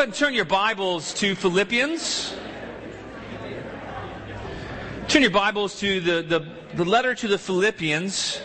Go 0.00 0.04
ahead 0.04 0.14
and 0.14 0.18
turn 0.18 0.32
your 0.32 0.46
Bibles 0.46 1.12
to 1.12 1.34
Philippians. 1.34 2.34
Turn 5.08 5.20
your 5.20 5.30
Bibles 5.30 5.78
to 5.80 6.00
the, 6.00 6.22
the, 6.22 6.46
the 6.74 6.86
letter 6.86 7.14
to 7.14 7.28
the 7.28 7.36
Philippians. 7.36 8.40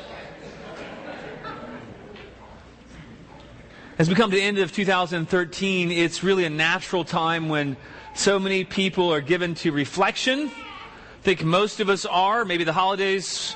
As 3.98 4.10
we 4.10 4.16
come 4.16 4.32
to 4.32 4.36
the 4.36 4.44
end 4.44 4.58
of 4.58 4.74
2013, 4.74 5.94
it's 5.94 6.26
really 6.26 6.44
a 6.44 6.50
natural 6.50 7.06
time 7.06 7.48
when 7.48 7.78
so 8.16 8.38
many 8.38 8.66
people 8.66 9.14
are 9.14 9.22
given 9.22 9.56
to 9.56 9.72
reflection. 9.72 10.50
I 10.50 11.22
think 11.22 11.46
most 11.46 11.80
of 11.80 11.88
us 11.88 12.06
are. 12.06 12.44
Maybe 12.44 12.66
the 12.66 12.74
holidays 12.74 13.56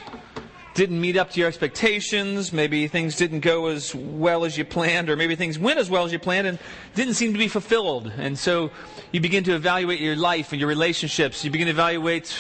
didn't 0.80 1.02
meet 1.02 1.18
up 1.18 1.30
to 1.30 1.42
your 1.42 1.50
expectations. 1.50 2.54
Maybe 2.54 2.88
things 2.88 3.18
didn't 3.18 3.42
go 3.42 3.66
as 3.66 3.94
well 3.94 4.46
as 4.46 4.58
you 4.58 4.64
planned, 4.64 5.10
or 5.10 5.18
maybe 5.18 5.36
things 5.36 5.60
went 5.60 5.78
as 5.78 5.90
well 5.90 6.06
as 6.06 6.14
you 6.14 6.20
planned 6.20 6.48
and 6.48 6.58
didn't 6.96 7.16
seem 7.16 7.34
to 7.34 7.38
be 7.38 7.50
fulfilled. 7.50 8.10
And 8.18 8.40
so 8.40 8.72
you 9.12 9.20
begin 9.20 9.44
to 9.44 9.56
evaluate 9.56 10.00
your 10.00 10.16
life 10.16 10.54
and 10.54 10.60
your 10.60 10.70
relationships. 10.70 11.44
You 11.44 11.52
begin 11.52 11.66
to 11.66 11.72
evaluate 11.72 12.34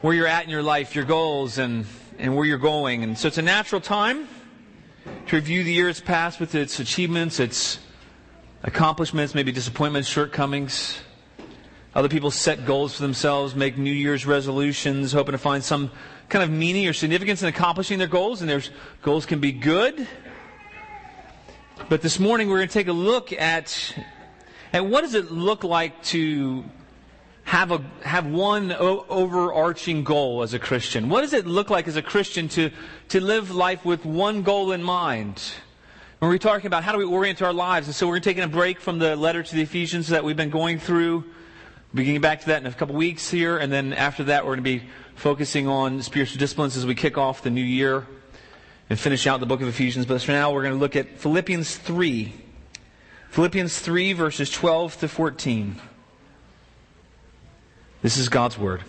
where 0.00 0.12
you're 0.12 0.26
at 0.26 0.42
in 0.42 0.50
your 0.50 0.64
life, 0.64 0.96
your 0.96 1.04
goals, 1.04 1.58
and, 1.58 1.86
and 2.18 2.34
where 2.34 2.44
you're 2.44 2.58
going. 2.58 3.04
And 3.04 3.16
so 3.16 3.28
it's 3.28 3.38
a 3.38 3.42
natural 3.42 3.80
time 3.80 4.26
to 5.28 5.36
review 5.36 5.62
the 5.62 5.72
year's 5.72 6.00
past 6.00 6.40
with 6.40 6.56
its 6.56 6.80
achievements, 6.80 7.38
its 7.38 7.78
accomplishments, 8.64 9.32
maybe 9.32 9.52
disappointments, 9.52 10.08
shortcomings. 10.08 10.98
Other 11.94 12.08
people 12.08 12.32
set 12.32 12.66
goals 12.66 12.96
for 12.96 13.02
themselves, 13.02 13.54
make 13.54 13.78
New 13.78 13.92
Year's 13.92 14.26
resolutions, 14.26 15.12
hoping 15.12 15.30
to 15.30 15.38
find 15.38 15.62
some 15.62 15.92
kind 16.28 16.42
of 16.42 16.50
meaning 16.50 16.86
or 16.86 16.92
significance 16.92 17.42
in 17.42 17.48
accomplishing 17.48 17.98
their 17.98 18.08
goals, 18.08 18.40
and 18.40 18.50
their 18.50 18.62
goals 19.02 19.26
can 19.26 19.40
be 19.40 19.52
good. 19.52 20.06
But 21.88 22.02
this 22.02 22.18
morning 22.18 22.48
we're 22.48 22.58
going 22.58 22.68
to 22.68 22.74
take 22.74 22.88
a 22.88 22.92
look 22.92 23.32
at, 23.32 23.94
at 24.72 24.86
what 24.86 25.02
does 25.02 25.14
it 25.14 25.30
look 25.30 25.64
like 25.64 26.02
to 26.04 26.64
have 27.44 27.72
a 27.72 27.84
have 28.02 28.26
one 28.26 28.72
o- 28.72 29.04
overarching 29.08 30.02
goal 30.02 30.42
as 30.42 30.54
a 30.54 30.58
Christian. 30.58 31.08
What 31.10 31.20
does 31.20 31.34
it 31.34 31.46
look 31.46 31.68
like 31.68 31.86
as 31.86 31.96
a 31.96 32.02
Christian 32.02 32.48
to 32.50 32.70
to 33.08 33.20
live 33.20 33.50
life 33.50 33.84
with 33.84 34.04
one 34.04 34.42
goal 34.42 34.72
in 34.72 34.82
mind? 34.82 35.42
When 36.20 36.30
we're 36.30 36.38
talking 36.38 36.66
about 36.66 36.84
how 36.84 36.92
do 36.92 36.98
we 36.98 37.04
orient 37.04 37.42
our 37.42 37.52
lives, 37.52 37.86
and 37.86 37.94
so 37.94 38.08
we're 38.08 38.18
taking 38.18 38.42
a 38.42 38.48
break 38.48 38.80
from 38.80 38.98
the 38.98 39.14
letter 39.14 39.42
to 39.42 39.54
the 39.54 39.60
Ephesians 39.60 40.08
that 40.08 40.24
we've 40.24 40.36
been 40.36 40.50
going 40.50 40.78
through. 40.78 41.24
Beginning 41.92 42.22
back 42.22 42.40
to 42.40 42.46
that 42.46 42.62
in 42.62 42.66
a 42.66 42.72
couple 42.72 42.94
weeks 42.94 43.30
here, 43.30 43.58
and 43.58 43.70
then 43.70 43.92
after 43.92 44.24
that 44.24 44.44
we're 44.44 44.56
going 44.56 44.64
to 44.64 44.80
be 44.80 44.88
focusing 45.14 45.68
on 45.68 46.02
spiritual 46.02 46.38
disciplines 46.38 46.76
as 46.76 46.86
we 46.86 46.94
kick 46.94 47.16
off 47.16 47.42
the 47.42 47.50
new 47.50 47.62
year 47.62 48.06
and 48.90 48.98
finish 48.98 49.26
out 49.26 49.40
the 49.40 49.46
book 49.46 49.62
of 49.62 49.68
Ephesians. 49.68 50.06
But 50.06 50.22
for 50.22 50.32
now, 50.32 50.52
we're 50.52 50.62
going 50.62 50.74
to 50.74 50.80
look 50.80 50.96
at 50.96 51.18
Philippians 51.18 51.76
3. 51.76 52.32
Philippians 53.30 53.78
3, 53.78 54.12
verses 54.12 54.50
12 54.50 55.00
to 55.00 55.08
14. 55.08 55.76
This 58.02 58.16
is 58.16 58.28
God's 58.28 58.58
Word. 58.58 58.82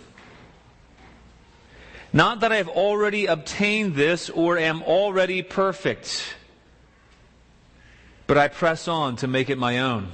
Not 2.12 2.40
that 2.40 2.52
I 2.52 2.56
have 2.56 2.68
already 2.68 3.26
obtained 3.26 3.94
this 3.94 4.30
or 4.30 4.58
am 4.58 4.82
already 4.82 5.42
perfect, 5.42 6.34
but 8.26 8.38
I 8.38 8.48
press 8.48 8.88
on 8.88 9.16
to 9.16 9.26
make 9.26 9.50
it 9.50 9.58
my 9.58 9.80
own. 9.80 10.08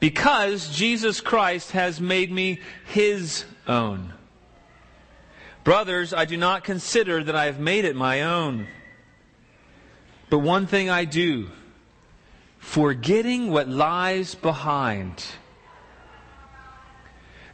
Because 0.00 0.74
Jesus 0.74 1.20
Christ 1.20 1.72
has 1.72 2.00
made 2.00 2.32
me 2.32 2.60
his 2.86 3.44
own. 3.68 4.12
Brothers, 5.64 6.12
I 6.12 6.24
do 6.24 6.36
not 6.36 6.64
consider 6.64 7.22
that 7.22 7.36
I 7.36 7.44
have 7.46 7.60
made 7.60 7.84
it 7.84 7.94
my 7.94 8.22
own. 8.22 8.66
But 10.28 10.40
one 10.40 10.66
thing 10.66 10.90
I 10.90 11.04
do, 11.04 11.50
forgetting 12.58 13.50
what 13.50 13.68
lies 13.68 14.34
behind 14.34 15.24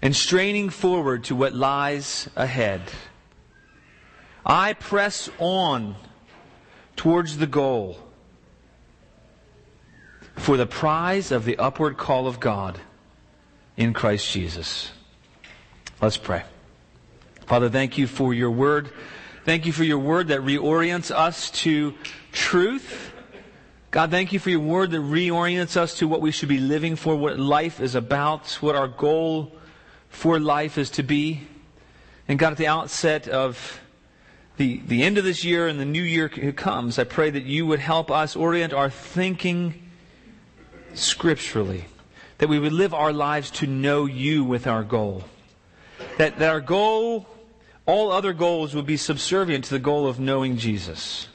and 0.00 0.14
straining 0.14 0.70
forward 0.70 1.24
to 1.24 1.34
what 1.34 1.54
lies 1.54 2.30
ahead, 2.36 2.82
I 4.46 4.72
press 4.72 5.28
on 5.38 5.97
towards 6.97 7.36
the 7.36 7.47
goal 7.47 7.98
for 10.36 10.56
the 10.56 10.66
prize 10.66 11.30
of 11.30 11.44
the 11.44 11.58
upward 11.58 11.98
call 11.98 12.26
of 12.26 12.41
God 12.41 12.80
in 13.76 13.92
Christ 13.92 14.30
Jesus. 14.32 14.92
Let's 16.00 16.16
pray. 16.16 16.44
Father, 17.48 17.70
thank 17.70 17.97
you 17.97 18.06
for 18.06 18.34
your 18.34 18.50
word. 18.50 18.91
Thank 19.47 19.64
you 19.64 19.72
for 19.72 19.82
your 19.82 19.98
word 19.98 20.28
that 20.28 20.41
reorients 20.41 21.10
us 21.10 21.50
to 21.62 21.94
truth. 22.31 23.10
God, 23.91 24.10
thank 24.10 24.34
you 24.34 24.38
for 24.38 24.50
your 24.50 24.60
word 24.60 24.91
that 24.91 25.00
reorients 25.00 25.75
us 25.75 25.94
to 26.00 26.06
what 26.06 26.20
we 26.20 26.31
should 26.31 26.50
be 26.50 26.59
living 26.59 26.94
for, 26.94 27.16
what 27.16 27.38
life 27.38 27.81
is 27.81 27.94
about, 27.94 28.53
what 28.60 28.76
our 28.76 28.86
goal 28.86 29.56
for 30.10 30.38
life 30.38 30.76
is 30.76 30.91
to 30.91 31.03
be. 31.03 31.41
And 32.28 32.38
God, 32.38 32.53
at 32.53 32.59
the 32.59 32.66
outset 32.66 33.28
of 33.28 33.80
the, 34.59 34.82
the 34.86 35.03
end 35.03 35.16
of 35.16 35.25
this 35.25 35.42
year 35.42 35.69
and 35.69 35.80
the 35.80 35.86
new 35.86 36.03
year 36.03 36.28
comes, 36.28 36.98
I 36.98 37.04
pray 37.04 37.30
that 37.30 37.44
you 37.44 37.65
would 37.65 37.80
help 37.80 38.10
us 38.10 38.36
orient 38.36 38.75
our 38.75 38.91
thinking 38.91 39.88
scripturally, 40.92 41.86
that 42.36 42.50
we 42.50 42.59
would 42.59 42.75
live 42.75 42.92
our 42.92 43.15
lives 43.15 43.50
to 43.53 43.66
know 43.66 44.04
you 44.04 44.44
with 44.44 44.66
our 44.66 44.84
goal. 44.84 45.25
That, 46.19 46.38
that 46.41 46.50
our 46.50 46.60
goal 46.60 47.26
all 47.88 48.12
other 48.12 48.34
goals 48.34 48.75
would 48.75 48.84
be 48.84 48.99
subservient 48.99 49.65
to 49.65 49.71
the 49.71 49.78
goal 49.78 50.06
of 50.06 50.21
knowing 50.21 50.59
Jesus. 50.59 51.26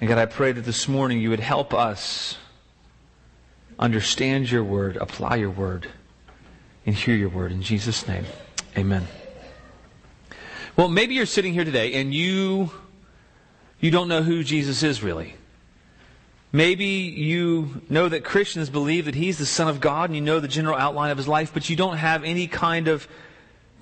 And 0.00 0.08
God, 0.08 0.16
I 0.16 0.24
pray 0.24 0.52
that 0.52 0.62
this 0.62 0.88
morning 0.88 1.20
you 1.20 1.28
would 1.28 1.38
help 1.38 1.74
us 1.74 2.38
understand 3.78 4.50
your 4.50 4.64
word, 4.64 4.96
apply 4.96 5.36
your 5.36 5.50
word, 5.50 5.86
and 6.86 6.94
hear 6.94 7.14
your 7.14 7.28
word. 7.28 7.52
In 7.52 7.60
Jesus' 7.60 8.08
name, 8.08 8.24
amen. 8.74 9.06
Well, 10.76 10.88
maybe 10.88 11.14
you're 11.14 11.26
sitting 11.26 11.52
here 11.52 11.66
today 11.66 11.92
and 11.92 12.14
you, 12.14 12.70
you 13.80 13.90
don't 13.90 14.08
know 14.08 14.22
who 14.22 14.42
Jesus 14.42 14.82
is 14.82 15.02
really. 15.02 15.34
Maybe 16.52 16.86
you 16.86 17.82
know 17.90 18.08
that 18.08 18.24
Christians 18.24 18.70
believe 18.70 19.04
that 19.04 19.14
He's 19.14 19.36
the 19.36 19.44
Son 19.44 19.68
of 19.68 19.78
God 19.78 20.08
and 20.08 20.16
you 20.16 20.22
know 20.22 20.40
the 20.40 20.48
general 20.48 20.76
outline 20.76 21.10
of 21.10 21.18
His 21.18 21.28
life, 21.28 21.52
but 21.52 21.68
you 21.68 21.76
don't 21.76 21.98
have 21.98 22.24
any 22.24 22.46
kind 22.46 22.88
of 22.88 23.06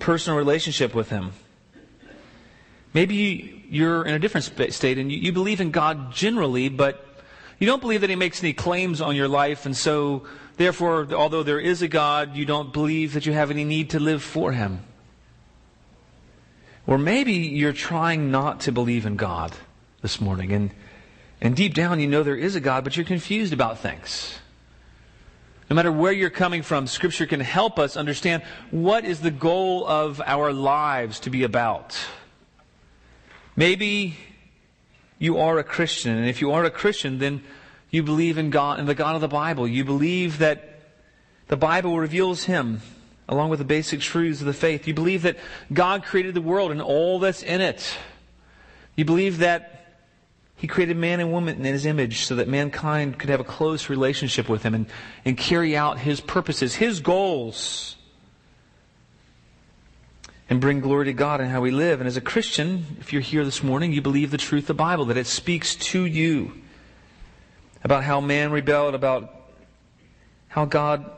personal 0.01 0.37
relationship 0.37 0.93
with 0.93 1.09
Him. 1.09 1.31
Maybe 2.93 3.63
you're 3.69 4.03
in 4.03 4.13
a 4.13 4.19
different 4.19 4.73
state 4.73 4.97
and 4.97 5.09
you, 5.09 5.31
believe 5.31 5.61
in 5.61 5.71
God 5.71 6.11
generally, 6.11 6.67
but 6.67 7.05
you 7.57 7.67
don't 7.67 7.79
believe 7.79 8.01
that 8.01 8.09
He 8.09 8.17
makes 8.17 8.43
any 8.43 8.51
claims 8.51 8.99
on 8.99 9.15
your 9.15 9.29
life, 9.29 9.65
and 9.65 9.77
so, 9.77 10.23
therefore, 10.57 11.07
although 11.13 11.43
there 11.43 11.59
is 11.59 11.81
a 11.81 11.87
God, 11.87 12.35
you 12.35 12.43
don't 12.43 12.73
believe 12.73 13.13
that 13.13 13.25
you 13.25 13.31
have 13.31 13.49
any 13.51 13.63
need 13.63 13.91
to 13.91 13.99
live 13.99 14.21
for 14.21 14.51
Him. 14.51 14.81
Or 16.85 16.97
maybe 16.97 17.33
you're 17.33 17.71
trying 17.71 18.31
not 18.31 18.61
to 18.61 18.71
believe 18.71 19.05
in 19.05 19.15
God 19.15 19.53
this 20.01 20.19
morning, 20.19 20.51
and, 20.51 20.71
and 21.39 21.55
deep 21.55 21.73
down 21.73 21.99
you 22.01 22.07
know 22.07 22.23
there 22.23 22.35
is 22.35 22.55
a 22.55 22.59
God, 22.59 22.83
but 22.83 22.97
you're 22.97 23.05
confused 23.05 23.53
about 23.53 23.79
things. 23.79 24.40
No 25.71 25.75
matter 25.75 25.89
where 25.89 26.11
you're 26.11 26.29
coming 26.29 26.63
from, 26.63 26.85
Scripture 26.85 27.25
can 27.25 27.39
help 27.39 27.79
us 27.79 27.95
understand 27.95 28.43
what 28.71 29.05
is 29.05 29.21
the 29.21 29.31
goal 29.31 29.87
of 29.87 30.21
our 30.25 30.51
lives 30.51 31.21
to 31.21 31.29
be 31.29 31.43
about. 31.43 31.97
Maybe 33.55 34.17
you 35.17 35.37
are 35.37 35.59
a 35.59 35.63
Christian, 35.63 36.17
and 36.17 36.27
if 36.27 36.41
you 36.41 36.51
are 36.51 36.65
a 36.65 36.69
Christian, 36.69 37.19
then 37.19 37.41
you 37.89 38.03
believe 38.03 38.37
in 38.37 38.49
God, 38.49 38.81
in 38.81 38.85
the 38.85 38.93
God 38.93 39.15
of 39.15 39.21
the 39.21 39.29
Bible. 39.29 39.65
You 39.65 39.85
believe 39.85 40.39
that 40.39 40.81
the 41.47 41.55
Bible 41.55 41.97
reveals 41.97 42.43
Him 42.43 42.81
along 43.29 43.49
with 43.49 43.59
the 43.59 43.63
basic 43.63 44.01
truths 44.01 44.41
of 44.41 44.47
the 44.47 44.53
faith. 44.53 44.89
You 44.89 44.93
believe 44.93 45.21
that 45.21 45.37
God 45.71 46.03
created 46.03 46.33
the 46.33 46.41
world 46.41 46.71
and 46.71 46.81
all 46.81 47.17
that's 47.17 47.43
in 47.43 47.61
it. 47.61 47.97
You 48.97 49.05
believe 49.05 49.37
that 49.37 49.80
he 50.61 50.67
created 50.67 50.95
man 50.95 51.19
and 51.19 51.31
woman 51.31 51.57
in 51.57 51.73
his 51.73 51.87
image 51.87 52.25
so 52.25 52.35
that 52.35 52.47
mankind 52.47 53.17
could 53.17 53.31
have 53.31 53.39
a 53.39 53.43
close 53.43 53.89
relationship 53.89 54.47
with 54.47 54.61
him 54.61 54.75
and, 54.75 54.85
and 55.25 55.35
carry 55.35 55.75
out 55.75 55.97
his 55.97 56.21
purposes, 56.21 56.75
his 56.75 56.99
goals, 56.99 57.95
and 60.51 60.61
bring 60.61 60.79
glory 60.79 61.05
to 61.05 61.13
God 61.13 61.41
in 61.41 61.49
how 61.49 61.61
we 61.61 61.71
live. 61.71 61.99
And 61.99 62.05
as 62.05 62.15
a 62.15 62.21
Christian, 62.21 62.85
if 62.99 63.11
you're 63.11 63.23
here 63.23 63.43
this 63.43 63.63
morning, 63.63 63.91
you 63.91 64.03
believe 64.03 64.29
the 64.29 64.37
truth 64.37 64.65
of 64.65 64.67
the 64.67 64.73
Bible, 64.75 65.05
that 65.05 65.17
it 65.17 65.25
speaks 65.25 65.73
to 65.77 66.05
you 66.05 66.53
about 67.83 68.03
how 68.03 68.21
man 68.21 68.51
rebelled, 68.51 68.93
about 68.93 69.33
how 70.47 70.65
God 70.65 71.09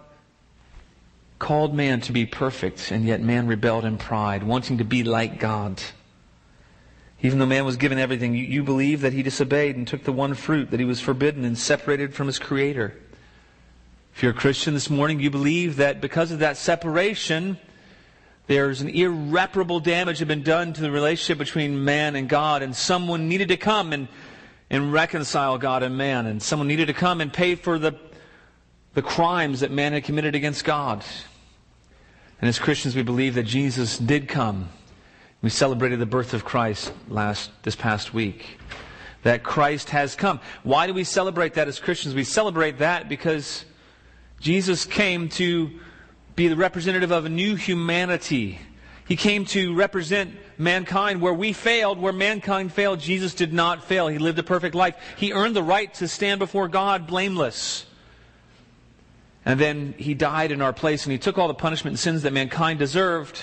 called 1.37 1.75
man 1.75 1.99
to 1.99 2.13
be 2.13 2.25
perfect, 2.25 2.91
and 2.91 3.03
yet 3.03 3.19
man 3.19 3.47
rebelled 3.47 3.83
in 3.83 3.97
pride, 3.97 4.43
wanting 4.43 4.77
to 4.77 4.85
be 4.85 5.03
like 5.03 5.37
God. 5.37 5.83
Even 7.23 7.39
though 7.39 7.47
man 7.47 7.65
was 7.65 7.77
given 7.77 7.97
everything, 7.97 8.35
you, 8.35 8.43
you 8.43 8.63
believe 8.63 9.01
that 9.01 9.13
he 9.13 9.23
disobeyed 9.23 9.75
and 9.75 9.87
took 9.87 10.03
the 10.03 10.11
one 10.11 10.35
fruit 10.35 10.69
that 10.69 10.79
he 10.79 10.85
was 10.85 10.99
forbidden 10.99 11.43
and 11.45 11.57
separated 11.57 12.13
from 12.13 12.27
his 12.27 12.37
Creator. 12.37 12.93
If 14.15 14.21
you're 14.21 14.33
a 14.33 14.35
Christian 14.35 14.75
this 14.75 14.91
morning, 14.91 15.19
you 15.19 15.31
believe 15.31 15.77
that 15.77 16.01
because 16.01 16.31
of 16.31 16.39
that 16.39 16.57
separation, 16.57 17.57
there's 18.45 18.81
an 18.81 18.89
irreparable 18.89 19.79
damage 19.79 20.19
had 20.19 20.27
been 20.27 20.43
done 20.43 20.73
to 20.73 20.81
the 20.81 20.91
relationship 20.91 21.39
between 21.39 21.83
man 21.83 22.15
and 22.15 22.29
God, 22.29 22.61
and 22.61 22.75
someone 22.75 23.27
needed 23.27 23.47
to 23.47 23.57
come 23.57 23.93
and, 23.93 24.07
and 24.69 24.93
reconcile 24.93 25.57
God 25.57 25.81
and 25.81 25.97
man, 25.97 26.27
and 26.27 26.43
someone 26.43 26.67
needed 26.67 26.85
to 26.87 26.93
come 26.93 27.21
and 27.21 27.33
pay 27.33 27.55
for 27.55 27.79
the 27.79 27.97
the 28.93 29.01
crimes 29.01 29.61
that 29.61 29.71
man 29.71 29.93
had 29.93 30.03
committed 30.03 30.35
against 30.35 30.63
God. 30.63 31.03
And 32.39 32.47
as 32.47 32.59
Christians, 32.59 32.95
we 32.95 33.03
believe 33.03 33.35
that 33.35 33.43
Jesus 33.43 33.97
did 33.97 34.27
come. 34.27 34.69
We 35.43 35.49
celebrated 35.49 35.99
the 35.99 36.05
birth 36.05 36.33
of 36.33 36.45
Christ 36.45 36.93
last 37.09 37.51
this 37.63 37.75
past 37.75 38.13
week. 38.13 38.57
That 39.23 39.43
Christ 39.43 39.89
has 39.89 40.15
come. 40.15 40.39
Why 40.63 40.87
do 40.87 40.93
we 40.93 41.03
celebrate 41.03 41.55
that 41.55 41.67
as 41.67 41.79
Christians? 41.79 42.15
We 42.15 42.23
celebrate 42.23 42.77
that 42.79 43.09
because 43.09 43.65
Jesus 44.39 44.85
came 44.85 45.27
to 45.29 45.69
be 46.37 46.47
the 46.47 46.55
representative 46.55 47.11
of 47.11 47.25
a 47.25 47.29
new 47.29 47.55
humanity. 47.55 48.57
He 49.05 49.17
came 49.17 49.43
to 49.47 49.75
represent 49.75 50.33
mankind 50.57 51.19
where 51.19 51.33
we 51.33 51.51
failed, 51.51 51.99
where 51.99 52.13
mankind 52.13 52.71
failed. 52.71 53.01
Jesus 53.01 53.33
did 53.33 53.51
not 53.51 53.83
fail. 53.83 54.07
He 54.07 54.19
lived 54.19 54.39
a 54.39 54.43
perfect 54.43 54.75
life. 54.75 54.95
He 55.17 55.33
earned 55.33 55.57
the 55.57 55.63
right 55.63 55.93
to 55.95 56.07
stand 56.07 56.39
before 56.39 56.69
God 56.69 57.05
blameless. 57.05 57.85
And 59.45 59.59
then 59.59 59.93
he 59.97 60.13
died 60.13 60.53
in 60.53 60.61
our 60.61 60.71
place 60.71 61.03
and 61.03 61.11
he 61.11 61.17
took 61.17 61.37
all 61.37 61.49
the 61.49 61.53
punishment 61.53 61.93
and 61.93 61.99
sins 61.99 62.21
that 62.21 62.31
mankind 62.31 62.79
deserved. 62.79 63.41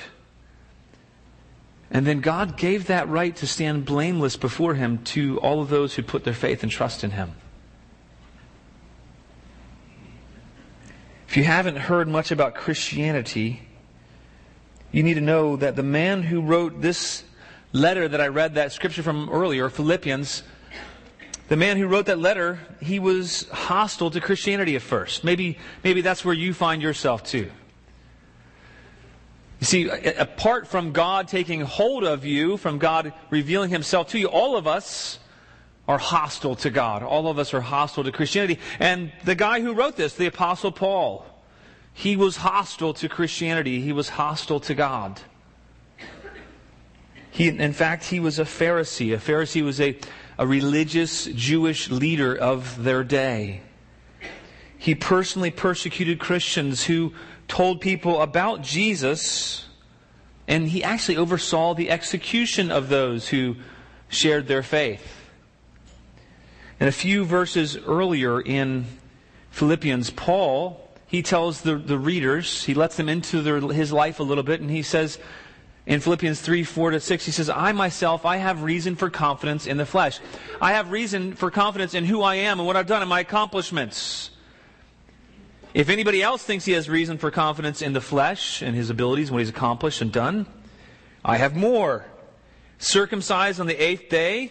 And 1.91 2.07
then 2.07 2.21
God 2.21 2.57
gave 2.57 2.87
that 2.87 3.09
right 3.09 3.35
to 3.37 3.47
stand 3.47 3.85
blameless 3.85 4.37
before 4.37 4.75
him 4.75 4.99
to 5.07 5.39
all 5.41 5.61
of 5.61 5.69
those 5.69 5.95
who 5.95 6.03
put 6.03 6.25
their 6.25 6.35
faith 6.35 6.63
and 6.63 6.71
trust 6.71 7.03
in 7.03 7.11
him. 7.11 7.33
If 11.29 11.37
you 11.37 11.45
haven't 11.45 11.77
heard 11.77 12.09
much 12.09 12.31
about 12.31 12.55
Christianity, 12.55 13.63
you 14.93 15.03
need 15.03 15.15
to 15.15 15.21
know 15.21 15.57
that 15.57 15.77
the 15.77 15.83
man 15.83 16.23
who 16.23 16.41
wrote 16.41 16.81
this 16.81 17.25
letter 17.73 18.09
that 18.09 18.21
I 18.21 18.29
read 18.29 18.55
that 18.55 18.73
scripture 18.73 19.03
from 19.03 19.29
earlier, 19.29 19.69
Philippians, 19.69 20.43
the 21.49 21.57
man 21.57 21.77
who 21.77 21.87
wrote 21.87 22.07
that 22.07 22.19
letter, 22.19 22.61
he 22.81 22.99
was 22.99 23.49
hostile 23.51 24.11
to 24.11 24.21
Christianity 24.21 24.77
at 24.77 24.83
first. 24.83 25.25
Maybe, 25.25 25.59
maybe 25.83 26.01
that's 26.01 26.25
where 26.25 26.35
you 26.35 26.55
find 26.55 26.83
yourself 26.83 27.25
too. 27.25 27.51
You 29.61 29.67
see, 29.67 29.89
apart 29.89 30.67
from 30.67 30.93
God 30.93 31.29
taking 31.29 31.61
hold 31.61 32.03
of 32.03 32.25
you, 32.25 32.57
from 32.57 32.79
God 32.79 33.13
revealing 33.29 33.69
himself 33.69 34.09
to 34.09 34.19
you, 34.19 34.27
all 34.27 34.57
of 34.57 34.67
us 34.67 35.19
are 35.87 35.99
hostile 35.99 36.55
to 36.57 36.71
God. 36.71 37.03
All 37.03 37.29
of 37.29 37.39
us 37.39 37.53
are 37.53 37.61
hostile 37.61 38.05
to 38.05 38.13
Christianity. 38.13 38.59
And 38.79 39.13
the 39.25 39.35
guy 39.35 39.61
who 39.61 39.75
wrote 39.75 39.97
this, 39.97 40.15
the 40.15 40.27
Apostle 40.27 40.73
Paul, 40.73 41.27
he 41.93 42.17
was 42.17 42.39
hostile 42.39 42.95
to 42.95 43.09
Christianity. 43.09 43.83
He 43.83 43.93
was 43.93 44.09
hostile 44.09 44.61
to 44.61 44.75
God. 44.75 45.21
He, 47.31 47.49
in 47.49 47.73
fact, 47.75 48.05
he 48.05 48.19
was 48.19 48.39
a 48.39 48.45
Pharisee. 48.45 49.13
A 49.13 49.19
Pharisee 49.19 49.63
was 49.63 49.81
a, 49.81 49.99
a 50.39 50.47
religious 50.47 51.27
Jewish 51.27 51.91
leader 51.91 52.35
of 52.35 52.83
their 52.83 53.05
day. 53.05 53.61
He 54.79 54.95
personally 54.95 55.51
persecuted 55.51 56.19
Christians 56.19 56.85
who 56.85 57.13
told 57.51 57.81
people 57.81 58.23
about 58.23 58.63
Jesus, 58.63 59.67
and 60.47 60.69
he 60.69 60.85
actually 60.85 61.17
oversaw 61.17 61.75
the 61.75 61.91
execution 61.91 62.71
of 62.71 62.89
those 62.89 63.29
who 63.29 63.57
shared 64.09 64.47
their 64.47 64.63
faith. 64.63 65.17
And 66.79 66.89
a 66.89 66.93
few 66.93 67.25
verses 67.25 67.77
earlier 67.77 68.41
in 68.41 68.87
Philippians, 69.51 70.11
Paul, 70.11 70.89
he 71.09 71.23
tells 71.23 71.63
the, 71.63 71.75
the 71.75 71.99
readers, 71.99 72.65
he 72.65 72.73
lets 72.73 72.97
them 72.97 73.09
into 73.09 73.43
their, 73.43 73.61
his 73.61 73.93
life 73.93 74.21
a 74.21 74.23
little 74.23 74.45
bit, 74.45 74.61
and 74.61 74.71
he 74.71 74.83
says, 74.83 75.19
in 75.87 75.99
Philippians 75.99 76.41
3, 76.41 76.63
4 76.63 76.93
to 76.93 77.01
6, 77.01 77.27
he 77.27 77.33
says, 77.33 77.51
I 77.51 77.73
myself, 77.73 78.25
I 78.25 78.37
have 78.37 78.63
reason 78.63 78.95
for 78.95 79.11
confidence 79.11 79.67
in 79.67 79.77
the 79.77 79.85
flesh. 79.85 80.21
I 80.61 80.73
have 80.75 80.93
reason 80.93 81.35
for 81.35 81.51
confidence 81.51 81.95
in 81.95 82.05
who 82.05 82.23
I 82.23 82.37
am 82.37 82.61
and 82.61 82.67
what 82.67 82.77
I've 82.77 82.87
done 82.87 83.03
and 83.03 83.09
my 83.09 83.21
accomplishments. 83.21 84.31
If 85.73 85.89
anybody 85.89 86.23
else 86.23 86.43
thinks 86.43 86.65
he 86.65 86.73
has 86.73 86.89
reason 86.89 87.19
for 87.19 87.31
confidence 87.31 87.81
in 87.81 87.93
the 87.93 88.01
flesh 88.01 88.61
and 88.61 88.75
his 88.75 88.91
abilities, 88.91 89.31
what 89.31 89.39
he's 89.39 89.49
accomplished 89.49 90.01
and 90.01 90.11
done, 90.11 90.47
I 91.25 91.37
have 91.37 91.55
more. 91.55 92.05
Circumcised 92.79 93.61
on 93.61 93.67
the 93.67 93.77
eighth 93.81 94.09
day, 94.09 94.51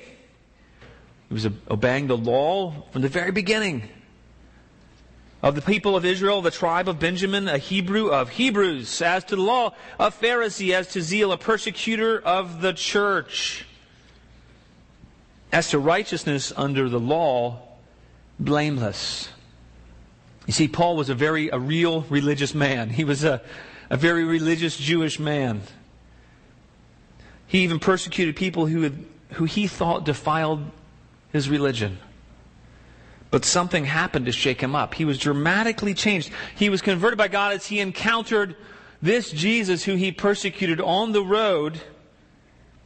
he 1.28 1.34
was 1.34 1.46
obeying 1.70 2.08
the 2.08 2.18
law 2.18 2.86
from 2.92 3.02
the 3.02 3.10
very 3.10 3.32
beginning. 3.32 3.90
Of 5.42 5.56
the 5.56 5.62
people 5.62 5.96
of 5.96 6.06
Israel, 6.06 6.42
the 6.42 6.52
tribe 6.52 6.90
of 6.90 7.00
Benjamin, 7.00 7.48
a 7.48 7.58
Hebrew 7.58 8.10
of 8.10 8.30
Hebrews. 8.30 9.02
As 9.02 9.24
to 9.26 9.36
the 9.36 9.42
law, 9.42 9.74
a 9.98 10.12
Pharisee. 10.12 10.74
As 10.74 10.90
to 10.90 11.02
zeal, 11.02 11.32
a 11.32 11.38
persecutor 11.38 12.20
of 12.20 12.62
the 12.62 12.74
church. 12.74 13.66
As 15.52 15.70
to 15.70 15.80
righteousness 15.80 16.52
under 16.56 16.90
the 16.90 17.00
law, 17.00 17.62
blameless. 18.38 19.30
You 20.50 20.54
see, 20.54 20.68
Paul 20.68 20.96
was 20.96 21.10
a 21.10 21.14
very, 21.14 21.50
a 21.50 21.60
real 21.60 22.02
religious 22.10 22.56
man. 22.56 22.90
He 22.90 23.04
was 23.04 23.24
a, 23.24 23.40
a 23.92 23.98
very 23.98 24.24
religious 24.24 24.76
Jewish 24.76 25.20
man. 25.20 25.62
He 27.46 27.60
even 27.60 27.78
persecuted 27.78 28.36
people 28.36 28.66
who, 28.66 28.82
had, 28.82 29.06
who 29.34 29.46
he 29.46 29.68
thought 29.68 30.06
defiled 30.06 30.66
his 31.32 31.52
religion. 31.52 32.00
But 33.30 33.46
something 33.46 33.86
happened 33.86 34.26
to 34.26 34.32
shake 34.32 34.60
him 34.60 34.76
up. 34.76 34.96
He 34.96 35.06
was 35.06 35.20
dramatically 35.20 35.94
changed. 35.94 36.32
He 36.56 36.72
was 36.72 36.82
converted 36.82 37.20
by 37.20 37.28
God 37.28 37.54
as 37.54 37.68
he 37.68 37.80
encountered 37.80 38.56
this 39.04 39.30
Jesus 39.30 39.84
who 39.84 39.94
he 39.94 40.12
persecuted 40.12 40.82
on 40.82 41.12
the 41.12 41.22
road 41.22 41.80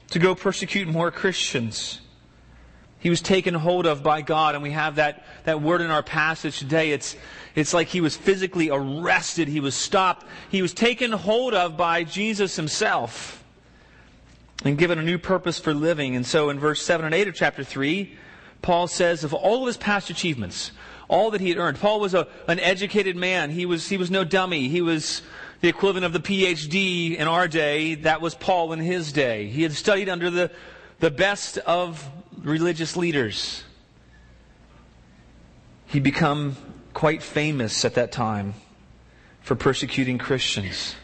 to 0.09 0.19
go 0.19 0.36
persecute 0.36 0.89
more 0.89 1.12
Christians. 1.12 2.01
He 3.04 3.10
was 3.10 3.20
taken 3.20 3.54
hold 3.54 3.86
of 3.86 4.02
by 4.02 4.22
God, 4.22 4.56
and 4.56 4.64
we 4.64 4.72
have 4.72 4.96
that, 4.96 5.26
that 5.44 5.62
word 5.62 5.82
in 5.82 5.92
our 5.92 6.02
passage 6.02 6.58
today. 6.58 6.92
It's, 6.92 7.18
it's 7.54 7.74
like 7.74 7.90
he 7.90 8.00
was 8.00 8.16
physically 8.16 8.70
arrested. 8.70 9.50
He 9.50 9.60
was 9.60 9.76
stopped. 9.76 10.26
He 10.50 10.62
was 10.62 10.74
taken 10.74 11.12
hold 11.12 11.54
of 11.54 11.76
by 11.76 12.06
Jesus 12.06 12.56
himself 12.56 13.44
and 14.64 14.78
given 14.78 15.00
a 15.00 15.04
new 15.04 15.18
purpose 15.18 15.60
for 15.60 15.74
living. 15.74 16.16
And 16.16 16.26
so 16.26 16.50
in 16.50 16.60
verse 16.60 16.82
7 16.82 17.06
and 17.06 17.14
8 17.14 17.28
of 17.28 17.36
chapter 17.36 17.62
3, 17.62 18.18
Paul 18.62 18.88
says 18.88 19.26
of 19.26 19.34
all 19.34 19.64
of 19.64 19.68
his 19.68 19.76
past 19.76 20.10
achievements, 20.10 20.72
all 21.10 21.30
that 21.32 21.42
he 21.42 21.50
had 21.50 21.58
earned. 21.58 21.82
Paul 21.82 22.00
was 22.00 22.14
a, 22.14 22.30
an 22.48 22.62
educated 22.62 23.18
man. 23.18 23.50
He 23.50 23.66
was, 23.66 23.90
he 23.90 23.98
was 23.98 24.12
no 24.12 24.24
dummy. 24.24 24.70
He 24.70 24.82
was 24.82 25.22
the 25.60 25.68
equivalent 25.68 26.06
of 26.06 26.14
the 26.14 26.22
PhD 26.22 27.18
in 27.18 27.28
our 27.28 27.50
day. 27.50 27.96
That 27.96 28.22
was 28.22 28.34
Paul 28.34 28.72
in 28.72 28.80
his 28.80 29.12
day. 29.12 29.48
He 29.48 29.62
had 29.64 29.74
studied 29.74 30.08
under 30.08 30.30
the, 30.30 30.52
the 31.02 31.12
best 31.12 31.58
of 31.58 32.10
religious 32.44 32.95
leaders. 32.95 33.63
He'd 35.88 36.04
become 36.04 36.56
quite 36.94 37.24
famous 37.24 37.86
at 37.86 37.95
that 37.95 38.12
time 38.12 38.54
for 39.42 39.56
persecuting 39.56 40.18
Christians, 40.18 40.95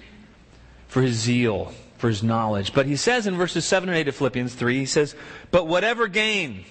for 0.87 1.01
his 1.01 1.15
zeal, 1.15 1.73
for 1.97 2.07
his 2.07 2.23
knowledge. 2.23 2.73
But 2.73 2.85
he 2.85 2.95
says 2.95 3.27
in 3.27 3.35
verses 3.35 3.65
7 3.65 3.89
and 3.89 3.97
8 3.97 4.07
of 4.07 4.15
Philippians 4.15 4.53
3, 4.53 4.77
he 4.77 4.85
says, 4.85 5.15
But 5.51 5.67
whatever 5.67 6.07
gain, 6.07 6.65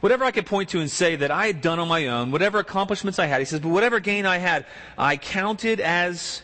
Whatever 0.00 0.24
I 0.24 0.30
could 0.30 0.46
point 0.46 0.68
to 0.70 0.80
and 0.80 0.90
say 0.90 1.16
that 1.16 1.30
I 1.30 1.46
had 1.46 1.60
done 1.60 1.80
on 1.80 1.88
my 1.88 2.06
own, 2.06 2.30
whatever 2.30 2.60
accomplishments 2.60 3.18
I 3.18 3.26
had, 3.26 3.40
he 3.40 3.44
says, 3.44 3.60
but 3.60 3.70
whatever 3.70 3.98
gain 3.98 4.26
I 4.26 4.38
had, 4.38 4.64
I 4.96 5.16
counted 5.16 5.80
as 5.80 6.42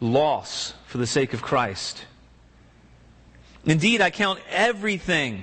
loss 0.00 0.72
for 0.86 0.96
the 0.98 1.06
sake 1.06 1.34
of 1.34 1.42
Christ. 1.42 2.02
Indeed, 3.66 4.00
I 4.00 4.10
count 4.10 4.40
everything 4.48 5.42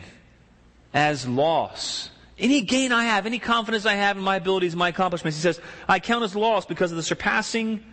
as 0.94 1.28
loss. 1.28 2.10
Any 2.38 2.62
gain 2.62 2.92
I 2.92 3.06
have, 3.06 3.26
any 3.26 3.40
confidence 3.40 3.86
I 3.86 3.94
have 3.94 4.18
in 4.18 4.24
my 4.24 4.38
abilities, 4.38 4.76
my 4.76 4.90
accomplishments, 4.90 5.38
he 5.38 5.42
says, 5.42 5.60
I 5.88 6.00
count 6.00 6.24
as 6.24 6.36
loss 6.36 6.66
because 6.66 6.92
of 6.92 6.98
the 6.98 7.04
surpassing 7.04 7.84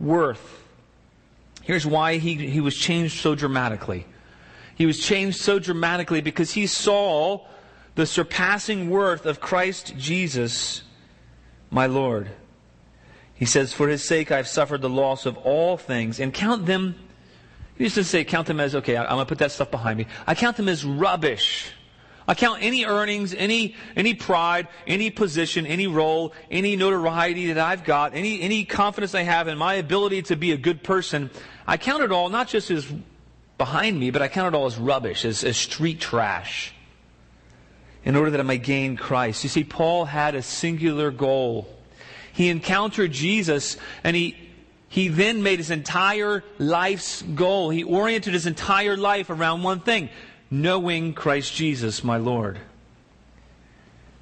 worth. 0.00 0.64
Here's 1.62 1.86
why 1.86 2.18
he, 2.18 2.34
he 2.34 2.60
was 2.60 2.76
changed 2.76 3.20
so 3.20 3.34
dramatically. 3.34 4.06
He 4.74 4.86
was 4.86 4.98
changed 4.98 5.40
so 5.40 5.58
dramatically 5.58 6.20
because 6.20 6.52
he 6.52 6.66
saw 6.66 7.46
the 7.94 8.06
surpassing 8.06 8.90
worth 8.90 9.26
of 9.26 9.40
Christ 9.40 9.94
Jesus, 9.96 10.82
my 11.70 11.86
Lord. 11.86 12.30
He 13.34 13.44
says, 13.44 13.72
For 13.72 13.88
his 13.88 14.02
sake 14.02 14.32
I've 14.32 14.48
suffered 14.48 14.80
the 14.80 14.90
loss 14.90 15.26
of 15.26 15.36
all 15.38 15.76
things 15.76 16.18
and 16.18 16.34
count 16.34 16.66
them. 16.66 16.96
He 17.76 17.84
used 17.84 17.94
to 17.94 18.04
say, 18.04 18.24
count 18.24 18.46
them 18.46 18.60
as, 18.60 18.74
okay, 18.74 18.96
I'm 18.96 19.06
going 19.06 19.20
to 19.20 19.26
put 19.26 19.38
that 19.38 19.52
stuff 19.52 19.70
behind 19.70 19.98
me. 19.98 20.06
I 20.26 20.34
count 20.34 20.56
them 20.56 20.68
as 20.68 20.84
rubbish. 20.84 21.72
I 22.26 22.34
count 22.34 22.62
any 22.62 22.84
earnings, 22.84 23.34
any, 23.34 23.74
any 23.96 24.14
pride, 24.14 24.68
any 24.86 25.10
position, 25.10 25.66
any 25.66 25.86
role, 25.86 26.32
any 26.50 26.76
notoriety 26.76 27.52
that 27.52 27.58
I've 27.58 27.84
got, 27.84 28.14
any, 28.14 28.40
any 28.40 28.64
confidence 28.64 29.14
I 29.14 29.22
have 29.22 29.48
in 29.48 29.58
my 29.58 29.74
ability 29.74 30.22
to 30.22 30.36
be 30.36 30.52
a 30.52 30.56
good 30.56 30.82
person. 30.84 31.30
I 31.66 31.76
count 31.76 32.02
it 32.02 32.12
all 32.12 32.28
not 32.28 32.48
just 32.48 32.70
as 32.70 32.86
behind 33.58 33.98
me, 33.98 34.10
but 34.10 34.22
I 34.22 34.28
count 34.28 34.54
it 34.54 34.56
all 34.56 34.66
as 34.66 34.78
rubbish, 34.78 35.24
as, 35.24 35.42
as 35.44 35.56
street 35.56 36.00
trash 36.00 36.72
in 38.04 38.16
order 38.16 38.30
that 38.32 38.40
I 38.40 38.44
might 38.44 38.62
gain 38.62 38.96
Christ. 38.96 39.42
You 39.44 39.50
see, 39.50 39.64
Paul 39.64 40.04
had 40.04 40.34
a 40.34 40.42
singular 40.42 41.10
goal. 41.10 41.68
He 42.32 42.48
encountered 42.48 43.12
Jesus 43.12 43.76
and 44.02 44.16
he, 44.16 44.36
he 44.88 45.08
then 45.08 45.42
made 45.42 45.58
his 45.58 45.70
entire 45.70 46.42
life's 46.58 47.22
goal. 47.22 47.70
He 47.70 47.84
oriented 47.84 48.32
his 48.32 48.46
entire 48.46 48.96
life 48.96 49.30
around 49.30 49.62
one 49.62 49.80
thing 49.80 50.08
knowing 50.52 51.14
Christ 51.14 51.54
Jesus, 51.54 52.04
my 52.04 52.18
Lord. 52.18 52.60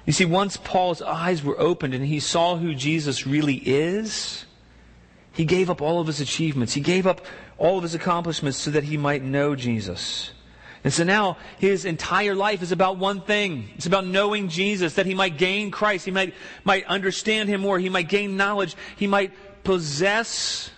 You 0.05 0.13
see, 0.13 0.25
once 0.25 0.55
Paul's 0.55 1.01
eyes 1.01 1.43
were 1.43 1.59
opened 1.59 1.93
and 1.93 2.05
he 2.05 2.21
saw 2.21 2.55
who 2.55 2.73
Jesus 2.73 3.27
really 3.27 3.57
is, 3.57 4.45
he 5.33 5.43
gave 5.43 5.69
up 5.69 5.81
all 5.81 5.99
of 5.99 6.07
his 6.07 6.21
achievements. 6.21 6.73
He 6.73 6.81
gave 6.81 7.05
up 7.05 7.21
all 7.57 7.75
of 7.77 7.83
his 7.83 7.93
accomplishments 7.93 8.57
so 8.57 8.71
that 8.71 8.85
he 8.85 8.95
might 8.95 9.23
know 9.23 9.55
Jesus. 9.55 10.31
And 10.85 10.91
so 10.91 11.03
now 11.03 11.37
his 11.59 11.83
entire 11.83 12.33
life 12.33 12.61
is 12.61 12.71
about 12.71 12.97
one 12.97 13.21
thing. 13.21 13.69
It's 13.75 13.85
about 13.85 14.07
knowing 14.07 14.47
Jesus, 14.47 14.93
that 14.95 15.05
he 15.05 15.13
might 15.13 15.37
gain 15.37 15.69
Christ. 15.69 16.05
He 16.05 16.11
might, 16.11 16.33
might 16.63 16.85
understand 16.85 17.49
him 17.49 17.59
more. 17.61 17.77
He 17.77 17.89
might 17.89 18.07
gain 18.07 18.37
knowledge. 18.37 18.75
He 18.95 19.05
might 19.05 19.33
possess 19.65 20.71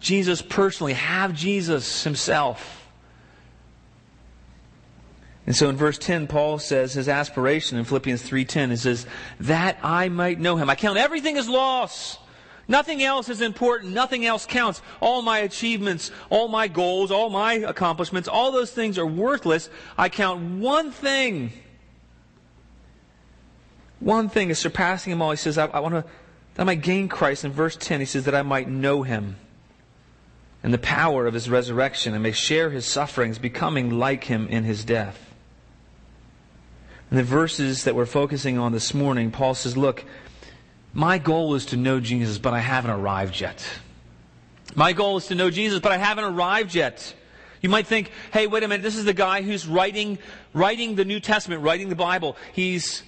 Jesus 0.00 0.40
personally, 0.42 0.94
have 0.94 1.34
Jesus 1.34 2.04
himself. 2.04 2.81
And 5.52 5.56
so 5.58 5.68
in 5.68 5.76
verse 5.76 5.98
10, 5.98 6.28
Paul 6.28 6.58
says 6.58 6.94
his 6.94 7.10
aspiration 7.10 7.76
in 7.76 7.84
Philippians 7.84 8.22
3.10, 8.22 8.70
he 8.70 8.76
says, 8.76 9.04
that 9.40 9.76
I 9.82 10.08
might 10.08 10.40
know 10.40 10.56
him. 10.56 10.70
I 10.70 10.74
count 10.74 10.96
everything 10.96 11.36
as 11.36 11.46
loss. 11.46 12.16
Nothing 12.68 13.02
else 13.02 13.28
is 13.28 13.42
important. 13.42 13.92
Nothing 13.92 14.24
else 14.24 14.46
counts. 14.46 14.80
All 15.00 15.20
my 15.20 15.40
achievements, 15.40 16.10
all 16.30 16.48
my 16.48 16.68
goals, 16.68 17.10
all 17.10 17.28
my 17.28 17.52
accomplishments, 17.52 18.30
all 18.30 18.50
those 18.50 18.70
things 18.70 18.96
are 18.96 19.04
worthless. 19.04 19.68
I 19.98 20.08
count 20.08 20.40
one 20.58 20.90
thing. 20.90 21.52
One 24.00 24.30
thing 24.30 24.48
is 24.48 24.58
surpassing 24.58 25.10
them 25.10 25.20
all. 25.20 25.32
He 25.32 25.36
says, 25.36 25.58
I, 25.58 25.66
I 25.66 25.80
want 25.80 25.96
to, 25.96 26.04
that 26.54 26.62
I 26.62 26.64
might 26.64 26.80
gain 26.80 27.08
Christ. 27.08 27.44
In 27.44 27.52
verse 27.52 27.76
10, 27.76 28.00
he 28.00 28.06
says 28.06 28.24
that 28.24 28.34
I 28.34 28.40
might 28.40 28.70
know 28.70 29.02
him 29.02 29.36
and 30.62 30.72
the 30.72 30.78
power 30.78 31.26
of 31.26 31.34
his 31.34 31.50
resurrection 31.50 32.14
and 32.14 32.22
may 32.22 32.32
share 32.32 32.70
his 32.70 32.86
sufferings, 32.86 33.38
becoming 33.38 33.98
like 33.98 34.24
him 34.24 34.48
in 34.48 34.64
his 34.64 34.82
death 34.86 35.28
in 37.12 37.18
the 37.18 37.22
verses 37.22 37.84
that 37.84 37.94
we're 37.94 38.06
focusing 38.06 38.56
on 38.56 38.72
this 38.72 38.94
morning, 38.94 39.30
Paul 39.30 39.54
says, 39.54 39.76
Look, 39.76 40.02
my 40.94 41.18
goal 41.18 41.54
is 41.54 41.66
to 41.66 41.76
know 41.76 42.00
Jesus, 42.00 42.38
but 42.38 42.54
I 42.54 42.60
haven't 42.60 42.90
arrived 42.90 43.38
yet. 43.38 43.62
My 44.74 44.94
goal 44.94 45.18
is 45.18 45.26
to 45.26 45.34
know 45.34 45.50
Jesus, 45.50 45.78
but 45.78 45.92
I 45.92 45.98
haven't 45.98 46.24
arrived 46.24 46.74
yet. 46.74 47.14
You 47.60 47.68
might 47.68 47.86
think, 47.86 48.10
hey, 48.32 48.46
wait 48.46 48.62
a 48.62 48.68
minute, 48.68 48.82
this 48.82 48.96
is 48.96 49.04
the 49.04 49.12
guy 49.12 49.42
who's 49.42 49.66
writing, 49.66 50.18
writing 50.54 50.94
the 50.94 51.04
New 51.04 51.20
Testament, 51.20 51.60
writing 51.60 51.90
the 51.90 51.94
Bible. 51.94 52.34
He's, 52.54 53.02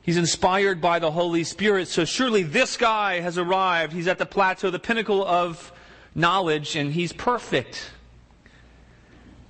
he's 0.00 0.16
inspired 0.16 0.80
by 0.80 0.98
the 0.98 1.10
Holy 1.10 1.44
Spirit, 1.44 1.88
so 1.88 2.06
surely 2.06 2.42
this 2.42 2.78
guy 2.78 3.20
has 3.20 3.36
arrived. 3.36 3.92
He's 3.92 4.08
at 4.08 4.16
the 4.16 4.24
plateau, 4.24 4.70
the 4.70 4.78
pinnacle 4.78 5.22
of 5.22 5.70
knowledge, 6.14 6.76
and 6.76 6.94
he's 6.94 7.12
perfect. 7.12 7.90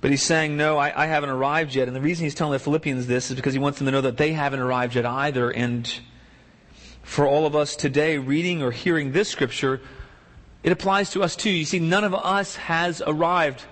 But 0.01 0.09
he's 0.09 0.23
saying, 0.23 0.57
no, 0.57 0.79
I, 0.79 1.03
I, 1.03 1.05
haven't 1.05 1.29
arrived 1.29 1.75
yet. 1.75 1.87
And 1.87 1.95
the 1.95 2.01
reason 2.01 2.23
he's 2.23 2.33
telling 2.33 2.53
the 2.53 2.59
Philippians 2.59 3.05
this 3.05 3.29
is 3.29 3.35
because 3.35 3.53
he 3.53 3.59
wants 3.59 3.77
them 3.77 3.85
to 3.85 3.91
know 3.91 4.01
that 4.01 4.17
they 4.17 4.33
haven't 4.33 4.59
arrived 4.59 4.95
yet 4.95 5.05
either. 5.05 5.51
And 5.51 5.91
for 7.03 7.27
all 7.27 7.45
of 7.45 7.55
us 7.55 7.75
today, 7.75 8.17
reading 8.17 8.63
or 8.63 8.71
hearing 8.71 9.11
this 9.11 9.29
scripture, 9.29 9.79
it 10.63 10.71
applies 10.71 11.11
to 11.11 11.21
us 11.21 11.35
too. 11.35 11.51
You 11.51 11.65
see, 11.65 11.77
none 11.77 12.03
of 12.03 12.15
us 12.15 12.55
has 12.55 13.03
arrived. 13.05 13.63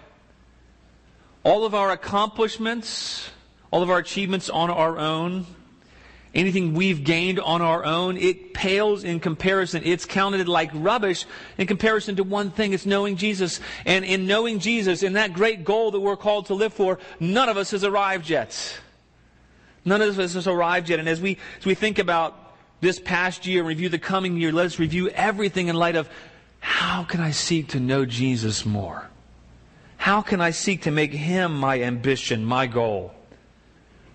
All 1.44 1.66
of 1.66 1.74
our 1.74 1.90
accomplishments, 1.92 3.32
all 3.72 3.82
of 3.82 3.90
our 3.90 3.98
achievements 3.98 4.52
on 4.52 4.70
our 4.70 5.00
own, 5.00 5.48
Anything 6.36 6.76
we've 6.76 7.04
gained 7.04 7.40
on 7.40 7.62
our 7.64 7.84
own, 7.84 8.16
it 8.16 8.54
pales 8.54 9.04
in 9.04 9.20
comparison. 9.20 9.82
It's 9.84 10.06
counted 10.06 10.48
like 10.48 10.70
rubbish 10.74 11.26
in 11.58 11.66
comparison 11.66 12.18
to 12.18 12.24
one 12.24 12.52
thing. 12.52 12.74
It's 12.74 12.86
knowing 12.86 13.16
Jesus. 13.16 13.60
And 13.86 14.06
in 14.06 14.28
knowing 14.28 14.60
Jesus, 14.60 15.02
in 15.02 15.14
that 15.14 15.34
great 15.34 15.64
goal 15.64 15.90
that 15.92 16.00
we're 16.00 16.18
called 16.18 16.46
to 16.48 16.54
live 16.54 16.74
for, 16.74 17.00
none 17.20 17.50
of 17.50 17.58
us 17.58 17.72
has 17.72 17.84
arrived 17.84 18.30
yet. 18.30 18.80
None 19.86 20.02
of 20.02 20.20
us 20.20 20.36
has 20.36 20.48
arrived 20.48 20.90
yet. 20.90 21.00
And 21.00 21.10
as 21.10 21.20
we, 21.20 21.38
as 21.60 21.66
we 21.66 21.74
think 21.74 21.98
about 21.98 22.54
this 22.80 23.00
past 23.00 23.48
year 23.48 23.62
and 23.62 23.68
review 23.68 23.90
the 23.90 23.98
coming 23.98 24.38
year, 24.38 24.52
let 24.52 24.68
us 24.68 24.78
review 24.78 25.10
everything 25.10 25.68
in 25.68 25.76
light 25.76 25.96
of 25.96 26.08
how 26.60 27.04
can 27.04 27.22
I 27.22 27.32
seek 27.32 27.70
to 27.70 27.80
know 27.80 28.06
Jesus 28.06 28.66
more? 28.66 29.10
How 29.98 30.22
can 30.22 30.42
I 30.42 30.52
seek 30.52 30.84
to 30.84 30.92
make 30.92 31.12
him 31.12 31.58
my 31.58 31.82
ambition, 31.82 32.46
my 32.46 32.68
goal? 32.68 33.14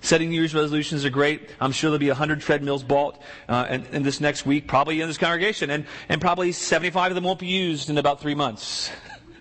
Setting 0.04 0.28
New 0.28 0.36
Year's 0.36 0.54
resolutions 0.54 1.02
are 1.06 1.10
great. 1.10 1.48
I'm 1.58 1.72
sure 1.72 1.88
there'll 1.88 1.98
be 1.98 2.08
100 2.08 2.42
treadmills 2.42 2.82
bought 2.82 3.22
uh, 3.48 3.66
in, 3.70 3.86
in, 3.86 4.02
this 4.02 4.20
next 4.20 4.44
week, 4.44 4.68
probably 4.68 5.00
in 5.00 5.08
this 5.08 5.16
congregation, 5.16 5.70
and, 5.70 5.86
and 6.10 6.20
probably 6.20 6.52
75 6.52 7.12
of 7.12 7.14
them 7.14 7.24
won't 7.24 7.38
be 7.38 7.46
used 7.46 7.88
in 7.88 7.96
about 7.96 8.20
three 8.20 8.34
months. 8.34 8.90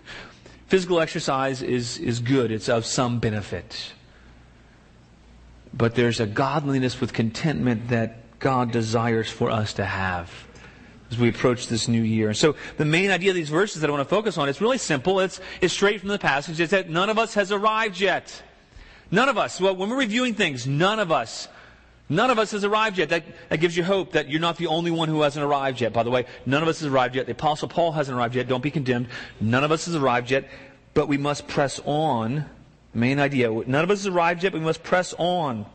Physical 0.68 1.00
exercise 1.00 1.60
is, 1.60 1.98
is 1.98 2.18
good, 2.20 2.50
it's 2.50 2.70
of 2.70 2.86
some 2.86 3.18
benefit. 3.18 3.92
But 5.74 5.96
there's 5.96 6.18
a 6.18 6.26
godliness 6.26 6.98
with 6.98 7.12
contentment 7.12 7.88
that 7.88 8.38
God 8.38 8.72
desires 8.72 9.28
for 9.28 9.50
us 9.50 9.74
to 9.74 9.84
have 9.84 10.30
as 11.10 11.18
we 11.18 11.28
approach 11.28 11.66
this 11.68 11.88
new 11.88 12.02
year. 12.02 12.28
And 12.28 12.36
so 12.38 12.56
the 12.78 12.86
main 12.86 13.10
idea 13.10 13.32
of 13.32 13.36
these 13.36 13.50
verses 13.50 13.82
that 13.82 13.90
I 13.90 13.92
want 13.92 14.00
to 14.00 14.08
focus 14.08 14.38
on, 14.38 14.48
it's 14.48 14.62
really 14.62 14.78
simple. 14.78 15.20
It's, 15.20 15.42
it's 15.60 15.74
straight 15.74 16.00
from 16.00 16.08
the 16.08 16.18
passage. 16.18 16.58
It's 16.58 16.70
that 16.70 16.88
none 16.88 17.10
of 17.10 17.18
us 17.18 17.34
has 17.34 17.52
arrived 17.52 18.00
yet. 18.00 18.42
None 19.10 19.28
of 19.28 19.38
us, 19.38 19.60
well, 19.60 19.76
when 19.76 19.90
we're 19.90 19.98
reviewing 19.98 20.34
things, 20.34 20.66
none 20.66 20.98
of 20.98 21.12
us, 21.12 21.48
none 22.08 22.30
of 22.30 22.38
us 22.38 22.52
has 22.52 22.64
arrived 22.64 22.98
yet. 22.98 23.10
That, 23.10 23.24
that 23.48 23.58
gives 23.58 23.76
you 23.76 23.84
hope 23.84 24.12
that 24.12 24.28
you're 24.28 24.40
not 24.40 24.56
the 24.56 24.66
only 24.66 24.90
one 24.90 25.08
who 25.08 25.22
hasn't 25.22 25.44
arrived 25.44 25.80
yet. 25.80 25.92
By 25.92 26.02
the 26.02 26.10
way, 26.10 26.26
none 26.46 26.62
of 26.62 26.68
us 26.68 26.80
has 26.80 26.90
arrived 26.90 27.14
yet. 27.14 27.26
The 27.26 27.32
Apostle 27.32 27.68
Paul 27.68 27.92
hasn't 27.92 28.16
arrived 28.16 28.34
yet. 28.34 28.48
Don't 28.48 28.62
be 28.62 28.70
condemned. 28.70 29.08
None 29.40 29.64
of 29.64 29.72
us 29.72 29.86
has 29.86 29.94
arrived 29.94 30.30
yet, 30.30 30.48
but 30.94 31.08
we 31.08 31.18
must 31.18 31.46
press 31.46 31.80
on. 31.84 32.46
Main 32.92 33.18
idea. 33.18 33.50
None 33.50 33.84
of 33.84 33.90
us 33.90 34.04
has 34.04 34.06
arrived 34.06 34.42
yet, 34.42 34.52
but 34.52 34.60
we 34.60 34.64
must 34.64 34.82
press 34.82 35.14
on 35.18 35.66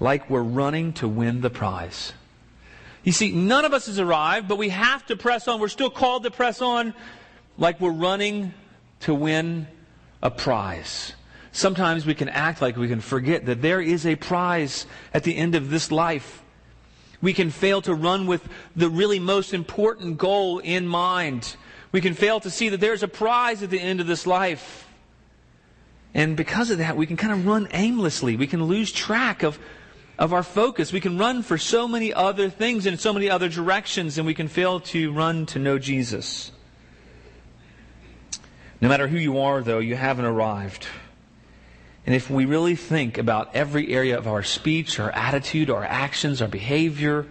like 0.00 0.28
we're 0.30 0.42
running 0.42 0.92
to 0.94 1.06
win 1.06 1.40
the 1.40 1.50
prize. 1.50 2.12
You 3.04 3.12
see, 3.12 3.32
none 3.32 3.64
of 3.64 3.72
us 3.72 3.86
has 3.86 3.98
arrived, 3.98 4.48
but 4.48 4.58
we 4.58 4.70
have 4.70 5.06
to 5.06 5.16
press 5.16 5.48
on. 5.48 5.60
We're 5.60 5.68
still 5.68 5.90
called 5.90 6.24
to 6.24 6.30
press 6.30 6.60
on 6.60 6.94
like 7.56 7.80
we're 7.80 7.92
running 7.92 8.52
to 9.00 9.14
win 9.14 9.66
a 10.22 10.30
prize. 10.30 11.14
Sometimes 11.52 12.06
we 12.06 12.14
can 12.14 12.28
act 12.28 12.62
like 12.62 12.76
we 12.76 12.88
can 12.88 13.00
forget 13.00 13.46
that 13.46 13.62
there 13.62 13.80
is 13.80 14.06
a 14.06 14.16
prize 14.16 14.86
at 15.12 15.24
the 15.24 15.36
end 15.36 15.54
of 15.54 15.70
this 15.70 15.90
life. 15.90 16.42
We 17.20 17.32
can 17.32 17.50
fail 17.50 17.82
to 17.82 17.94
run 17.94 18.26
with 18.26 18.48
the 18.76 18.88
really 18.88 19.18
most 19.18 19.52
important 19.52 20.16
goal 20.16 20.58
in 20.58 20.86
mind. 20.86 21.56
We 21.92 22.00
can 22.00 22.14
fail 22.14 22.40
to 22.40 22.50
see 22.50 22.68
that 22.70 22.80
there's 22.80 23.02
a 23.02 23.08
prize 23.08 23.62
at 23.62 23.70
the 23.70 23.80
end 23.80 24.00
of 24.00 24.06
this 24.06 24.26
life. 24.26 24.86
And 26.14 26.36
because 26.36 26.70
of 26.70 26.78
that, 26.78 26.96
we 26.96 27.06
can 27.06 27.16
kind 27.16 27.32
of 27.32 27.46
run 27.46 27.68
aimlessly. 27.72 28.36
We 28.36 28.46
can 28.46 28.64
lose 28.64 28.90
track 28.90 29.42
of, 29.42 29.58
of 30.18 30.32
our 30.32 30.42
focus. 30.42 30.92
We 30.92 31.00
can 31.00 31.18
run 31.18 31.42
for 31.42 31.58
so 31.58 31.86
many 31.86 32.12
other 32.12 32.48
things 32.48 32.86
in 32.86 32.96
so 32.96 33.12
many 33.12 33.28
other 33.28 33.48
directions, 33.48 34.18
and 34.18 34.26
we 34.26 34.34
can 34.34 34.48
fail 34.48 34.80
to 34.80 35.12
run 35.12 35.46
to 35.46 35.58
know 35.58 35.78
Jesus. 35.78 36.52
No 38.80 38.88
matter 38.88 39.08
who 39.08 39.18
you 39.18 39.40
are, 39.40 39.62
though, 39.62 39.78
you 39.78 39.94
haven't 39.94 40.24
arrived. 40.24 40.86
And 42.06 42.14
if 42.14 42.30
we 42.30 42.46
really 42.46 42.76
think 42.76 43.18
about 43.18 43.54
every 43.54 43.92
area 43.92 44.16
of 44.16 44.26
our 44.26 44.42
speech, 44.42 44.98
our 44.98 45.10
attitude, 45.10 45.70
our 45.70 45.84
actions, 45.84 46.40
our 46.40 46.48
behavior, 46.48 47.26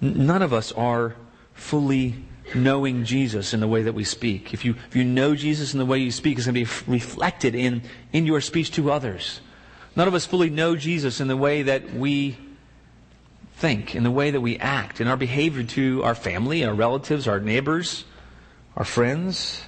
none 0.00 0.42
of 0.42 0.52
us 0.52 0.72
are 0.72 1.16
fully 1.54 2.14
knowing 2.54 3.04
Jesus 3.04 3.52
in 3.52 3.60
the 3.60 3.68
way 3.68 3.82
that 3.82 3.92
we 3.92 4.04
speak. 4.04 4.54
If 4.54 4.64
you, 4.64 4.76
if 4.88 4.96
you 4.96 5.04
know 5.04 5.34
Jesus 5.34 5.72
in 5.74 5.78
the 5.78 5.84
way 5.84 5.98
you 5.98 6.10
speak, 6.10 6.38
it's 6.38 6.46
going 6.46 6.54
to 6.54 6.64
be 6.64 6.90
reflected 6.90 7.54
in, 7.54 7.82
in 8.12 8.24
your 8.24 8.40
speech 8.40 8.70
to 8.72 8.90
others. 8.90 9.40
None 9.96 10.08
of 10.08 10.14
us 10.14 10.24
fully 10.24 10.48
know 10.48 10.76
Jesus 10.76 11.20
in 11.20 11.28
the 11.28 11.36
way 11.36 11.62
that 11.62 11.92
we 11.92 12.38
think, 13.56 13.96
in 13.96 14.04
the 14.04 14.10
way 14.10 14.30
that 14.30 14.40
we 14.40 14.56
act, 14.58 15.00
in 15.00 15.08
our 15.08 15.16
behavior 15.16 15.64
to 15.64 16.04
our 16.04 16.14
family, 16.14 16.64
our 16.64 16.72
relatives, 16.72 17.26
our 17.26 17.40
neighbors, 17.40 18.04
our 18.76 18.84
friends. 18.84 19.64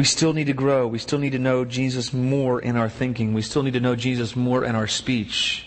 We 0.00 0.04
still 0.04 0.32
need 0.32 0.46
to 0.46 0.54
grow. 0.54 0.86
We 0.86 0.98
still 0.98 1.18
need 1.18 1.32
to 1.32 1.38
know 1.38 1.66
Jesus 1.66 2.14
more 2.14 2.58
in 2.58 2.74
our 2.74 2.88
thinking. 2.88 3.34
We 3.34 3.42
still 3.42 3.62
need 3.62 3.74
to 3.74 3.80
know 3.80 3.94
Jesus 3.94 4.34
more 4.34 4.64
in 4.64 4.74
our 4.74 4.86
speech. 4.86 5.66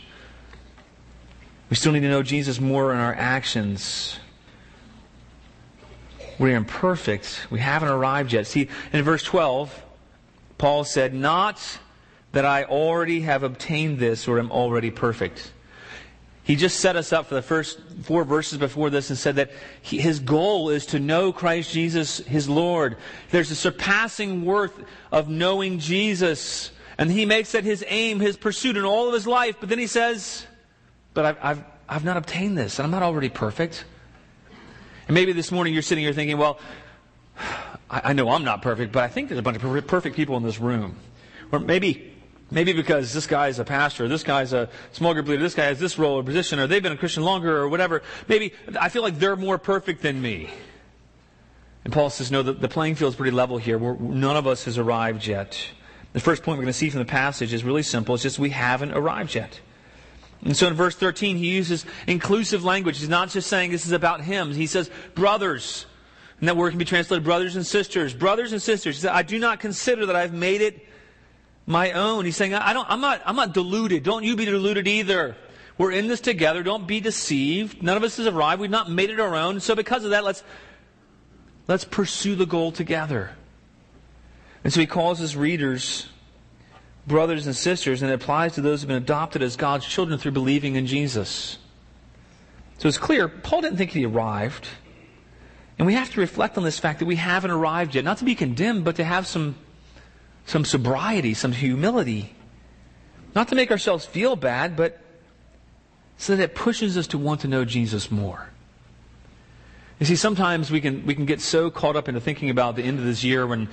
We 1.69 1.75
still 1.75 1.91
need 1.91 1.99
to 1.99 2.09
know 2.09 2.23
Jesus 2.23 2.59
more 2.59 2.91
in 2.91 2.97
our 2.97 3.13
actions. 3.13 4.17
We're 6.39 6.57
imperfect. 6.57 7.45
We 7.51 7.59
haven't 7.59 7.89
arrived 7.89 8.33
yet. 8.33 8.47
See, 8.47 8.69
in 8.91 9.03
verse 9.03 9.21
12, 9.21 9.83
Paul 10.57 10.83
said, 10.83 11.13
Not 11.13 11.61
that 12.31 12.43
I 12.43 12.63
already 12.63 13.21
have 13.21 13.43
obtained 13.43 13.99
this 13.99 14.27
or 14.27 14.39
am 14.39 14.51
already 14.51 14.89
perfect. 14.89 15.51
He 16.43 16.57
just 16.57 16.81
set 16.81 16.97
us 16.97 17.13
up 17.13 17.27
for 17.27 17.35
the 17.35 17.41
first 17.41 17.79
four 18.01 18.25
verses 18.25 18.57
before 18.57 18.89
this 18.89 19.09
and 19.09 19.17
said 19.17 19.37
that 19.37 19.51
he, 19.81 19.97
his 19.97 20.19
goal 20.19 20.69
is 20.69 20.85
to 20.87 20.99
know 20.99 21.31
Christ 21.31 21.71
Jesus, 21.71 22.17
his 22.17 22.49
Lord. 22.49 22.97
There's 23.31 23.49
a 23.49 23.55
surpassing 23.55 24.43
worth 24.43 24.73
of 25.11 25.29
knowing 25.29 25.79
Jesus. 25.79 26.71
And 26.97 27.09
he 27.09 27.25
makes 27.25 27.53
that 27.53 27.63
his 27.63 27.83
aim, 27.87 28.19
his 28.19 28.35
pursuit 28.35 28.75
in 28.75 28.83
all 28.83 29.07
of 29.07 29.13
his 29.13 29.25
life. 29.25 29.55
But 29.59 29.69
then 29.69 29.79
he 29.79 29.87
says, 29.87 30.45
But 31.13 31.25
I've, 31.25 31.37
I've, 31.41 31.63
I've 31.87 32.03
not 32.03 32.17
obtained 32.17 32.57
this, 32.57 32.77
and 32.77 32.85
I'm 32.85 32.91
not 32.91 33.03
already 33.03 33.29
perfect. 33.29 33.85
And 35.07 35.15
maybe 35.15 35.31
this 35.31 35.51
morning 35.51 35.73
you're 35.73 35.81
sitting 35.81 36.03
here 36.03 36.13
thinking, 36.13 36.37
Well, 36.37 36.59
I, 37.89 38.01
I 38.09 38.13
know 38.13 38.29
I'm 38.29 38.43
not 38.43 38.61
perfect, 38.61 38.91
but 38.91 39.03
I 39.03 39.07
think 39.07 39.29
there's 39.29 39.39
a 39.39 39.43
bunch 39.43 39.63
of 39.63 39.87
perfect 39.87 40.17
people 40.17 40.35
in 40.35 40.43
this 40.43 40.59
room. 40.59 40.97
or 41.53 41.59
maybe 41.59 42.12
Maybe 42.53 42.71
because 42.71 43.13
this 43.13 43.25
guy's 43.25 43.57
a 43.57 43.65
pastor, 43.65 44.07
this 44.07 44.21
guy's 44.21 44.53
a 44.53 44.69
small 44.91 45.15
group 45.15 45.27
leader, 45.27 45.41
this 45.41 45.55
guy 45.55 45.65
has 45.65 45.79
this 45.79 45.97
role 45.97 46.19
or 46.19 46.23
position, 46.23 46.59
or 46.59 46.67
they've 46.67 46.83
been 46.83 46.91
a 46.91 46.97
Christian 46.97 47.23
longer, 47.23 47.57
or 47.57 47.67
whatever. 47.67 48.03
Maybe 48.27 48.53
I 48.79 48.89
feel 48.89 49.01
like 49.01 49.17
they're 49.17 49.35
more 49.35 49.57
perfect 49.57 50.03
than 50.03 50.21
me. 50.21 50.51
And 51.83 51.91
Paul 51.91 52.11
says, 52.11 52.31
no, 52.31 52.43
the, 52.43 52.53
the 52.53 52.69
playing 52.69 52.93
field 52.93 53.13
is 53.13 53.15
pretty 53.15 53.31
level 53.31 53.57
here. 53.57 53.79
We're, 53.79 53.95
none 53.95 54.37
of 54.37 54.45
us 54.45 54.65
has 54.65 54.77
arrived 54.77 55.25
yet. 55.25 55.59
The 56.13 56.19
first 56.19 56.43
point 56.43 56.59
we're 56.59 56.65
going 56.65 56.73
to 56.73 56.77
see 56.77 56.91
from 56.91 56.99
the 56.99 57.05
passage 57.05 57.53
is 57.53 57.63
really 57.63 57.81
simple. 57.81 58.13
It's 58.13 58.21
just 58.23 58.37
we 58.37 58.51
haven't 58.51 58.91
arrived 58.91 59.33
yet. 59.33 59.59
And 60.45 60.55
so 60.55 60.67
in 60.67 60.75
verse 60.75 60.95
13, 60.95 61.37
he 61.37 61.49
uses 61.49 61.87
inclusive 62.05 62.63
language. 62.63 62.99
He's 62.99 63.09
not 63.09 63.29
just 63.29 63.49
saying 63.49 63.71
this 63.71 63.87
is 63.87 63.93
about 63.93 64.21
him. 64.21 64.53
He 64.53 64.67
says, 64.67 64.91
brothers. 65.15 65.87
And 66.39 66.47
that 66.47 66.55
word 66.55 66.69
can 66.69 66.77
be 66.77 66.85
translated 66.85 67.23
brothers 67.23 67.55
and 67.55 67.65
sisters. 67.65 68.13
Brothers 68.13 68.51
and 68.51 68.61
sisters. 68.61 69.03
I 69.07 69.23
do 69.23 69.39
not 69.39 69.59
consider 69.59 70.05
that 70.05 70.15
I've 70.15 70.33
made 70.33 70.61
it 70.61 70.87
my 71.65 71.91
own. 71.91 72.25
He's 72.25 72.35
saying, 72.35 72.53
I 72.53 72.73
don't, 72.73 72.89
I'm 72.89 73.01
not, 73.01 73.21
I'm 73.25 73.35
not 73.35 73.53
deluded. 73.53 74.03
Don't 74.03 74.23
you 74.23 74.35
be 74.35 74.45
deluded 74.45 74.87
either. 74.87 75.35
We're 75.77 75.91
in 75.91 76.07
this 76.07 76.21
together. 76.21 76.63
Don't 76.63 76.87
be 76.87 76.99
deceived. 76.99 77.81
None 77.81 77.97
of 77.97 78.03
us 78.03 78.17
has 78.17 78.27
arrived. 78.27 78.61
We've 78.61 78.69
not 78.69 78.91
made 78.91 79.09
it 79.09 79.19
our 79.19 79.35
own. 79.35 79.59
So 79.59 79.75
because 79.75 80.03
of 80.03 80.11
that, 80.11 80.23
let's, 80.23 80.43
let's 81.67 81.83
pursue 81.83 82.35
the 82.35 82.45
goal 82.45 82.71
together. 82.71 83.31
And 84.63 84.71
so 84.71 84.79
he 84.79 84.87
calls 84.87 85.19
his 85.19 85.35
readers 85.35 86.07
brothers 87.05 87.45
and 87.47 87.55
sisters, 87.55 88.01
and 88.01 88.11
it 88.11 88.13
applies 88.13 88.53
to 88.53 88.61
those 88.61 88.81
who 88.81 88.87
have 88.87 88.95
been 88.95 89.03
adopted 89.03 89.41
as 89.41 89.55
God's 89.55 89.85
children 89.85 90.17
through 90.19 90.31
believing 90.31 90.75
in 90.75 90.87
Jesus. 90.87 91.57
So 92.77 92.87
it's 92.87 92.97
clear, 92.97 93.27
Paul 93.27 93.61
didn't 93.61 93.77
think 93.77 93.91
he 93.91 94.05
arrived. 94.05 94.67
And 95.77 95.85
we 95.85 95.95
have 95.95 96.11
to 96.11 96.19
reflect 96.19 96.57
on 96.57 96.63
this 96.63 96.79
fact 96.79 96.99
that 96.99 97.05
we 97.05 97.15
haven't 97.15 97.51
arrived 97.51 97.95
yet. 97.95 98.03
Not 98.03 98.19
to 98.19 98.25
be 98.25 98.35
condemned, 98.35 98.85
but 98.85 98.95
to 98.97 99.03
have 99.03 99.27
some 99.27 99.55
some 100.45 100.65
sobriety, 100.65 101.33
some 101.33 101.51
humility. 101.51 102.35
Not 103.35 103.47
to 103.49 103.55
make 103.55 103.71
ourselves 103.71 104.05
feel 104.05 104.35
bad, 104.35 104.75
but 104.75 104.99
so 106.17 106.35
that 106.35 106.43
it 106.43 106.55
pushes 106.55 106.97
us 106.97 107.07
to 107.07 107.17
want 107.17 107.41
to 107.41 107.47
know 107.47 107.65
Jesus 107.65 108.11
more. 108.11 108.49
You 109.99 110.05
see, 110.05 110.15
sometimes 110.15 110.69
we 110.69 110.81
can, 110.81 111.05
we 111.05 111.15
can 111.15 111.25
get 111.25 111.41
so 111.41 111.71
caught 111.71 111.95
up 111.95 112.07
into 112.07 112.19
thinking 112.19 112.49
about 112.49 112.75
the 112.75 112.83
end 112.83 112.99
of 112.99 113.05
this 113.05 113.23
year 113.23 113.47
when, 113.47 113.69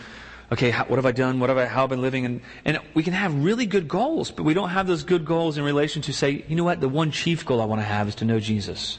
okay, 0.53 0.71
how, 0.71 0.85
what 0.85 0.97
have 0.97 1.07
I 1.07 1.13
done? 1.13 1.41
What 1.41 1.49
have 1.49 1.59
I, 1.59 1.67
how 1.67 1.83
have 1.83 1.93
I 1.93 1.95
been 1.95 2.03
living? 2.03 2.25
And, 2.25 2.41
and 2.65 2.79
we 2.95 3.03
can 3.03 3.13
have 3.13 3.35
really 3.35 3.67
good 3.67 3.89
goals, 3.89 4.31
but 4.31 4.45
we 4.45 4.55
don't 4.55 4.71
have 4.71 4.87
those 4.87 5.03
good 5.03 5.25
goals 5.25 5.59
in 5.59 5.65
relation 5.65 6.03
to 6.03 6.13
say, 6.13 6.45
you 6.49 6.57
know 6.57 6.65
what, 6.65 6.81
the 6.81 6.89
one 6.89 7.11
chief 7.11 7.45
goal 7.45 7.61
I 7.61 7.65
want 7.65 7.81
to 7.81 7.87
have 7.87 8.09
is 8.09 8.15
to 8.17 8.25
know 8.25 8.39
Jesus. 8.39 8.99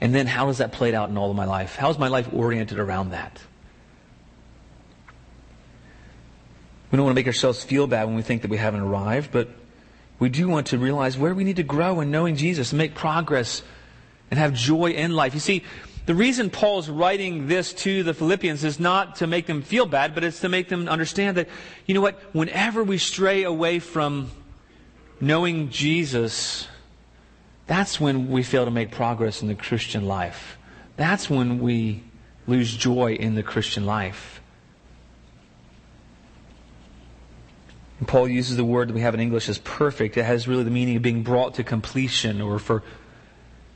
And 0.00 0.14
then 0.14 0.26
how 0.26 0.46
does 0.46 0.58
that 0.58 0.72
played 0.72 0.94
out 0.94 1.08
in 1.08 1.18
all 1.18 1.30
of 1.30 1.36
my 1.36 1.46
life? 1.46 1.76
How 1.76 1.90
is 1.90 1.98
my 1.98 2.08
life 2.08 2.28
oriented 2.32 2.78
around 2.78 3.10
that? 3.10 3.40
We 6.96 6.98
don't 6.98 7.04
want 7.08 7.16
to 7.16 7.20
make 7.20 7.26
ourselves 7.26 7.62
feel 7.62 7.86
bad 7.86 8.06
when 8.06 8.16
we 8.16 8.22
think 8.22 8.40
that 8.40 8.50
we 8.50 8.56
haven't 8.56 8.80
arrived, 8.80 9.30
but 9.30 9.50
we 10.18 10.30
do 10.30 10.48
want 10.48 10.68
to 10.68 10.78
realize 10.78 11.18
where 11.18 11.34
we 11.34 11.44
need 11.44 11.56
to 11.56 11.62
grow 11.62 12.00
in 12.00 12.10
knowing 12.10 12.36
Jesus 12.36 12.72
and 12.72 12.78
make 12.78 12.94
progress 12.94 13.60
and 14.30 14.40
have 14.40 14.54
joy 14.54 14.92
in 14.92 15.12
life. 15.12 15.34
You 15.34 15.40
see, 15.40 15.62
the 16.06 16.14
reason 16.14 16.48
Paul's 16.48 16.88
writing 16.88 17.48
this 17.48 17.74
to 17.84 18.02
the 18.02 18.14
Philippians 18.14 18.64
is 18.64 18.80
not 18.80 19.16
to 19.16 19.26
make 19.26 19.44
them 19.44 19.60
feel 19.60 19.84
bad, 19.84 20.14
but 20.14 20.24
it's 20.24 20.40
to 20.40 20.48
make 20.48 20.70
them 20.70 20.88
understand 20.88 21.36
that, 21.36 21.50
you 21.84 21.94
know 21.94 22.00
what, 22.00 22.18
whenever 22.32 22.82
we 22.82 22.96
stray 22.96 23.42
away 23.42 23.78
from 23.78 24.30
knowing 25.20 25.68
Jesus, 25.68 26.66
that's 27.66 28.00
when 28.00 28.30
we 28.30 28.42
fail 28.42 28.64
to 28.64 28.70
make 28.70 28.90
progress 28.90 29.42
in 29.42 29.48
the 29.48 29.54
Christian 29.54 30.06
life. 30.06 30.56
That's 30.96 31.28
when 31.28 31.58
we 31.58 32.04
lose 32.46 32.74
joy 32.74 33.16
in 33.16 33.34
the 33.34 33.42
Christian 33.42 33.84
life. 33.84 34.40
And 37.98 38.06
Paul 38.06 38.28
uses 38.28 38.56
the 38.56 38.64
word 38.64 38.88
that 38.88 38.94
we 38.94 39.00
have 39.00 39.14
in 39.14 39.20
English 39.20 39.48
as 39.48 39.58
perfect. 39.58 40.16
It 40.16 40.24
has 40.24 40.46
really 40.46 40.64
the 40.64 40.70
meaning 40.70 40.96
of 40.96 41.02
being 41.02 41.22
brought 41.22 41.54
to 41.54 41.64
completion 41.64 42.40
or 42.40 42.58
for 42.58 42.82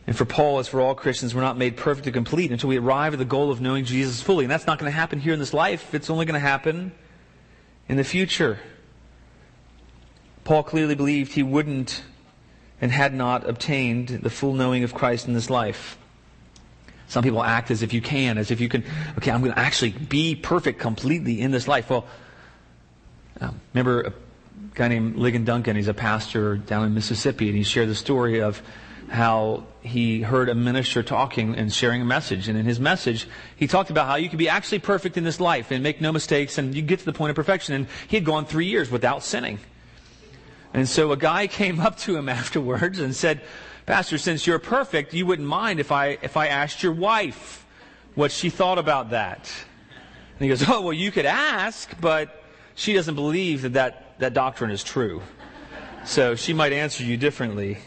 and 0.06 0.16
for 0.16 0.24
Paul, 0.24 0.58
as 0.58 0.66
for 0.66 0.80
all 0.80 0.96
Christians, 0.96 1.36
we're 1.36 1.40
not 1.40 1.56
made 1.56 1.76
perfect 1.76 2.04
or 2.06 2.10
complete 2.10 2.50
until 2.50 2.68
we 2.68 2.78
arrive 2.78 3.12
at 3.12 3.20
the 3.20 3.24
goal 3.24 3.52
of 3.52 3.60
knowing 3.60 3.84
Jesus 3.84 4.20
fully. 4.20 4.44
And 4.44 4.50
that's 4.50 4.66
not 4.66 4.78
going 4.78 4.90
to 4.90 4.96
happen 4.96 5.20
here 5.20 5.32
in 5.32 5.38
this 5.38 5.54
life. 5.54 5.94
It's 5.94 6.10
only 6.10 6.26
going 6.26 6.34
to 6.34 6.40
happen 6.40 6.90
in 7.88 7.96
the 7.96 8.02
future. 8.02 8.58
Paul 10.42 10.64
clearly 10.64 10.96
believed 10.96 11.34
he 11.34 11.44
wouldn't 11.44 12.02
and 12.80 12.90
had 12.90 13.14
not 13.14 13.48
obtained 13.48 14.08
the 14.08 14.30
full 14.30 14.54
knowing 14.54 14.82
of 14.82 14.94
Christ 14.94 15.28
in 15.28 15.34
this 15.34 15.48
life. 15.48 15.96
Some 17.06 17.22
people 17.22 17.42
act 17.42 17.70
as 17.70 17.82
if 17.82 17.92
you 17.92 18.00
can, 18.00 18.38
as 18.38 18.50
if 18.50 18.60
you 18.60 18.68
can, 18.68 18.84
okay, 19.18 19.30
I'm 19.30 19.42
going 19.42 19.52
to 19.52 19.58
actually 19.58 19.90
be 19.90 20.34
perfect 20.34 20.80
completely 20.80 21.40
in 21.40 21.50
this 21.50 21.68
life. 21.68 21.90
Well, 21.90 22.06
um, 23.40 23.60
remember 23.72 24.00
a 24.02 24.12
guy 24.74 24.88
named 24.88 25.16
Ligon 25.16 25.44
Duncan? 25.44 25.76
He's 25.76 25.88
a 25.88 25.94
pastor 25.94 26.56
down 26.56 26.86
in 26.86 26.94
Mississippi, 26.94 27.48
and 27.48 27.56
he 27.56 27.62
shared 27.62 27.88
the 27.88 27.94
story 27.94 28.40
of 28.40 28.62
how 29.08 29.64
he 29.82 30.22
heard 30.22 30.48
a 30.48 30.54
minister 30.54 31.02
talking 31.02 31.56
and 31.56 31.72
sharing 31.72 32.00
a 32.00 32.04
message. 32.04 32.48
And 32.48 32.56
in 32.56 32.64
his 32.64 32.78
message, 32.78 33.26
he 33.56 33.66
talked 33.66 33.90
about 33.90 34.06
how 34.06 34.14
you 34.14 34.28
could 34.28 34.38
be 34.38 34.48
actually 34.48 34.78
perfect 34.78 35.16
in 35.16 35.24
this 35.24 35.40
life 35.40 35.70
and 35.70 35.82
make 35.82 36.00
no 36.00 36.12
mistakes 36.12 36.58
and 36.58 36.74
you 36.74 36.82
get 36.82 37.00
to 37.00 37.04
the 37.04 37.12
point 37.12 37.30
of 37.30 37.36
perfection. 37.36 37.74
And 37.74 37.86
he 38.06 38.16
had 38.16 38.24
gone 38.24 38.46
three 38.46 38.66
years 38.66 38.90
without 38.90 39.24
sinning. 39.24 39.58
And 40.72 40.88
so 40.88 41.10
a 41.10 41.16
guy 41.16 41.46
came 41.48 41.80
up 41.80 41.98
to 42.00 42.16
him 42.16 42.28
afterwards 42.28 43.00
and 43.00 43.14
said, 43.14 43.40
Pastor, 43.84 44.18
since 44.18 44.46
you're 44.46 44.60
perfect, 44.60 45.12
you 45.12 45.26
wouldn't 45.26 45.48
mind 45.48 45.80
if 45.80 45.90
I, 45.90 46.18
if 46.22 46.36
I 46.36 46.46
asked 46.46 46.82
your 46.82 46.92
wife 46.92 47.66
what 48.14 48.30
she 48.30 48.48
thought 48.48 48.78
about 48.78 49.10
that. 49.10 49.52
And 50.38 50.44
he 50.44 50.48
goes, 50.48 50.68
Oh, 50.68 50.82
well, 50.82 50.92
you 50.92 51.10
could 51.10 51.26
ask, 51.26 51.90
but 52.00 52.39
she 52.74 52.92
doesn't 52.92 53.14
believe 53.14 53.62
that, 53.62 53.72
that 53.74 54.18
that 54.20 54.34
doctrine 54.34 54.70
is 54.70 54.84
true. 54.84 55.22
So 56.04 56.34
she 56.34 56.52
might 56.52 56.72
answer 56.72 57.04
you 57.04 57.16
differently. 57.16 57.78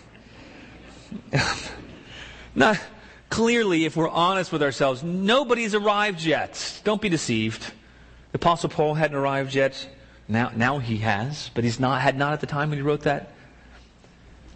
Not 2.56 2.80
clearly, 3.30 3.86
if 3.86 3.96
we're 3.96 4.10
honest 4.10 4.52
with 4.52 4.62
ourselves, 4.62 5.04
nobody's 5.04 5.74
arrived 5.74 6.24
yet. 6.24 6.82
Don't 6.84 7.02
be 7.02 7.10
deceived. 7.10 7.62
The 8.32 8.38
Apostle 8.38 8.70
Paul 8.70 8.96
hadn't 8.96 9.18
arrived 9.18 9.56
yet. 9.56 9.88
Now, 10.28 10.52
now 10.56 10.80
he 10.80 10.98
has, 10.98 11.52
but 11.54 11.64
he's 11.64 11.80
not 11.80 12.02
had 12.02 12.18
not 12.18 12.34
at 12.34 12.40
the 12.40 12.48
time 12.48 12.70
when 12.70 12.80
he 12.80 12.84
wrote 12.84 13.02
that. 13.02 13.33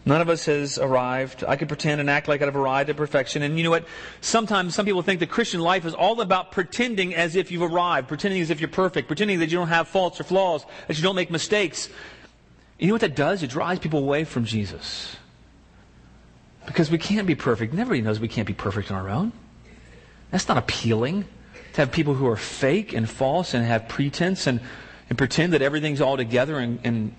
None 0.08 0.22
of 0.22 0.30
us 0.30 0.46
has 0.46 0.78
arrived. 0.78 1.44
I 1.46 1.58
could 1.58 1.68
pretend 1.68 2.00
and 2.00 2.10
act 2.10 2.30
like 2.30 2.42
I've 2.42 2.56
arrived 2.56 2.90
at 2.90 2.96
perfection. 2.96 3.42
And 3.42 3.58
you 3.58 3.64
know 3.66 3.70
what? 3.70 3.86
Sometimes 4.22 4.74
some 4.74 4.86
people 4.86 5.02
think 5.02 5.20
the 5.20 5.28
Christian 5.28 5.60
life 5.60 5.86
is 5.86 5.94
all 5.94 6.22
about 6.22 6.54
pretending 6.54 7.14
as 7.14 7.36
if 7.36 7.52
you've 7.52 7.62
arrived, 7.62 8.08
pretending 8.08 8.40
as 8.40 8.50
if 8.50 8.62
you're 8.62 8.70
perfect, 8.70 9.08
pretending 9.08 9.40
that 9.40 9.52
you 9.52 9.58
don't 9.58 9.68
have 9.68 9.90
faults 9.90 10.22
or 10.22 10.24
flaws, 10.24 10.66
that 10.88 10.96
you 10.96 11.04
don't 11.04 11.18
make 11.18 11.30
mistakes. 11.30 11.90
You 12.80 12.88
know 12.88 12.94
what 12.94 13.02
that 13.02 13.18
does? 13.18 13.44
It 13.44 13.50
drives 13.50 13.82
people 13.82 14.00
away 14.00 14.24
from 14.24 14.46
Jesus. 14.46 15.18
Because 16.66 16.90
we 16.90 16.98
can't 16.98 17.28
be 17.28 17.36
perfect. 17.36 17.74
Everybody 17.74 18.02
knows 18.02 18.18
we 18.18 18.30
can't 18.30 18.48
be 18.48 18.54
perfect 18.54 18.90
on 18.92 18.98
our 18.98 19.10
own. 19.10 19.34
That's 20.32 20.48
not 20.48 20.58
appealing 20.58 21.26
to 21.74 21.82
have 21.82 21.92
people 21.92 22.14
who 22.14 22.28
are 22.28 22.38
fake 22.38 22.94
and 22.94 23.10
false 23.10 23.54
and 23.54 23.66
have 23.66 23.90
pretense 23.90 24.48
and, 24.48 24.62
and 25.10 25.18
pretend 25.18 25.52
that 25.52 25.62
everything's 25.62 26.00
all 26.00 26.16
together 26.16 26.60
and, 26.60 26.80
and, 26.86 27.14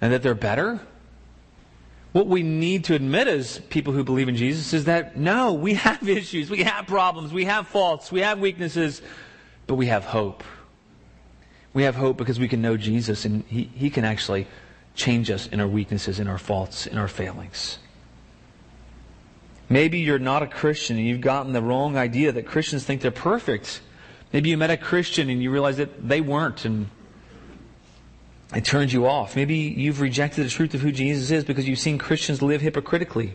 and 0.00 0.12
that 0.12 0.24
they're 0.24 0.34
better. 0.34 0.80
What 2.16 2.28
we 2.28 2.42
need 2.42 2.84
to 2.84 2.94
admit 2.94 3.28
as 3.28 3.58
people 3.68 3.92
who 3.92 4.02
believe 4.02 4.26
in 4.26 4.36
Jesus 4.36 4.72
is 4.72 4.86
that 4.86 5.18
no, 5.18 5.52
we 5.52 5.74
have 5.74 6.08
issues, 6.08 6.48
we 6.48 6.62
have 6.62 6.86
problems, 6.86 7.30
we 7.30 7.44
have 7.44 7.68
faults, 7.68 8.10
we 8.10 8.22
have 8.22 8.38
weaknesses, 8.38 9.02
but 9.66 9.74
we 9.74 9.88
have 9.88 10.06
hope. 10.06 10.42
We 11.74 11.82
have 11.82 11.94
hope 11.94 12.16
because 12.16 12.40
we 12.40 12.48
can 12.48 12.62
know 12.62 12.78
Jesus 12.78 13.26
and 13.26 13.44
He, 13.48 13.64
he 13.64 13.90
can 13.90 14.06
actually 14.06 14.46
change 14.94 15.30
us 15.30 15.46
in 15.46 15.60
our 15.60 15.68
weaknesses, 15.68 16.18
in 16.18 16.26
our 16.26 16.38
faults, 16.38 16.86
in 16.86 16.96
our 16.96 17.06
failings. 17.06 17.76
Maybe 19.68 19.98
you're 19.98 20.18
not 20.18 20.42
a 20.42 20.46
Christian 20.46 20.96
and 20.96 21.06
you've 21.06 21.20
gotten 21.20 21.52
the 21.52 21.60
wrong 21.60 21.98
idea 21.98 22.32
that 22.32 22.46
Christians 22.46 22.82
think 22.82 23.02
they're 23.02 23.10
perfect. 23.10 23.82
Maybe 24.32 24.48
you 24.48 24.56
met 24.56 24.70
a 24.70 24.78
Christian 24.78 25.28
and 25.28 25.42
you 25.42 25.50
realize 25.50 25.76
that 25.76 26.08
they 26.08 26.22
weren't 26.22 26.64
and 26.64 26.88
it 28.54 28.64
turns 28.64 28.92
you 28.92 29.06
off. 29.06 29.34
Maybe 29.34 29.56
you've 29.56 30.00
rejected 30.00 30.44
the 30.44 30.50
truth 30.50 30.74
of 30.74 30.80
who 30.80 30.92
Jesus 30.92 31.30
is 31.30 31.44
because 31.44 31.66
you've 31.66 31.78
seen 31.78 31.98
Christians 31.98 32.42
live 32.42 32.60
hypocritically. 32.60 33.34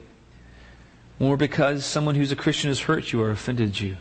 Or 1.20 1.38
because 1.38 1.86
someone 1.86 2.16
who's 2.16 2.32
a 2.32 2.36
Christian 2.36 2.70
has 2.70 2.80
hurt 2.80 3.12
you 3.12 3.22
or 3.22 3.30
offended 3.30 3.80
you. 3.80 3.98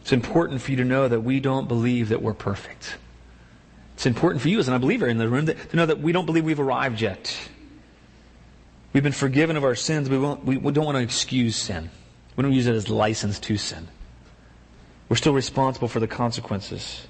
It's 0.00 0.12
important 0.12 0.62
for 0.62 0.70
you 0.70 0.76
to 0.78 0.84
know 0.84 1.08
that 1.08 1.20
we 1.20 1.40
don't 1.40 1.66
believe 1.66 2.10
that 2.10 2.22
we're 2.22 2.34
perfect. 2.34 2.96
It's 3.94 4.06
important 4.06 4.42
for 4.42 4.48
you 4.48 4.58
as 4.58 4.68
an 4.68 4.74
unbeliever 4.74 5.08
in 5.08 5.18
the 5.18 5.28
room 5.28 5.46
that, 5.46 5.70
to 5.70 5.76
know 5.76 5.86
that 5.86 6.00
we 6.00 6.12
don't 6.12 6.26
believe 6.26 6.44
we've 6.44 6.60
arrived 6.60 7.00
yet. 7.00 7.36
We've 8.92 9.02
been 9.02 9.12
forgiven 9.12 9.56
of 9.56 9.64
our 9.64 9.74
sins. 9.74 10.08
We, 10.08 10.18
won't, 10.18 10.44
we 10.44 10.56
don't 10.56 10.84
want 10.84 10.96
to 10.96 11.02
excuse 11.02 11.56
sin. 11.56 11.90
We 12.36 12.42
don't 12.42 12.52
use 12.52 12.66
it 12.66 12.74
as 12.74 12.88
license 12.88 13.38
to 13.40 13.56
sin. 13.56 13.88
We're 15.08 15.16
still 15.16 15.34
responsible 15.34 15.88
for 15.88 16.00
the 16.00 16.06
consequences. 16.06 17.06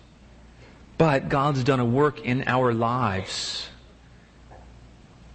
But 0.98 1.28
God's 1.28 1.62
done 1.64 1.80
a 1.80 1.84
work 1.84 2.20
in 2.20 2.44
our 2.46 2.72
lives. 2.72 3.68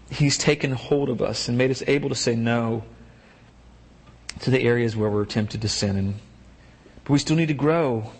He's 0.10 0.38
taken 0.38 0.72
hold 0.72 1.10
of 1.10 1.22
us 1.22 1.48
and 1.48 1.58
made 1.58 1.72
us 1.72 1.84
able 1.88 2.10
to 2.10 2.16
say 2.16 2.36
no 2.36 2.84
to 4.40 4.50
the 4.50 4.62
areas 4.62 4.96
where 4.96 5.10
we're 5.10 5.26
tempted 5.26 5.62
to 5.62 5.70
sin. 5.70 5.96
And, 5.96 6.16
but 7.04 7.14
we 7.14 7.20
still 7.20 7.36
need 7.36 7.50
to 7.50 7.54
grow. 7.54 8.12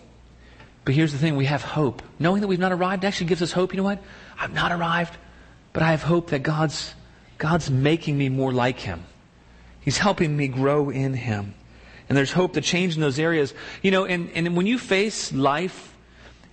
But 0.84 0.94
here's 0.94 1.12
the 1.12 1.18
thing 1.18 1.36
we 1.36 1.46
have 1.46 1.62
hope. 1.62 2.02
Knowing 2.18 2.40
that 2.40 2.48
we've 2.48 2.58
not 2.58 2.72
arrived 2.72 3.04
actually 3.04 3.26
gives 3.26 3.42
us 3.42 3.52
hope. 3.52 3.72
You 3.72 3.78
know 3.78 3.84
what? 3.84 4.02
I've 4.38 4.52
not 4.52 4.72
arrived, 4.72 5.16
but 5.72 5.82
I 5.82 5.90
have 5.90 6.02
hope 6.02 6.30
that 6.30 6.42
God's, 6.42 6.94
God's 7.38 7.70
making 7.70 8.16
me 8.16 8.28
more 8.28 8.52
like 8.52 8.78
Him. 8.78 9.04
He's 9.80 9.98
helping 9.98 10.36
me 10.36 10.48
grow 10.48 10.90
in 10.90 11.14
Him. 11.14 11.54
And 12.08 12.16
there's 12.16 12.32
hope 12.32 12.54
to 12.54 12.60
change 12.60 12.94
in 12.94 13.00
those 13.00 13.18
areas. 13.18 13.52
You 13.82 13.90
know, 13.90 14.04
and, 14.04 14.30
and 14.34 14.56
when 14.56 14.66
you 14.66 14.78
face 14.78 15.32
life 15.32 15.91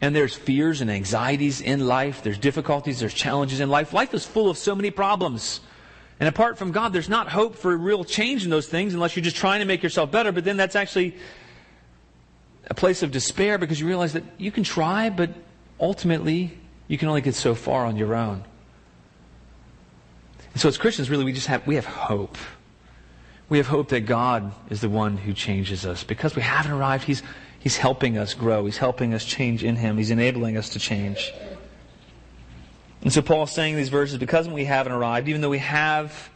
and 0.01 0.15
there's 0.15 0.35
fears 0.35 0.81
and 0.81 0.89
anxieties 0.89 1.61
in 1.61 1.85
life, 1.85 2.23
there's 2.23 2.37
difficulties, 2.37 2.99
there's 2.99 3.13
challenges 3.13 3.59
in 3.59 3.69
life, 3.69 3.93
life 3.93 4.13
is 4.13 4.25
full 4.25 4.49
of 4.49 4.57
so 4.57 4.75
many 4.75 4.91
problems. 4.91 5.61
And 6.19 6.27
apart 6.27 6.57
from 6.57 6.71
God, 6.71 6.91
there's 6.91 7.09
not 7.09 7.29
hope 7.29 7.55
for 7.55 7.75
real 7.77 8.03
change 8.03 8.43
in 8.43 8.49
those 8.49 8.67
things 8.67 8.93
unless 8.93 9.15
you're 9.15 9.23
just 9.23 9.37
trying 9.37 9.59
to 9.59 9.65
make 9.65 9.81
yourself 9.81 10.11
better. 10.11 10.31
But 10.33 10.43
then 10.43 10.57
that's 10.57 10.75
actually 10.75 11.15
a 12.69 12.73
place 12.73 13.03
of 13.03 13.11
despair 13.11 13.57
because 13.57 13.79
you 13.79 13.87
realize 13.87 14.13
that 14.13 14.23
you 14.37 14.51
can 14.51 14.63
try, 14.63 15.09
but 15.09 15.29
ultimately 15.79 16.57
you 16.87 16.97
can 16.97 17.07
only 17.07 17.21
get 17.21 17.35
so 17.35 17.55
far 17.55 17.85
on 17.85 17.95
your 17.95 18.15
own. 18.15 18.43
And 20.53 20.61
so 20.61 20.67
as 20.67 20.77
Christians, 20.77 21.09
really, 21.09 21.23
we 21.23 21.31
just 21.31 21.47
have, 21.47 21.65
we 21.65 21.75
have 21.75 21.85
hope. 21.85 22.37
We 23.49 23.57
have 23.57 23.67
hope 23.67 23.89
that 23.89 24.01
God 24.01 24.53
is 24.69 24.81
the 24.81 24.89
one 24.89 25.17
who 25.17 25.33
changes 25.33 25.85
us. 25.85 26.03
Because 26.03 26.35
we 26.35 26.41
haven't 26.41 26.71
arrived, 26.71 27.03
He's, 27.03 27.23
He's 27.59 27.77
helping 27.77 28.17
us 28.17 28.33
grow. 28.33 28.65
He's 28.65 28.77
helping 28.77 29.13
us 29.13 29.25
change 29.25 29.63
in 29.63 29.75
Him. 29.75 29.97
He's 29.97 30.11
enabling 30.11 30.55
us 30.55 30.69
to 30.69 30.79
change. 30.79 31.33
And 33.01 33.11
so 33.11 33.21
Paul's 33.21 33.51
saying 33.51 33.75
these 33.75 33.89
verses 33.89 34.17
because 34.17 34.47
we 34.47 34.65
haven't 34.65 34.91
arrived, 34.91 35.29
even 35.29 35.41
though 35.41 35.49
we 35.49 35.59
have 35.59 36.29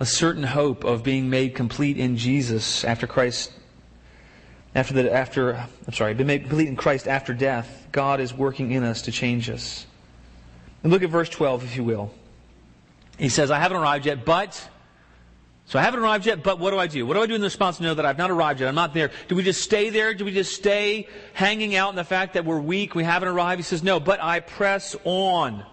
a 0.00 0.06
certain 0.06 0.42
hope 0.42 0.84
of 0.84 1.02
being 1.02 1.30
made 1.30 1.54
complete 1.54 1.96
in 1.96 2.16
Jesus 2.16 2.84
after 2.84 3.06
Christ, 3.06 3.52
after 4.74 4.94
the, 4.94 5.12
after, 5.12 5.54
I'm 5.54 5.92
sorry, 5.92 6.12
been 6.14 6.26
made 6.26 6.40
complete 6.40 6.68
in 6.68 6.76
Christ 6.76 7.06
after 7.06 7.32
death, 7.32 7.86
God 7.92 8.20
is 8.20 8.34
working 8.34 8.72
in 8.72 8.82
us 8.82 9.02
to 9.02 9.12
change 9.12 9.48
us. 9.48 9.86
And 10.82 10.92
look 10.92 11.02
at 11.02 11.10
verse 11.10 11.28
12, 11.28 11.64
if 11.64 11.76
you 11.76 11.84
will. 11.84 12.12
He 13.16 13.28
says, 13.28 13.52
I 13.52 13.60
haven't 13.60 13.76
arrived 13.76 14.06
yet, 14.06 14.24
but, 14.24 14.68
so 15.66 15.78
I 15.78 15.82
haven't 15.82 16.00
arrived 16.00 16.26
yet, 16.26 16.42
but 16.42 16.58
what 16.58 16.70
do 16.70 16.78
I 16.78 16.86
do? 16.86 17.06
What 17.06 17.14
do 17.14 17.22
I 17.22 17.26
do 17.26 17.34
in 17.34 17.40
the 17.40 17.46
response 17.46 17.78
to 17.78 17.82
know 17.82 17.94
that 17.94 18.04
I've 18.04 18.18
not 18.18 18.30
arrived 18.30 18.60
yet? 18.60 18.68
I'm 18.68 18.74
not 18.74 18.94
there. 18.94 19.10
Do 19.28 19.36
we 19.36 19.42
just 19.42 19.62
stay 19.62 19.90
there? 19.90 20.12
Do 20.12 20.24
we 20.24 20.32
just 20.32 20.54
stay 20.54 21.08
hanging 21.32 21.74
out 21.76 21.90
in 21.90 21.96
the 21.96 22.04
fact 22.04 22.34
that 22.34 22.44
we're 22.44 22.60
weak, 22.60 22.94
we 22.94 23.04
haven't 23.04 23.28
arrived? 23.28 23.58
He 23.58 23.62
says, 23.62 23.82
no, 23.82 24.00
but 24.00 24.22
I 24.22 24.40
press 24.40 24.96
on. 25.04 25.64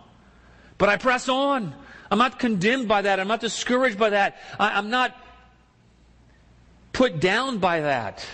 But 0.78 0.90
I 0.90 0.98
press 0.98 1.28
on. 1.28 1.76
I'm 2.12 2.18
not 2.18 2.40
condemned 2.40 2.88
by 2.88 3.04
that. 3.04 3.20
I'm 3.20 3.28
not 3.28 3.42
discouraged 3.42 4.00
by 4.00 4.12
that. 4.12 4.38
I, 4.60 4.80
am 4.80 4.90
not 4.90 5.16
put 6.94 7.20
down 7.20 7.58
by 7.58 7.82
that. 7.82 8.26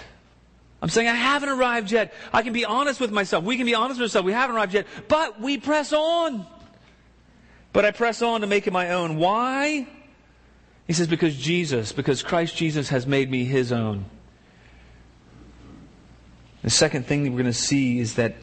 I'm 0.82 0.90
saying 0.90 1.08
I 1.08 1.14
haven't 1.14 1.50
arrived 1.50 1.92
yet. 1.92 2.14
I 2.32 2.44
can 2.44 2.54
be 2.54 2.66
honest 2.66 3.00
with 3.00 3.12
myself. 3.12 3.44
We 3.44 3.58
can 3.58 3.66
be 3.66 3.76
honest 3.76 4.00
with 4.00 4.10
ourselves. 4.10 4.26
We 4.26 4.34
haven't 4.34 4.56
arrived 4.56 4.74
yet. 4.74 4.88
But 5.08 5.42
we 5.42 5.58
press 5.58 5.94
on. 5.94 6.46
But 7.74 7.86
I 7.86 7.92
press 7.92 8.22
on 8.22 8.42
to 8.42 8.48
make 8.48 8.68
it 8.68 8.74
my 8.74 8.92
own. 8.92 9.18
Why? 9.18 9.88
He 10.88 10.94
says, 10.94 11.08
because 11.08 11.36
Jesus, 11.36 11.92
because 11.92 12.22
Christ 12.22 12.56
Jesus 12.56 12.90
has 12.90 13.08
made 13.08 13.30
me 13.32 13.44
his 13.46 13.72
own. 13.72 14.06
The 16.62 16.70
second 16.70 17.06
thing 17.06 17.24
that 17.24 17.32
we're 17.32 17.42
going 17.42 17.46
to 17.46 17.54
see 17.54 18.00
is 18.00 18.16
that 18.16 18.36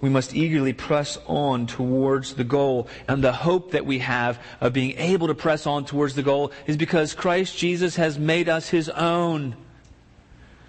we 0.00 0.10
must 0.10 0.34
eagerly 0.34 0.72
press 0.72 1.18
on 1.26 1.66
towards 1.66 2.34
the 2.34 2.44
goal. 2.44 2.88
And 3.08 3.22
the 3.22 3.32
hope 3.32 3.72
that 3.72 3.86
we 3.86 4.00
have 4.00 4.40
of 4.60 4.72
being 4.72 4.98
able 4.98 5.28
to 5.28 5.34
press 5.34 5.66
on 5.66 5.84
towards 5.84 6.14
the 6.14 6.22
goal 6.22 6.52
is 6.66 6.76
because 6.76 7.14
Christ 7.14 7.56
Jesus 7.56 7.96
has 7.96 8.18
made 8.18 8.48
us 8.48 8.68
his 8.68 8.88
own. 8.88 9.56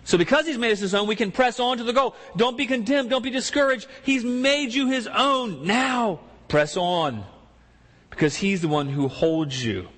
So 0.04 0.18
because 0.18 0.48
he's 0.48 0.58
made 0.58 0.72
us 0.72 0.80
his 0.80 0.96
own, 0.96 1.08
we 1.08 1.18
can 1.18 1.32
press 1.32 1.60
on 1.60 1.80
to 1.80 1.84
the 1.84 1.94
goal. 1.94 2.16
Don't 2.38 2.58
be 2.58 2.66
condemned. 2.66 3.10
Don't 3.10 3.24
be 3.24 3.30
discouraged. 3.30 3.88
He's 4.04 4.24
made 4.24 4.74
you 4.74 4.88
his 4.88 5.08
own. 5.08 5.68
Now, 5.68 6.22
press 6.48 6.78
on. 6.78 7.26
Because 8.10 8.36
he's 8.38 8.62
the 8.62 8.70
one 8.70 8.88
who 8.88 9.10
holds 9.10 9.64
you. 9.64 9.90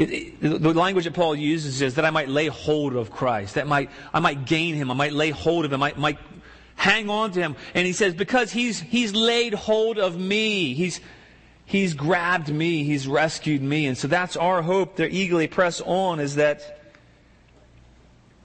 It, 0.00 0.10
it, 0.12 0.40
the 0.40 0.72
language 0.72 1.04
that 1.04 1.12
Paul 1.12 1.36
uses 1.36 1.82
is 1.82 1.96
that 1.96 2.06
I 2.06 2.10
might 2.10 2.30
lay 2.30 2.46
hold 2.46 2.96
of 2.96 3.10
Christ. 3.10 3.56
That 3.56 3.66
might, 3.66 3.90
I 4.14 4.20
might 4.20 4.46
gain 4.46 4.74
him. 4.74 4.90
I 4.90 4.94
might 4.94 5.12
lay 5.12 5.28
hold 5.28 5.66
of 5.66 5.72
him. 5.74 5.82
I 5.82 5.92
might 5.94 6.18
hang 6.74 7.10
on 7.10 7.32
to 7.32 7.40
him. 7.40 7.54
And 7.74 7.86
he 7.86 7.92
says, 7.92 8.14
because 8.14 8.50
he's, 8.50 8.80
he's 8.80 9.14
laid 9.14 9.52
hold 9.52 9.98
of 9.98 10.18
me. 10.18 10.72
He's, 10.72 11.02
he's 11.66 11.92
grabbed 11.92 12.48
me. 12.48 12.82
He's 12.82 13.06
rescued 13.06 13.60
me. 13.60 13.84
And 13.84 13.98
so 13.98 14.08
that's 14.08 14.38
our 14.38 14.62
hope 14.62 14.96
to 14.96 15.06
eagerly 15.06 15.48
press 15.48 15.82
on 15.82 16.18
is 16.18 16.36
that 16.36 16.94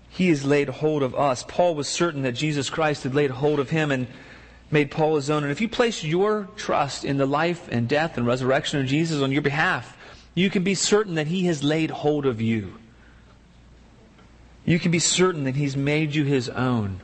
he 0.10 0.28
has 0.28 0.44
laid 0.44 0.68
hold 0.68 1.04
of 1.04 1.16
us. 1.16 1.46
Paul 1.48 1.74
was 1.76 1.88
certain 1.88 2.24
that 2.24 2.34
Jesus 2.34 2.70
Christ 2.70 3.04
had 3.04 3.16
laid 3.16 3.32
hold 3.32 3.62
of 3.62 3.70
him 3.70 3.92
and 3.92 4.08
made 4.72 4.92
Paul 4.92 5.16
his 5.16 5.30
own. 5.30 5.44
And 5.44 5.54
if 5.54 5.62
you 5.62 5.70
place 5.70 6.04
your 6.04 6.50
trust 6.58 7.06
in 7.06 7.16
the 7.16 7.26
life 7.26 7.70
and 7.72 7.88
death 7.88 8.18
and 8.18 8.28
resurrection 8.28 8.82
of 8.82 8.88
Jesus 8.88 9.22
on 9.22 9.32
your 9.32 9.42
behalf, 9.42 9.95
you 10.36 10.52
can 10.52 10.64
be 10.64 10.76
certain 10.76 11.16
that 11.16 11.28
he 11.28 11.46
has 11.48 11.64
laid 11.64 11.90
hold 11.90 12.28
of 12.28 12.40
you. 12.40 12.76
You 14.66 14.78
can 14.78 14.92
be 14.92 15.00
certain 15.00 15.46
that 15.46 15.56
he's 15.56 15.76
made 15.76 16.14
you 16.14 16.24
his 16.24 16.50
own. 16.50 17.02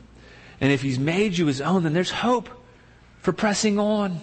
And 0.62 0.70
if 0.70 0.80
He's 0.80 0.98
made 0.98 1.36
you 1.36 1.46
His 1.46 1.60
own, 1.60 1.82
then 1.82 1.92
there's 1.92 2.12
hope 2.12 2.48
for 3.20 3.32
pressing 3.32 3.80
on. 3.80 4.20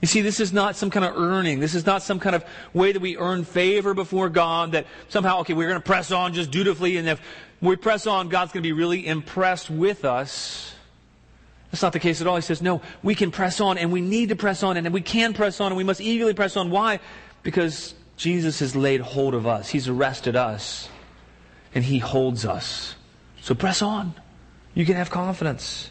You 0.00 0.06
see, 0.06 0.20
this 0.20 0.38
is 0.38 0.52
not 0.52 0.76
some 0.76 0.90
kind 0.90 1.04
of 1.04 1.16
earning. 1.16 1.58
This 1.58 1.74
is 1.74 1.84
not 1.84 2.02
some 2.02 2.20
kind 2.20 2.36
of 2.36 2.44
way 2.72 2.92
that 2.92 3.02
we 3.02 3.16
earn 3.16 3.44
favor 3.44 3.92
before 3.92 4.28
God 4.28 4.72
that 4.72 4.86
somehow, 5.08 5.40
okay, 5.40 5.52
we're 5.52 5.68
going 5.68 5.80
to 5.80 5.84
press 5.84 6.12
on 6.12 6.34
just 6.34 6.52
dutifully, 6.52 6.98
and 6.98 7.08
if 7.08 7.20
we 7.60 7.74
press 7.74 8.06
on, 8.06 8.28
God's 8.28 8.52
going 8.52 8.62
to 8.62 8.66
be 8.66 8.72
really 8.72 9.04
impressed 9.04 9.70
with 9.70 10.04
us. 10.04 10.72
That's 11.72 11.82
not 11.82 11.92
the 11.92 11.98
case 11.98 12.20
at 12.20 12.28
all. 12.28 12.36
He 12.36 12.42
says, 12.42 12.62
no, 12.62 12.80
we 13.02 13.16
can 13.16 13.32
press 13.32 13.60
on, 13.60 13.76
and 13.76 13.90
we 13.90 14.00
need 14.00 14.28
to 14.28 14.36
press 14.36 14.62
on, 14.62 14.76
and 14.76 14.94
we 14.94 15.00
can 15.00 15.34
press 15.34 15.60
on, 15.60 15.72
and 15.72 15.76
we 15.76 15.84
must 15.84 16.00
eagerly 16.00 16.34
press 16.34 16.56
on. 16.56 16.70
Why? 16.70 17.00
Because 17.42 17.92
Jesus 18.20 18.58
has 18.58 18.76
laid 18.76 19.00
hold 19.00 19.32
of 19.32 19.46
us. 19.46 19.70
He's 19.70 19.88
arrested 19.88 20.36
us, 20.36 20.90
and 21.74 21.82
He 21.82 21.98
holds 21.98 22.44
us. 22.44 22.94
So 23.40 23.54
press 23.54 23.80
on. 23.80 24.12
You 24.74 24.84
can 24.84 24.96
have 24.96 25.08
confidence. 25.08 25.90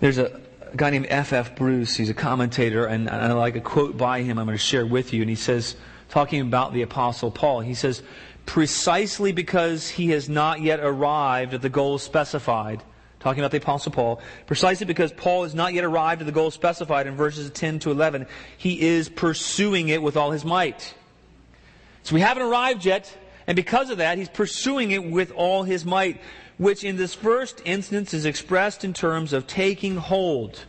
There's 0.00 0.18
a, 0.18 0.38
guy 0.76 0.90
named 0.90 1.06
F.F. 1.08 1.56
Bruce. 1.56 1.96
He's 1.96 2.10
a 2.10 2.14
commentator, 2.14 2.84
and 2.84 3.08
I 3.08 3.32
like 3.32 3.56
a 3.56 3.62
quote 3.62 3.96
by 3.96 4.20
him 4.20 4.38
I'm 4.38 4.44
going 4.44 4.58
to 4.58 4.62
share 4.62 4.84
with 4.84 5.14
you. 5.14 5.22
And 5.22 5.30
he 5.30 5.36
says, 5.36 5.74
talking 6.10 6.42
about 6.42 6.74
the 6.74 6.82
Apostle 6.82 7.30
Paul, 7.30 7.60
he 7.60 7.72
says, 7.72 8.02
precisely 8.44 9.32
because 9.32 9.88
he 9.88 10.10
has 10.10 10.28
not 10.28 10.60
yet 10.60 10.80
arrived 10.80 11.54
at 11.54 11.62
the 11.62 11.70
goal 11.70 11.96
specified, 11.96 12.82
talking 13.20 13.40
about 13.40 13.50
the 13.50 13.58
Apostle 13.58 13.92
Paul, 13.92 14.20
precisely 14.46 14.86
because 14.86 15.12
Paul 15.12 15.42
has 15.42 15.54
not 15.54 15.74
yet 15.74 15.84
arrived 15.84 16.22
at 16.22 16.26
the 16.26 16.32
goal 16.32 16.50
specified 16.50 17.06
in 17.06 17.16
verses 17.16 17.50
10 17.50 17.80
to 17.80 17.90
11, 17.90 18.26
he 18.56 18.80
is 18.80 19.08
pursuing 19.08 19.88
it 19.88 20.02
with 20.02 20.16
all 20.16 20.30
his 20.30 20.44
might. 20.44 20.94
So 22.04 22.14
we 22.14 22.20
haven't 22.20 22.44
arrived 22.44 22.84
yet, 22.84 23.16
and 23.46 23.56
because 23.56 23.90
of 23.90 23.98
that, 23.98 24.18
he's 24.18 24.28
pursuing 24.28 24.92
it 24.92 25.04
with 25.04 25.32
all 25.32 25.64
his 25.64 25.84
might, 25.84 26.20
which 26.58 26.84
in 26.84 26.96
this 26.96 27.14
first 27.14 27.60
instance 27.64 28.14
is 28.14 28.24
expressed 28.24 28.84
in 28.84 28.92
terms 28.92 29.32
of 29.32 29.46
taking 29.46 29.96
hold, 29.96 30.64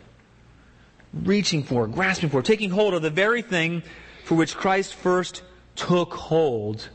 reaching 1.13 1.63
for, 1.63 1.87
grasping 1.87 2.29
for, 2.29 2.41
taking 2.41 2.71
hold 2.71 2.93
of 2.93 3.01
the 3.01 3.09
very 3.09 3.41
thing 3.41 3.83
for 4.23 4.35
which 4.35 4.55
Christ 4.55 4.93
first 4.93 5.43
took 5.75 6.13
hold 6.13 6.89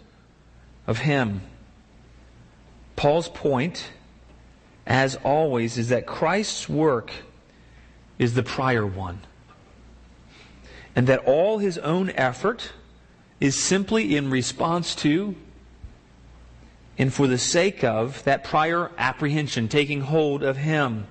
of 0.87 0.99
him. 0.99 1.41
Paul's 2.97 3.29
point, 3.29 3.91
as 4.87 5.17
always, 5.17 5.79
is 5.79 5.89
that 5.89 6.07
Christ's 6.07 6.69
work 6.69 7.11
is 8.19 8.35
the 8.35 8.43
prior 8.43 8.87
one. 8.87 9.21
And 10.97 11.07
that 11.07 11.25
all 11.25 11.59
his 11.59 11.79
own 11.79 12.11
effort 12.11 12.73
is 13.41 13.57
simply 13.57 14.17
in 14.17 14.31
response 14.31 14.95
to 14.97 15.35
and 16.97 17.13
for 17.13 17.27
the 17.27 17.39
sake 17.39 17.83
of 17.83 18.23
that 18.25 18.45
prior 18.45 18.91
apprehension, 18.97 19.69
taking 19.69 20.01
hold 20.01 20.43
of 20.43 20.57
Him 20.57 21.07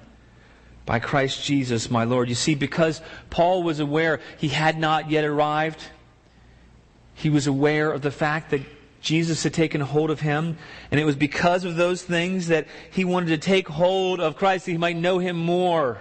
by 0.86 1.00
Christ 1.00 1.44
Jesus, 1.44 1.92
my 1.92 2.06
Lord. 2.06 2.30
You 2.30 2.36
see, 2.36 2.56
because 2.56 3.02
Paul 3.30 3.64
was 3.64 3.80
aware 3.80 4.22
he 4.38 4.48
had 4.48 4.78
not 4.78 5.10
yet 5.12 5.26
arrived, 5.26 5.82
he 7.16 7.30
was 7.30 7.48
aware 7.48 7.92
of 7.92 8.02
the 8.02 8.12
fact 8.12 8.52
that 8.52 8.62
Jesus 9.04 9.44
had 9.44 9.54
taken 9.54 9.82
hold 9.82 10.10
of 10.10 10.22
him, 10.22 10.58
and 10.90 11.00
it 11.00 11.04
was 11.04 11.16
because 11.16 11.66
of 11.66 11.76
those 11.76 12.02
things 12.02 12.48
that 12.48 12.68
he 12.90 13.06
wanted 13.06 13.28
to 13.28 13.38
take 13.38 13.68
hold 13.68 14.20
of 14.20 14.38
Christ 14.38 14.66
that 14.66 14.72
he 14.72 14.78
might 14.78 14.96
know 14.96 15.20
him 15.20 15.36
more, 15.36 16.00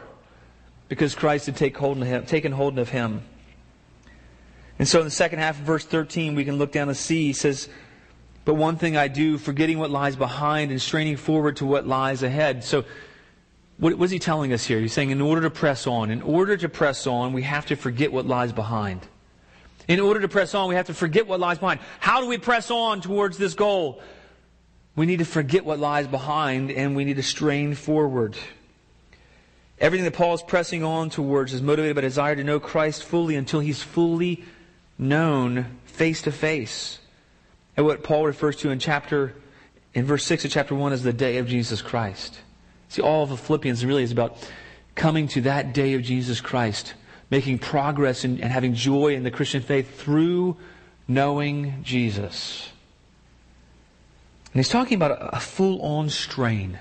because 0.88 1.14
Christ 1.14 1.46
had 1.46 1.56
take 1.56 1.76
hold 1.76 2.02
him, 2.02 2.24
taken 2.24 2.52
hold 2.52 2.78
of 2.78 2.88
him. 2.88 3.22
And 4.78 4.88
so 4.88 5.00
in 5.00 5.04
the 5.04 5.10
second 5.10 5.40
half 5.40 5.58
of 5.58 5.66
verse 5.66 5.84
13, 5.84 6.34
we 6.34 6.44
can 6.44 6.56
look 6.56 6.72
down 6.72 6.88
and 6.88 6.96
see, 6.96 7.26
he 7.26 7.32
says, 7.32 7.68
but 8.44 8.54
one 8.54 8.76
thing 8.76 8.96
I 8.96 9.08
do, 9.08 9.36
forgetting 9.36 9.78
what 9.78 9.90
lies 9.90 10.16
behind 10.16 10.70
and 10.70 10.80
straining 10.80 11.16
forward 11.16 11.56
to 11.56 11.66
what 11.66 11.86
lies 11.86 12.22
ahead. 12.22 12.64
So, 12.64 12.84
what 13.78 13.96
was 13.96 14.10
he 14.10 14.18
telling 14.18 14.52
us 14.52 14.64
here? 14.64 14.80
He's 14.80 14.92
saying, 14.92 15.10
in 15.10 15.20
order 15.20 15.42
to 15.42 15.50
press 15.50 15.86
on, 15.86 16.10
in 16.10 16.22
order 16.22 16.56
to 16.56 16.68
press 16.68 17.06
on, 17.06 17.32
we 17.32 17.42
have 17.42 17.66
to 17.66 17.76
forget 17.76 18.12
what 18.12 18.26
lies 18.26 18.52
behind. 18.52 19.06
In 19.88 20.00
order 20.00 20.20
to 20.20 20.28
press 20.28 20.54
on, 20.54 20.68
we 20.68 20.74
have 20.76 20.86
to 20.86 20.94
forget 20.94 21.26
what 21.26 21.40
lies 21.40 21.58
behind. 21.58 21.80
How 21.98 22.20
do 22.20 22.26
we 22.26 22.38
press 22.38 22.70
on 22.70 23.00
towards 23.00 23.38
this 23.38 23.54
goal? 23.54 24.00
We 24.94 25.06
need 25.06 25.18
to 25.18 25.24
forget 25.24 25.64
what 25.64 25.78
lies 25.78 26.06
behind 26.06 26.70
and 26.70 26.94
we 26.94 27.04
need 27.04 27.16
to 27.16 27.22
strain 27.22 27.74
forward. 27.74 28.36
Everything 29.78 30.04
that 30.04 30.14
Paul 30.14 30.34
is 30.34 30.42
pressing 30.42 30.84
on 30.84 31.10
towards 31.10 31.52
is 31.52 31.62
motivated 31.62 31.96
by 31.96 32.00
a 32.00 32.02
desire 32.02 32.36
to 32.36 32.44
know 32.44 32.60
Christ 32.60 33.02
fully 33.02 33.34
until 33.34 33.60
he's 33.60 33.82
fully 33.82 34.44
known 34.98 35.78
face 35.84 36.22
to 36.22 36.32
face. 36.32 37.00
And 37.76 37.86
what 37.86 38.04
Paul 38.04 38.26
refers 38.26 38.56
to 38.56 38.70
in 38.70 38.78
chapter, 38.78 39.34
in 39.94 40.04
verse 40.04 40.24
6 40.24 40.44
of 40.44 40.50
chapter 40.50 40.74
1 40.74 40.92
is 40.92 41.02
the 41.02 41.12
day 41.12 41.38
of 41.38 41.48
Jesus 41.48 41.82
Christ. 41.82 42.38
See, 42.88 43.02
all 43.02 43.24
of 43.24 43.30
the 43.30 43.36
Philippians 43.36 43.84
really 43.84 44.02
is 44.02 44.12
about 44.12 44.36
coming 44.94 45.26
to 45.28 45.40
that 45.42 45.72
day 45.72 45.94
of 45.94 46.02
Jesus 46.02 46.40
Christ, 46.40 46.94
making 47.32 47.58
progress 47.58 48.24
and, 48.24 48.42
and 48.42 48.52
having 48.52 48.74
joy 48.74 49.14
in 49.14 49.22
the 49.22 49.30
Christian 49.30 49.62
faith 49.62 49.98
through 49.98 50.54
knowing 51.08 51.82
Jesus. 51.82 52.70
And 54.52 54.60
he's 54.60 54.68
talking 54.68 54.96
about 54.96 55.12
a, 55.12 55.36
a 55.36 55.40
full 55.40 55.80
on 55.80 56.10
strain. 56.10 56.78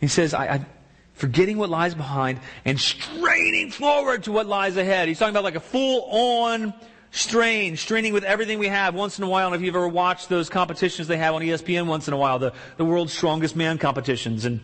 He 0.00 0.08
says, 0.08 0.34
I, 0.34 0.46
I, 0.46 0.66
forgetting 1.14 1.58
what 1.58 1.70
lies 1.70 1.94
behind 1.94 2.40
and 2.64 2.78
straining 2.80 3.70
forward 3.70 4.24
to 4.24 4.32
what 4.32 4.46
lies 4.46 4.76
ahead. 4.76 5.06
He's 5.06 5.20
talking 5.20 5.32
about 5.32 5.44
like 5.44 5.54
a 5.54 5.60
full 5.60 6.08
on 6.10 6.74
strain, 7.12 7.76
straining 7.76 8.12
with 8.12 8.24
everything 8.24 8.58
we 8.58 8.66
have. 8.66 8.96
Once 8.96 9.16
in 9.18 9.22
a 9.22 9.28
while, 9.28 9.48
know 9.50 9.54
if 9.54 9.62
you've 9.62 9.76
ever 9.76 9.86
watched 9.86 10.28
those 10.28 10.48
competitions 10.48 11.06
they 11.06 11.18
have 11.18 11.36
on 11.36 11.42
ESPN 11.42 11.86
once 11.86 12.08
in 12.08 12.14
a 12.14 12.18
while, 12.18 12.40
the, 12.40 12.52
the 12.78 12.84
world's 12.84 13.12
strongest 13.12 13.54
man 13.54 13.78
competitions. 13.78 14.44
And 14.44 14.58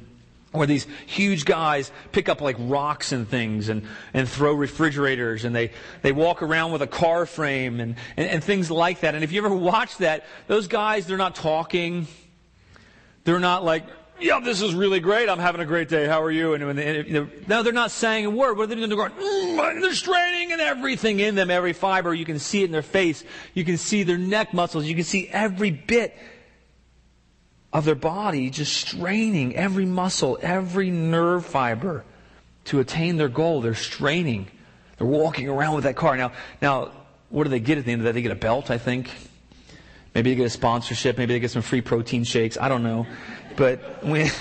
where 0.54 0.66
these 0.66 0.86
huge 1.06 1.44
guys 1.44 1.90
pick 2.12 2.28
up 2.28 2.40
like 2.40 2.56
rocks 2.58 3.12
and 3.12 3.28
things 3.28 3.68
and, 3.68 3.82
and 4.12 4.28
throw 4.28 4.54
refrigerators 4.54 5.44
and 5.44 5.54
they, 5.54 5.72
they 6.02 6.12
walk 6.12 6.42
around 6.42 6.70
with 6.70 6.80
a 6.80 6.86
car 6.86 7.26
frame 7.26 7.80
and, 7.80 7.96
and, 8.16 8.28
and 8.28 8.44
things 8.44 8.70
like 8.70 9.00
that. 9.00 9.14
And 9.14 9.24
if 9.24 9.32
you 9.32 9.44
ever 9.44 9.54
watch 9.54 9.98
that, 9.98 10.24
those 10.46 10.68
guys, 10.68 11.06
they're 11.06 11.16
not 11.16 11.34
talking. 11.34 12.06
They're 13.24 13.40
not 13.40 13.64
like, 13.64 13.84
yeah, 14.20 14.38
this 14.38 14.62
is 14.62 14.76
really 14.76 15.00
great. 15.00 15.28
I'm 15.28 15.40
having 15.40 15.60
a 15.60 15.66
great 15.66 15.88
day. 15.88 16.06
How 16.06 16.22
are 16.22 16.30
you? 16.30 16.54
And, 16.54 16.78
and, 16.78 17.10
know, 17.10 17.28
no, 17.48 17.62
they're 17.64 17.72
not 17.72 17.90
saying 17.90 18.26
a 18.26 18.30
word. 18.30 18.56
What 18.56 18.64
are 18.64 18.66
they 18.68 18.76
doing? 18.76 18.88
They're 18.88 18.96
going, 18.96 19.10
mm, 19.10 19.80
they're 19.80 19.92
straining 19.92 20.52
and 20.52 20.60
everything 20.60 21.18
in 21.18 21.34
them, 21.34 21.50
every 21.50 21.72
fiber. 21.72 22.14
You 22.14 22.24
can 22.24 22.38
see 22.38 22.62
it 22.62 22.66
in 22.66 22.70
their 22.70 22.82
face. 22.82 23.24
You 23.54 23.64
can 23.64 23.76
see 23.76 24.04
their 24.04 24.18
neck 24.18 24.54
muscles. 24.54 24.84
You 24.84 24.94
can 24.94 25.02
see 25.02 25.26
every 25.28 25.72
bit 25.72 26.16
of 27.74 27.84
their 27.84 27.96
body 27.96 28.48
just 28.50 28.72
straining 28.72 29.56
every 29.56 29.84
muscle, 29.84 30.38
every 30.40 30.90
nerve 30.90 31.44
fiber 31.44 32.04
to 32.66 32.78
attain 32.78 33.16
their 33.16 33.28
goal. 33.28 33.60
They're 33.60 33.74
straining. 33.74 34.46
They're 34.96 35.08
walking 35.08 35.48
around 35.48 35.74
with 35.74 35.84
that 35.84 35.96
car. 35.96 36.16
Now, 36.16 36.32
now, 36.62 36.92
what 37.30 37.44
do 37.44 37.50
they 37.50 37.58
get 37.58 37.76
at 37.76 37.84
the 37.84 37.90
end 37.90 38.00
of 38.00 38.04
that? 38.04 38.12
They 38.12 38.22
get 38.22 38.30
a 38.30 38.36
belt, 38.36 38.70
I 38.70 38.78
think. 38.78 39.10
Maybe 40.14 40.30
they 40.30 40.36
get 40.36 40.46
a 40.46 40.50
sponsorship. 40.50 41.18
Maybe 41.18 41.34
they 41.34 41.40
get 41.40 41.50
some 41.50 41.62
free 41.62 41.80
protein 41.80 42.22
shakes. 42.22 42.56
I 42.56 42.68
don't 42.68 42.84
know. 42.84 43.08
But 43.56 44.04
when 44.04 44.30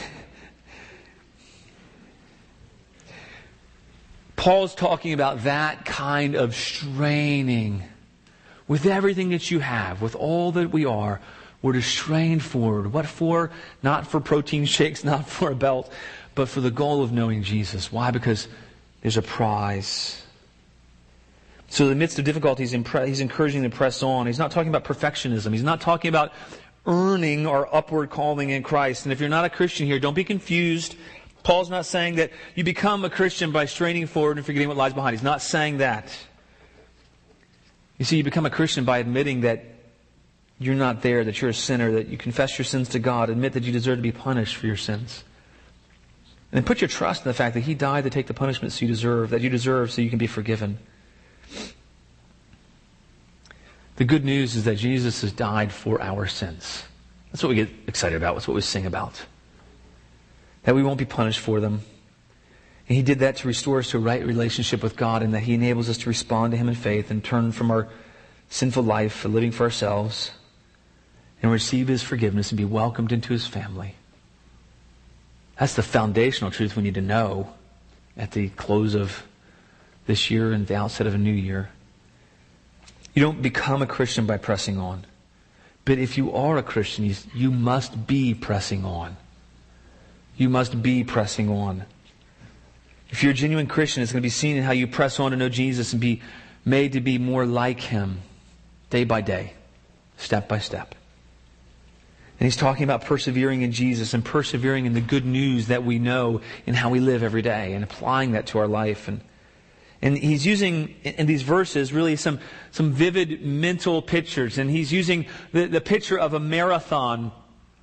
Paul's 4.36 4.76
talking 4.76 5.13
about 5.13 5.46
that 5.46 5.86
kind 5.86 6.36
of 6.36 6.54
straining 6.54 7.82
with 8.67 8.86
everything 8.86 9.30
that 9.30 9.50
you 9.50 9.60
have, 9.60 10.04
with 10.04 10.15
all 10.15 10.52
that 10.52 10.72
we 10.72 10.86
are, 10.86 11.19
we're 11.63 11.73
to 11.73 11.82
strain 11.82 12.39
forward. 12.39 12.93
What 12.93 13.08
for? 13.08 13.49
Not 13.82 14.06
for 14.06 14.19
protein 14.19 14.65
shakes, 14.65 15.04
not 15.04 15.28
for 15.28 15.49
a 15.49 15.56
belt, 15.56 15.91
but 16.36 16.47
for 16.47 16.62
the 16.62 16.69
goal 16.69 17.02
of 17.02 17.12
knowing 17.12 17.41
Jesus. 17.41 17.91
Why? 17.91 18.12
Because 18.12 18.47
there's 19.02 19.17
a 19.17 19.21
prize. 19.23 20.21
So 21.69 21.86
in 21.86 21.89
the 21.89 21.95
midst 21.95 22.19
of 22.19 22.26
difficulties, 22.26 22.71
he's 22.71 23.19
encouraging 23.19 23.63
them 23.63 23.71
to 23.71 23.76
press 23.76 24.04
on. 24.04 24.28
He's 24.28 24.38
not 24.38 24.52
talking 24.52 24.69
about 24.69 24.84
perfectionism. 24.84 25.52
He's 25.52 25.63
not 25.63 25.82
talking 25.82 26.10
about 26.10 26.32
earning 26.86 27.47
our 27.47 27.73
upward 27.73 28.10
calling 28.10 28.49
in 28.49 28.62
Christ. 28.62 29.06
And 29.06 29.13
if 29.13 29.19
you're 29.19 29.30
not 29.30 29.45
a 29.45 29.49
Christian 29.49 29.88
here, 29.88 29.99
don't 29.99 30.13
be 30.13 30.26
confused. 30.26 30.95
Paul's 31.43 31.69
not 31.69 31.86
saying 31.86 32.15
that 32.15 32.32
you 32.56 32.63
become 32.63 33.04
a 33.06 33.10
Christian 33.10 33.52
by 33.52 33.65
straining 33.65 34.06
forward 34.06 34.38
and 34.38 34.45
forgetting 34.45 34.67
what 34.67 34.78
lies 34.78 34.93
behind. 34.93 35.15
He's 35.15 35.23
not 35.23 35.41
saying 35.41 35.78
that. 35.78 36.15
You 37.97 38.06
see, 38.06 38.17
you 38.17 38.23
become 38.23 38.45
a 38.45 38.49
Christian 38.49 38.86
by 38.86 38.99
admitting 38.99 39.41
that 39.41 39.73
you're 40.60 40.76
not 40.76 41.02
there, 41.02 41.24
that 41.24 41.42
you're 41.42 41.50
a 41.50 41.54
sinner, 41.54 41.92
that 41.94 42.08
you 42.08 42.18
confess 42.18 42.58
your 42.58 42.66
sins 42.66 42.89
to 42.89 43.00
God, 43.00 43.30
admit 43.30 43.54
that 43.54 43.63
you 43.63 43.72
deserve 43.72 43.98
to 43.98 44.02
be 44.02 44.12
punished 44.12 44.56
for 44.56 44.68
your 44.68 44.78
sins. 44.78 45.24
And 46.52 46.58
then 46.58 46.63
put 46.63 46.82
your 46.82 46.88
trust 46.88 47.26
in 47.26 47.30
the 47.30 47.34
fact 47.34 47.56
that 47.56 47.62
He 47.62 47.74
died 47.74 48.04
to 48.04 48.10
take 48.10 48.28
the 48.28 48.34
punishments 48.34 48.82
you 48.82 48.88
deserve, 48.88 49.32
that 49.32 49.42
you 49.42 49.50
deserve 49.50 49.92
so 49.92 50.02
you 50.02 50.10
can 50.10 50.20
be 50.20 50.28
forgiven. 50.28 50.78
The 53.96 54.06
good 54.06 54.24
news 54.24 54.56
is 54.56 54.63
that 54.66 54.76
Jesus 54.76 55.22
has 55.22 55.32
died 55.32 55.72
for 55.72 56.02
our 56.02 56.28
sins. 56.28 56.84
That's 57.32 57.44
what 57.44 57.50
we 57.50 57.56
get 57.56 57.70
excited 57.88 58.16
about. 58.16 58.36
That's 58.36 58.48
what 58.48 58.56
we 58.56 58.62
sing 58.62 58.86
about. 58.86 59.26
That 60.63 60.76
we 60.76 60.84
won't 60.84 61.00
be 61.00 61.06
punished 61.06 61.39
for 61.39 61.60
them. 61.60 61.82
And 62.88 62.98
he 62.98 63.04
did 63.04 63.20
that 63.20 63.38
to 63.38 63.48
restore 63.48 63.80
us 63.80 63.92
to 63.92 63.98
a 63.98 64.00
right 64.00 64.26
relationship 64.26 64.84
with 64.84 64.96
God 64.96 65.24
and 65.24 65.34
that 65.34 65.42
he 65.42 65.54
enables 65.54 65.89
us 65.89 65.98
to 66.00 66.10
respond 66.10 66.52
to 66.52 66.58
him 66.58 66.68
in 66.68 66.76
faith 66.76 67.12
and 67.12 67.24
turn 67.24 67.52
from 67.52 67.72
our 67.72 67.88
sinful 68.50 68.84
life 68.84 69.26
living 69.26 69.52
for 69.52 69.63
ourselves 69.63 70.32
and 71.44 71.52
receive 71.52 71.90
his 71.90 72.02
forgiveness 72.02 72.52
and 72.52 72.58
be 72.58 72.66
welcomed 72.66 73.12
into 73.12 73.34
his 73.34 73.46
family. 73.46 73.96
That's 75.60 75.76
the 75.76 75.84
foundational 75.84 76.50
truth 76.50 76.76
we 76.76 76.84
need 76.84 76.96
to 76.96 77.02
know 77.02 77.54
at 78.18 78.32
the 78.32 78.50
close 78.50 78.96
of 78.96 79.24
this 80.08 80.32
year 80.32 80.54
and 80.54 80.66
the 80.66 80.76
outset 80.76 81.06
of 81.06 81.14
a 81.14 81.18
new 81.18 81.34
year. 81.34 81.70
You 83.14 83.22
don't 83.22 83.42
become 83.42 83.82
a 83.82 83.86
Christian 83.86 84.26
by 84.26 84.38
pressing 84.38 84.80
on. 84.80 85.06
But 85.86 86.00
if 86.00 86.18
you 86.18 86.32
are 86.32 86.58
a 86.58 86.64
Christian, 86.64 87.14
you, 87.34 87.52
must 87.52 88.08
be 88.08 88.34
pressing 88.34 88.86
on. 88.86 89.18
You 90.38 90.48
must 90.48 90.82
be 90.82 91.04
pressing 91.04 91.50
on. 91.50 91.84
If 93.10 93.22
you're 93.22 93.34
a 93.34 93.36
genuine 93.36 93.68
Christian, 93.68 94.02
it's 94.02 94.14
going 94.14 94.22
to 94.22 94.26
be 94.26 94.30
seen 94.30 94.56
in 94.56 94.64
how 94.64 94.72
you 94.72 94.88
press 94.88 95.20
on 95.20 95.32
to 95.32 95.38
know 95.38 95.50
Jesus 95.50 95.92
and 95.92 96.02
be 96.02 96.22
made 96.64 96.94
to 96.94 97.02
be 97.02 97.18
more 97.18 97.46
like 97.46 97.82
Him 97.82 98.22
day 98.90 99.04
by 99.04 99.20
day, 99.20 99.54
step 100.18 100.48
by 100.48 100.60
step. 100.60 100.96
And 102.44 102.52
he's 102.52 102.58
talking 102.58 102.84
about 102.84 103.06
persevering 103.06 103.62
in 103.62 103.72
Jesus 103.72 104.14
and 104.14 104.26
persevering 104.26 104.86
in 104.86 104.92
the 104.92 105.00
good 105.00 105.26
news 105.26 105.68
that 105.68 105.86
we 105.86 105.98
know 105.98 106.42
in 106.66 106.74
how 106.74 106.90
we 106.90 107.00
live 107.00 107.24
every 107.24 107.42
day 107.42 107.72
and 107.72 107.86
applying 107.86 108.34
that 108.34 108.48
to 108.48 108.60
our 108.60 108.68
life. 108.68 109.08
And 109.08 109.22
and 110.02 110.18
he's 110.18 110.46
using 110.46 110.94
in 111.06 111.26
these 111.26 111.42
verses 111.42 111.94
really 111.94 112.18
some, 112.18 112.42
some 112.72 112.92
vivid 112.92 113.46
mental 113.46 114.02
pictures. 114.02 114.58
And 114.58 114.70
he's 114.70 114.92
using 114.92 115.26
the, 115.54 115.68
the 115.68 115.80
picture 115.80 116.20
of 116.20 116.34
a 116.34 116.40
marathon. 116.42 117.32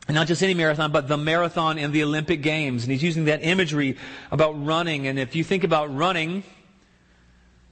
And 0.07 0.15
not 0.15 0.27
just 0.27 0.43
any 0.43 0.53
marathon, 0.53 0.93
but 0.93 1.09
the 1.09 1.17
marathon 1.17 1.79
in 1.79 1.93
the 1.93 2.03
Olympic 2.03 2.43
Games. 2.43 2.83
And 2.83 2.93
he's 2.93 3.03
using 3.03 3.25
that 3.25 3.43
imagery 3.43 3.97
about 4.31 4.63
running. 4.63 5.07
And 5.07 5.19
if 5.19 5.35
you 5.35 5.43
think 5.43 5.65
about 5.65 5.97
running, 5.97 6.45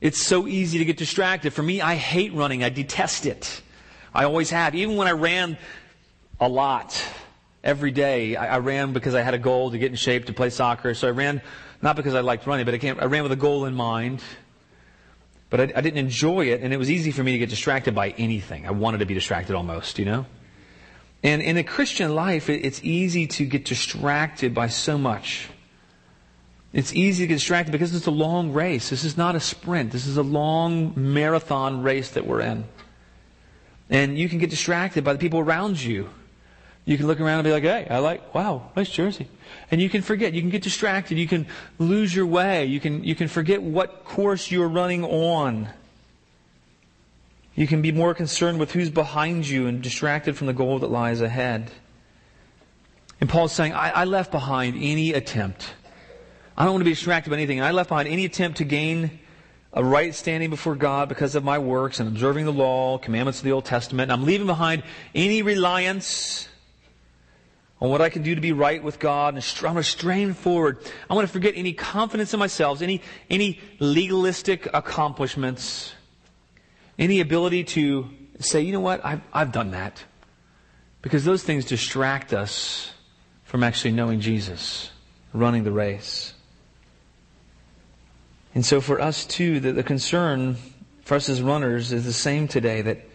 it's 0.00 0.22
so 0.22 0.48
easy 0.48 0.78
to 0.78 0.86
get 0.86 0.96
distracted. 0.96 1.52
For 1.52 1.62
me, 1.62 1.82
I 1.82 1.96
hate 1.96 2.32
running. 2.32 2.64
I 2.64 2.70
detest 2.70 3.26
it. 3.26 3.60
I 4.14 4.24
always 4.24 4.48
have. 4.50 4.74
Even 4.74 4.96
when 4.96 5.06
I 5.06 5.12
ran 5.12 5.58
a 6.40 6.48
lot 6.48 7.02
every 7.64 7.90
day, 7.90 8.36
I, 8.36 8.56
I 8.56 8.58
ran 8.58 8.92
because 8.92 9.14
I 9.14 9.22
had 9.22 9.34
a 9.34 9.38
goal 9.38 9.70
to 9.70 9.78
get 9.78 9.90
in 9.90 9.96
shape 9.96 10.26
to 10.26 10.32
play 10.32 10.50
soccer. 10.50 10.94
So 10.94 11.08
I 11.08 11.10
ran 11.10 11.42
not 11.82 11.96
because 11.96 12.14
I 12.14 12.20
liked 12.20 12.46
running, 12.46 12.64
but 12.64 12.74
I, 12.74 12.88
I 13.00 13.06
ran 13.06 13.22
with 13.22 13.32
a 13.32 13.36
goal 13.36 13.64
in 13.64 13.74
mind. 13.74 14.22
But 15.50 15.60
I, 15.60 15.72
I, 15.76 15.80
didn't 15.80 15.98
enjoy 15.98 16.46
it, 16.46 16.60
and 16.60 16.74
it 16.74 16.76
was 16.76 16.90
easy 16.90 17.10
for 17.10 17.22
me 17.22 17.32
to 17.32 17.38
get 17.38 17.48
distracted 17.48 17.94
by 17.94 18.10
anything. 18.10 18.66
I 18.66 18.70
wanted 18.70 18.98
to 18.98 19.06
be 19.06 19.14
distracted 19.14 19.54
almost, 19.54 19.98
you 19.98 20.04
know? 20.04 20.26
And 21.22 21.40
in 21.40 21.56
a 21.56 21.64
Christian 21.64 22.14
life, 22.14 22.50
it, 22.50 22.64
it's 22.64 22.82
easy 22.84 23.26
to 23.28 23.46
get 23.46 23.64
distracted 23.64 24.54
by 24.54 24.68
so 24.68 24.98
much. 24.98 25.48
It's 26.72 26.92
easy 26.92 27.24
to 27.24 27.28
get 27.28 27.36
distracted 27.36 27.72
because 27.72 27.94
it's 27.94 28.06
a 28.06 28.10
long 28.10 28.52
race. 28.52 28.90
This 28.90 29.04
is 29.04 29.16
not 29.16 29.36
a 29.36 29.40
sprint. 29.40 29.90
This 29.90 30.06
is 30.06 30.18
a 30.18 30.22
long 30.22 30.92
marathon 30.96 31.82
race 31.82 32.10
that 32.10 32.26
we're 32.26 32.42
in. 32.42 32.66
And 33.88 34.18
you 34.18 34.28
can 34.28 34.38
get 34.38 34.50
distracted 34.50 35.02
by 35.02 35.14
the 35.14 35.18
people 35.18 35.40
around 35.40 35.80
you. 35.82 36.10
You 36.88 36.96
can 36.96 37.06
look 37.06 37.20
around 37.20 37.40
and 37.40 37.44
be 37.44 37.52
like, 37.52 37.64
hey, 37.64 37.86
I 37.90 37.98
like, 37.98 38.34
wow, 38.34 38.70
nice 38.74 38.88
jersey. 38.88 39.28
And 39.70 39.78
you 39.78 39.90
can 39.90 40.00
forget. 40.00 40.32
You 40.32 40.40
can 40.40 40.48
get 40.48 40.62
distracted. 40.62 41.18
You 41.18 41.28
can 41.28 41.46
lose 41.78 42.16
your 42.16 42.24
way. 42.24 42.64
You 42.64 42.80
can, 42.80 43.04
you 43.04 43.14
can 43.14 43.28
forget 43.28 43.60
what 43.60 44.06
course 44.06 44.50
you're 44.50 44.70
running 44.70 45.04
on. 45.04 45.68
You 47.54 47.66
can 47.66 47.82
be 47.82 47.92
more 47.92 48.14
concerned 48.14 48.58
with 48.58 48.72
who's 48.72 48.88
behind 48.88 49.46
you 49.46 49.66
and 49.66 49.82
distracted 49.82 50.34
from 50.34 50.46
the 50.46 50.54
goal 50.54 50.78
that 50.78 50.90
lies 50.90 51.20
ahead. 51.20 51.70
And 53.20 53.28
Paul's 53.28 53.52
saying, 53.52 53.74
I, 53.74 53.90
I 53.90 54.04
left 54.04 54.32
behind 54.32 54.74
any 54.80 55.12
attempt. 55.12 55.74
I 56.56 56.64
don't 56.64 56.72
want 56.72 56.80
to 56.80 56.86
be 56.86 56.92
distracted 56.92 57.28
by 57.28 57.36
anything. 57.36 57.60
I 57.60 57.72
left 57.72 57.90
behind 57.90 58.08
any 58.08 58.24
attempt 58.24 58.58
to 58.58 58.64
gain 58.64 59.18
a 59.74 59.84
right 59.84 60.14
standing 60.14 60.48
before 60.48 60.74
God 60.74 61.10
because 61.10 61.34
of 61.34 61.44
my 61.44 61.58
works 61.58 62.00
and 62.00 62.08
observing 62.08 62.46
the 62.46 62.52
law, 62.52 62.96
commandments 62.96 63.40
of 63.40 63.44
the 63.44 63.52
Old 63.52 63.66
Testament. 63.66 64.10
I'm 64.10 64.24
leaving 64.24 64.46
behind 64.46 64.84
any 65.14 65.42
reliance 65.42 66.48
on 67.80 67.90
what 67.90 68.00
I 68.00 68.08
can 68.08 68.22
do 68.22 68.34
to 68.34 68.40
be 68.40 68.52
right 68.52 68.82
with 68.82 68.98
God. 68.98 69.34
And 69.34 69.44
I'm 69.58 69.62
going 69.62 69.76
to 69.76 69.82
strain 69.82 70.34
forward. 70.34 70.78
I 71.08 71.14
want 71.14 71.26
to 71.26 71.32
forget 71.32 71.54
any 71.56 71.72
confidence 71.72 72.34
in 72.34 72.40
myself, 72.40 72.82
any, 72.82 73.02
any 73.30 73.60
legalistic 73.78 74.68
accomplishments, 74.74 75.92
any 76.98 77.20
ability 77.20 77.64
to 77.64 78.08
say, 78.40 78.60
you 78.62 78.72
know 78.72 78.80
what, 78.80 79.04
I've, 79.04 79.20
I've 79.32 79.52
done 79.52 79.72
that. 79.72 80.04
Because 81.02 81.24
those 81.24 81.42
things 81.42 81.64
distract 81.64 82.32
us 82.32 82.92
from 83.44 83.62
actually 83.62 83.92
knowing 83.92 84.20
Jesus, 84.20 84.90
running 85.32 85.64
the 85.64 85.72
race. 85.72 86.34
And 88.54 88.66
so 88.66 88.80
for 88.80 89.00
us 89.00 89.24
too, 89.24 89.60
the, 89.60 89.72
the 89.72 89.82
concern 89.82 90.56
for 91.04 91.14
us 91.14 91.28
as 91.28 91.40
runners 91.40 91.92
is 91.92 92.04
the 92.04 92.12
same 92.12 92.48
today 92.48 92.82
that 92.82 93.06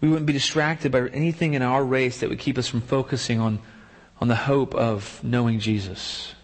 we 0.00 0.08
wouldn't 0.08 0.26
be 0.26 0.32
distracted 0.32 0.90
by 0.92 1.08
anything 1.08 1.54
in 1.54 1.62
our 1.62 1.84
race 1.84 2.20
that 2.20 2.28
would 2.28 2.38
keep 2.38 2.58
us 2.58 2.68
from 2.68 2.80
focusing 2.80 3.38
on, 3.38 3.60
on 4.20 4.28
the 4.28 4.36
hope 4.36 4.74
of 4.74 5.22
knowing 5.24 5.60
Jesus. 5.60 6.34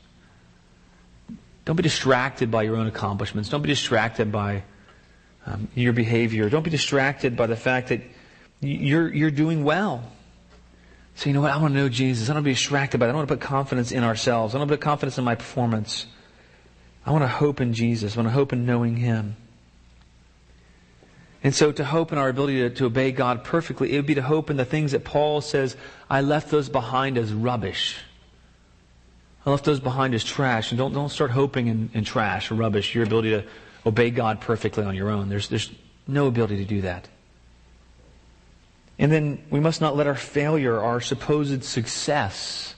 Don't 1.64 1.76
be 1.76 1.82
distracted 1.82 2.50
by 2.50 2.62
your 2.62 2.76
own 2.76 2.86
accomplishments. 2.86 3.48
Don't 3.48 3.62
be 3.62 3.68
distracted 3.68 4.32
by 4.32 4.62
um, 5.44 5.68
your 5.74 5.92
behavior. 5.92 6.48
Don't 6.48 6.62
be 6.62 6.70
distracted 6.70 7.36
by 7.36 7.46
the 7.46 7.56
fact 7.56 7.88
that 7.88 8.00
you're, 8.60 9.12
you're 9.12 9.30
doing 9.30 9.64
well. 9.64 10.02
So, 11.16 11.28
you 11.28 11.34
know 11.34 11.40
what? 11.40 11.52
I 11.52 11.56
want 11.56 11.74
to 11.74 11.80
know 11.80 11.88
Jesus. 11.88 12.28
I 12.28 12.34
don't 12.34 12.36
want 12.36 12.44
to 12.44 12.50
be 12.50 12.54
distracted 12.54 12.98
by 12.98 13.06
it. 13.06 13.10
I 13.10 13.14
want 13.14 13.28
to 13.28 13.34
put 13.34 13.40
confidence 13.40 13.90
in 13.90 14.04
ourselves. 14.04 14.54
I 14.54 14.58
don't 14.58 14.68
want 14.68 14.70
to 14.70 14.76
put 14.76 14.84
confidence 14.84 15.18
in 15.18 15.24
my 15.24 15.34
performance. 15.34 16.06
I 17.04 17.10
want 17.12 17.24
to 17.24 17.28
hope 17.28 17.60
in 17.60 17.72
Jesus. 17.72 18.16
I 18.16 18.20
want 18.20 18.28
to 18.28 18.34
hope 18.34 18.52
in 18.52 18.66
knowing 18.66 18.96
Him. 18.96 19.36
And 21.46 21.54
so 21.54 21.70
to 21.70 21.84
hope 21.84 22.10
in 22.10 22.18
our 22.18 22.28
ability 22.28 22.58
to, 22.58 22.70
to, 22.70 22.86
obey 22.86 23.12
God 23.12 23.44
perfectly, 23.44 23.92
it 23.92 23.96
would 23.98 24.06
be 24.06 24.16
to 24.16 24.22
hope 24.22 24.50
in 24.50 24.56
the 24.56 24.64
things 24.64 24.90
that 24.90 25.04
Paul 25.04 25.40
says, 25.40 25.76
I 26.10 26.20
left 26.20 26.50
those 26.50 26.68
behind 26.68 27.16
as 27.16 27.32
rubbish. 27.32 27.98
I 29.46 29.50
left 29.50 29.64
those 29.64 29.78
behind 29.78 30.12
as 30.16 30.24
trash. 30.24 30.72
And 30.72 30.78
don't, 30.78 30.92
don't 30.92 31.08
start 31.08 31.30
hoping 31.30 31.68
in, 31.68 31.90
in 31.94 32.02
trash 32.02 32.50
or 32.50 32.56
rubbish, 32.56 32.96
your 32.96 33.04
ability 33.04 33.30
to 33.30 33.44
obey 33.86 34.10
God 34.10 34.40
perfectly 34.40 34.82
on 34.82 34.96
your 34.96 35.08
own. 35.08 35.28
There's, 35.28 35.48
there's 35.48 35.70
no 36.08 36.26
ability 36.26 36.56
to 36.56 36.64
do 36.64 36.80
that. 36.80 37.06
And 38.98 39.12
then 39.12 39.44
we 39.48 39.60
must 39.60 39.80
not 39.80 39.94
let 39.94 40.08
our 40.08 40.16
failure, 40.16 40.82
our 40.82 41.00
supposed 41.00 41.62
success, 41.62 42.74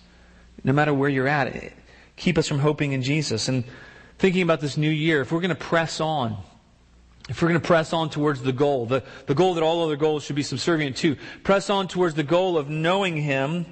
no 0.62 0.74
matter 0.74 0.92
where 0.92 1.08
you're 1.08 1.26
at, 1.26 1.72
keep 2.16 2.36
us 2.36 2.46
from 2.46 2.58
hoping 2.58 2.92
in 2.92 3.00
Jesus. 3.00 3.48
And 3.48 3.64
thinking 4.18 4.42
about 4.42 4.60
this 4.60 4.76
new 4.76 4.90
year, 4.90 5.22
if 5.22 5.32
we're 5.32 5.40
going 5.40 5.48
to 5.48 5.54
press 5.54 6.02
on, 6.02 6.36
if 7.28 7.42
we're 7.42 7.48
going 7.48 7.60
to 7.60 7.66
press 7.66 7.92
on 7.92 8.08
towards 8.08 8.42
the 8.42 8.52
goal, 8.52 8.86
the, 8.86 9.04
the 9.26 9.34
goal 9.34 9.54
that 9.54 9.62
all 9.62 9.84
other 9.84 9.96
goals 9.96 10.24
should 10.24 10.36
be 10.36 10.42
subservient 10.42 10.96
to, 10.98 11.16
press 11.44 11.68
on 11.68 11.86
towards 11.86 12.14
the 12.14 12.22
goal 12.22 12.56
of 12.56 12.70
knowing 12.70 13.16
Him, 13.16 13.66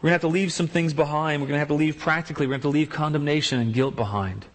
we're 0.00 0.10
going 0.10 0.10
to 0.10 0.12
have 0.12 0.20
to 0.22 0.28
leave 0.28 0.52
some 0.52 0.68
things 0.68 0.94
behind. 0.94 1.42
We're 1.42 1.48
going 1.48 1.56
to 1.56 1.60
have 1.60 1.68
to 1.68 1.74
leave 1.74 1.98
practically, 1.98 2.46
we're 2.46 2.52
going 2.52 2.60
to 2.62 2.68
have 2.68 2.72
to 2.72 2.78
leave 2.78 2.90
condemnation 2.90 3.60
and 3.60 3.74
guilt 3.74 3.94
behind. 3.94 4.46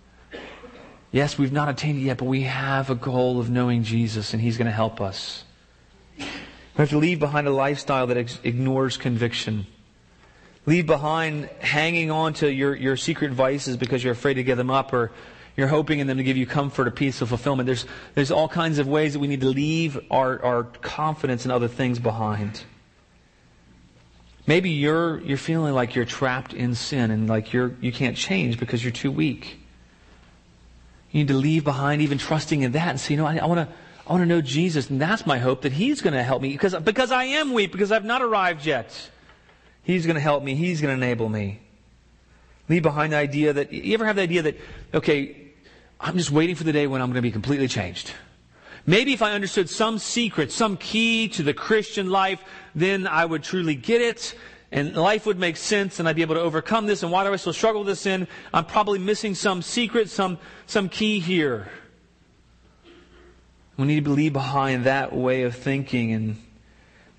Yes, 1.11 1.37
we've 1.37 1.51
not 1.51 1.69
attained 1.69 1.99
it 1.99 2.01
yet, 2.01 2.17
but 2.17 2.25
we 2.25 2.41
have 2.41 2.89
a 2.89 2.95
goal 2.95 3.39
of 3.39 3.49
knowing 3.49 3.83
Jesus, 3.83 4.33
and 4.33 4.41
He's 4.41 4.57
going 4.57 4.65
to 4.65 4.71
help 4.71 4.99
us. 4.99 5.43
We 6.17 6.25
have 6.77 6.89
to 6.89 6.97
leave 6.97 7.19
behind 7.19 7.45
a 7.45 7.51
lifestyle 7.51 8.07
that 8.07 8.17
ex- 8.17 8.39
ignores 8.43 8.97
conviction. 8.97 9.67
Leave 10.65 10.87
behind 10.87 11.49
hanging 11.59 12.09
on 12.09 12.33
to 12.35 12.51
your, 12.51 12.73
your 12.73 12.97
secret 12.97 13.31
vices 13.31 13.77
because 13.77 14.03
you're 14.03 14.13
afraid 14.13 14.35
to 14.35 14.43
give 14.43 14.57
them 14.57 14.71
up 14.71 14.91
or 14.91 15.11
you're 15.55 15.67
hoping 15.67 15.99
in 15.99 16.07
them 16.07 16.17
to 16.17 16.23
give 16.23 16.37
you 16.37 16.45
comfort 16.45 16.87
or 16.87 16.91
peace 16.91 17.21
or 17.21 17.27
fulfillment. 17.27 17.67
There's, 17.67 17.85
there's 18.15 18.31
all 18.31 18.47
kinds 18.47 18.79
of 18.79 18.87
ways 18.87 19.13
that 19.13 19.19
we 19.19 19.27
need 19.27 19.41
to 19.41 19.49
leave 19.49 19.99
our, 20.09 20.43
our 20.43 20.63
confidence 20.63 21.45
in 21.45 21.51
other 21.51 21.67
things 21.67 21.99
behind. 21.99 22.63
Maybe 24.47 24.71
you're, 24.71 25.21
you're 25.21 25.37
feeling 25.37 25.73
like 25.73 25.95
you're 25.95 26.05
trapped 26.05 26.53
in 26.53 26.75
sin 26.75 27.11
and 27.11 27.29
like 27.29 27.53
you're, 27.53 27.75
you 27.81 27.91
can't 27.91 28.17
change 28.17 28.59
because 28.59 28.83
you're 28.83 28.91
too 28.91 29.11
weak. 29.11 29.59
You 31.11 31.19
need 31.19 31.27
to 31.27 31.35
leave 31.35 31.63
behind 31.63 32.01
even 32.01 32.17
trusting 32.17 32.63
in 32.63 32.71
that 32.73 32.89
and 32.89 32.99
say, 32.99 33.13
you 33.13 33.17
know, 33.17 33.27
I, 33.27 33.37
I 33.37 33.45
want 33.45 33.69
to, 33.69 33.75
I 34.05 34.11
want 34.11 34.23
to 34.23 34.25
know 34.25 34.41
Jesus, 34.41 34.89
and 34.89 34.99
that's 34.99 35.25
my 35.25 35.37
hope 35.37 35.61
that 35.61 35.71
He's 35.71 36.01
going 36.01 36.13
to 36.13 36.23
help 36.23 36.41
me 36.41 36.49
because, 36.49 36.75
because 36.75 37.11
I 37.11 37.25
am 37.25 37.53
weak, 37.53 37.71
because 37.71 37.91
I've 37.91 38.03
not 38.03 38.21
arrived 38.21 38.65
yet. 38.65 39.09
He's 39.83 40.05
going 40.05 40.15
to 40.15 40.21
help 40.21 40.43
me. 40.43 40.55
He's 40.55 40.81
going 40.81 40.97
to 40.97 41.05
enable 41.05 41.29
me. 41.29 41.61
Leave 42.67 42.83
behind 42.83 43.13
the 43.13 43.17
idea 43.17 43.53
that, 43.53 43.71
you 43.71 43.93
ever 43.93 44.05
have 44.05 44.15
the 44.15 44.21
idea 44.21 44.41
that, 44.41 44.57
okay, 44.93 45.42
I'm 46.03 46.17
just 46.17 46.31
waiting 46.31 46.55
for 46.55 46.65
the 46.65 46.73
day 46.73 46.85
when 46.85 47.01
I'm 47.01 47.07
going 47.07 47.15
to 47.15 47.21
be 47.21 47.31
completely 47.31 47.69
changed. 47.69 48.11
Maybe 48.85 49.13
if 49.13 49.21
I 49.21 49.31
understood 49.31 49.69
some 49.69 49.97
secret, 49.97 50.51
some 50.51 50.75
key 50.75 51.29
to 51.29 51.43
the 51.43 51.53
Christian 51.53 52.09
life, 52.09 52.43
then 52.75 53.07
I 53.07 53.23
would 53.23 53.41
truly 53.41 53.75
get 53.75 54.01
it 54.01 54.35
and 54.69 54.97
life 54.97 55.25
would 55.25 55.39
make 55.39 55.55
sense 55.55 55.99
and 55.99 56.09
I'd 56.09 56.17
be 56.17 56.21
able 56.21 56.35
to 56.35 56.41
overcome 56.41 56.87
this. 56.87 57.03
And 57.03 57.11
why 57.11 57.23
do 57.23 57.31
I 57.31 57.37
still 57.37 57.53
struggle 57.53 57.81
with 57.81 57.87
this 57.87 58.01
sin? 58.01 58.27
I'm 58.53 58.65
probably 58.65 58.99
missing 58.99 59.33
some 59.33 59.61
secret, 59.61 60.09
some, 60.09 60.39
some 60.65 60.89
key 60.89 61.21
here. 61.21 61.69
We 63.77 63.85
need 63.85 64.03
to 64.03 64.11
leave 64.11 64.33
behind 64.33 64.83
that 64.83 65.15
way 65.15 65.43
of 65.43 65.55
thinking 65.55 66.11
and, 66.11 66.35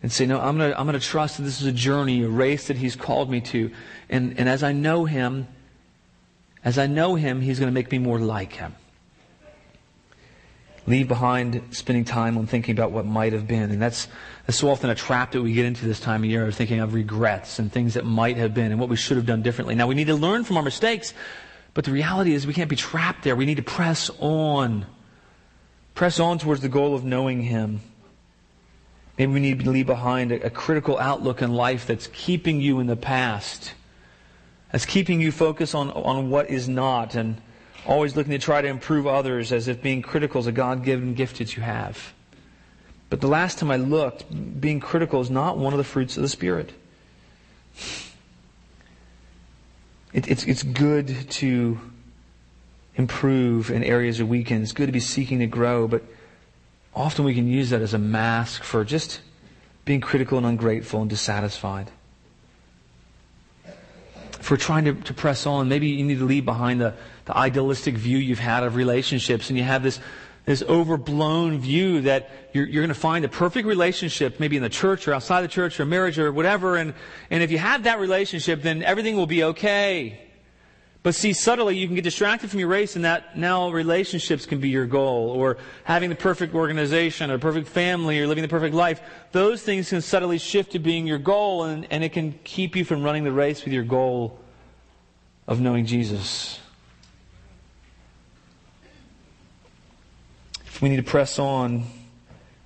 and 0.02 0.12
say, 0.12 0.26
no, 0.26 0.38
I'm 0.38 0.58
going 0.58 0.72
to 0.72 0.78
I'm 0.78 0.86
going 0.86 1.00
to 1.00 1.04
trust 1.04 1.38
that 1.38 1.44
this 1.44 1.62
is 1.62 1.66
a 1.66 1.72
journey, 1.72 2.22
a 2.22 2.28
race 2.28 2.66
that 2.66 2.76
He's 2.76 2.96
called 2.96 3.30
me 3.30 3.40
to. 3.40 3.70
And, 4.10 4.38
and 4.38 4.46
as 4.46 4.62
I 4.62 4.72
know 4.72 5.06
Him, 5.06 5.48
as 6.64 6.78
I 6.78 6.86
know 6.86 7.14
Him, 7.14 7.40
He's 7.40 7.58
going 7.58 7.70
to 7.70 7.74
make 7.74 7.90
me 7.92 7.98
more 7.98 8.18
like 8.18 8.54
Him. 8.54 8.74
Leave 10.86 11.08
behind 11.08 11.62
spending 11.70 12.04
time 12.04 12.36
on 12.36 12.46
thinking 12.46 12.72
about 12.72 12.90
what 12.90 13.06
might 13.06 13.32
have 13.32 13.46
been. 13.46 13.70
And 13.70 13.80
that's, 13.80 14.06
that's 14.46 14.58
so 14.58 14.68
often 14.68 14.90
a 14.90 14.94
trap 14.94 15.32
that 15.32 15.40
we 15.40 15.54
get 15.54 15.64
into 15.64 15.86
this 15.86 15.98
time 15.98 16.24
of 16.24 16.30
year, 16.30 16.46
of 16.46 16.54
thinking 16.54 16.80
of 16.80 16.92
regrets 16.92 17.58
and 17.58 17.72
things 17.72 17.94
that 17.94 18.04
might 18.04 18.36
have 18.36 18.52
been 18.52 18.70
and 18.70 18.78
what 18.78 18.90
we 18.90 18.96
should 18.96 19.16
have 19.16 19.24
done 19.24 19.40
differently. 19.40 19.74
Now, 19.74 19.86
we 19.86 19.94
need 19.94 20.08
to 20.08 20.14
learn 20.14 20.44
from 20.44 20.58
our 20.58 20.62
mistakes, 20.62 21.14
but 21.72 21.84
the 21.84 21.90
reality 21.90 22.34
is 22.34 22.46
we 22.46 22.52
can't 22.52 22.68
be 22.68 22.76
trapped 22.76 23.24
there. 23.24 23.34
We 23.34 23.46
need 23.46 23.56
to 23.56 23.62
press 23.62 24.10
on. 24.20 24.84
Press 25.94 26.20
on 26.20 26.38
towards 26.38 26.60
the 26.60 26.68
goal 26.68 26.94
of 26.94 27.02
knowing 27.02 27.42
Him. 27.42 27.80
Maybe 29.16 29.32
we 29.32 29.40
need 29.40 29.60
to 29.60 29.70
leave 29.70 29.86
behind 29.86 30.32
a, 30.32 30.46
a 30.46 30.50
critical 30.50 30.98
outlook 30.98 31.40
in 31.40 31.54
life 31.54 31.86
that's 31.86 32.08
keeping 32.08 32.60
you 32.60 32.80
in 32.80 32.88
the 32.88 32.96
past, 32.96 33.72
that's 34.74 34.86
keeping 34.86 35.20
you 35.20 35.30
focused 35.30 35.72
on, 35.76 35.88
on 35.92 36.30
what 36.30 36.50
is 36.50 36.68
not, 36.68 37.14
and 37.14 37.40
always 37.86 38.16
looking 38.16 38.32
to 38.32 38.40
try 38.40 38.60
to 38.60 38.66
improve 38.66 39.06
others 39.06 39.52
as 39.52 39.68
if 39.68 39.80
being 39.80 40.02
critical 40.02 40.40
is 40.40 40.48
a 40.48 40.52
God 40.52 40.82
given 40.82 41.14
gift 41.14 41.38
that 41.38 41.54
you 41.56 41.62
have. 41.62 42.12
But 43.08 43.20
the 43.20 43.28
last 43.28 43.58
time 43.58 43.70
I 43.70 43.76
looked, 43.76 44.24
being 44.60 44.80
critical 44.80 45.20
is 45.20 45.30
not 45.30 45.58
one 45.58 45.72
of 45.72 45.78
the 45.78 45.84
fruits 45.84 46.16
of 46.16 46.24
the 46.24 46.28
Spirit. 46.28 46.72
It, 50.12 50.26
it's, 50.26 50.42
it's 50.42 50.64
good 50.64 51.30
to 51.30 51.78
improve 52.96 53.70
in 53.70 53.84
areas 53.84 54.18
of 54.18 54.28
weakness. 54.28 54.62
It's 54.62 54.72
good 54.72 54.86
to 54.86 54.92
be 54.92 54.98
seeking 54.98 55.38
to 55.38 55.46
grow, 55.46 55.86
but 55.86 56.02
often 56.96 57.24
we 57.24 57.36
can 57.36 57.46
use 57.46 57.70
that 57.70 57.80
as 57.80 57.94
a 57.94 57.98
mask 57.98 58.64
for 58.64 58.84
just 58.84 59.20
being 59.84 60.00
critical 60.00 60.36
and 60.36 60.44
ungrateful 60.44 61.00
and 61.00 61.08
dissatisfied 61.08 61.92
we're 64.50 64.56
trying 64.56 64.84
to, 64.84 64.94
to 64.94 65.14
press 65.14 65.46
on, 65.46 65.68
maybe 65.68 65.88
you 65.88 66.04
need 66.04 66.18
to 66.18 66.24
leave 66.24 66.44
behind 66.44 66.80
the, 66.80 66.94
the 67.24 67.36
idealistic 67.36 67.94
view 67.96 68.18
you've 68.18 68.38
had 68.38 68.62
of 68.62 68.76
relationships 68.76 69.48
and 69.48 69.58
you 69.58 69.64
have 69.64 69.82
this, 69.82 70.00
this 70.44 70.62
overblown 70.62 71.58
view 71.58 72.02
that 72.02 72.30
you're, 72.52 72.66
you're 72.66 72.82
going 72.82 72.88
to 72.88 72.94
find 72.94 73.24
the 73.24 73.28
perfect 73.28 73.66
relationship, 73.66 74.40
maybe 74.40 74.56
in 74.56 74.62
the 74.62 74.68
church 74.68 75.08
or 75.08 75.14
outside 75.14 75.42
the 75.42 75.48
church 75.48 75.80
or 75.80 75.86
marriage 75.86 76.18
or 76.18 76.32
whatever. 76.32 76.76
And, 76.76 76.94
and 77.30 77.42
if 77.42 77.50
you 77.50 77.58
have 77.58 77.84
that 77.84 77.98
relationship, 78.00 78.62
then 78.62 78.82
everything 78.82 79.16
will 79.16 79.26
be 79.26 79.44
okay. 79.44 80.23
But 81.04 81.14
see, 81.14 81.34
subtly, 81.34 81.76
you 81.76 81.86
can 81.86 81.94
get 81.94 82.02
distracted 82.02 82.48
from 82.48 82.60
your 82.60 82.68
race, 82.68 82.96
and 82.96 83.04
that 83.04 83.36
now 83.36 83.68
relationships 83.68 84.46
can 84.46 84.58
be 84.58 84.70
your 84.70 84.86
goal, 84.86 85.28
or 85.28 85.58
having 85.84 86.08
the 86.08 86.16
perfect 86.16 86.54
organization, 86.54 87.30
or 87.30 87.38
perfect 87.38 87.68
family, 87.68 88.18
or 88.18 88.26
living 88.26 88.40
the 88.40 88.48
perfect 88.48 88.74
life. 88.74 89.02
Those 89.30 89.62
things 89.62 89.90
can 89.90 90.00
subtly 90.00 90.38
shift 90.38 90.72
to 90.72 90.78
being 90.78 91.06
your 91.06 91.18
goal, 91.18 91.64
and, 91.64 91.86
and 91.90 92.02
it 92.02 92.14
can 92.14 92.32
keep 92.42 92.74
you 92.74 92.86
from 92.86 93.02
running 93.02 93.22
the 93.22 93.32
race 93.32 93.66
with 93.66 93.74
your 93.74 93.84
goal 93.84 94.38
of 95.46 95.60
knowing 95.60 95.84
Jesus. 95.84 96.58
If 100.64 100.80
we 100.80 100.88
need 100.88 100.96
to 100.96 101.02
press 101.02 101.38
on, 101.38 101.84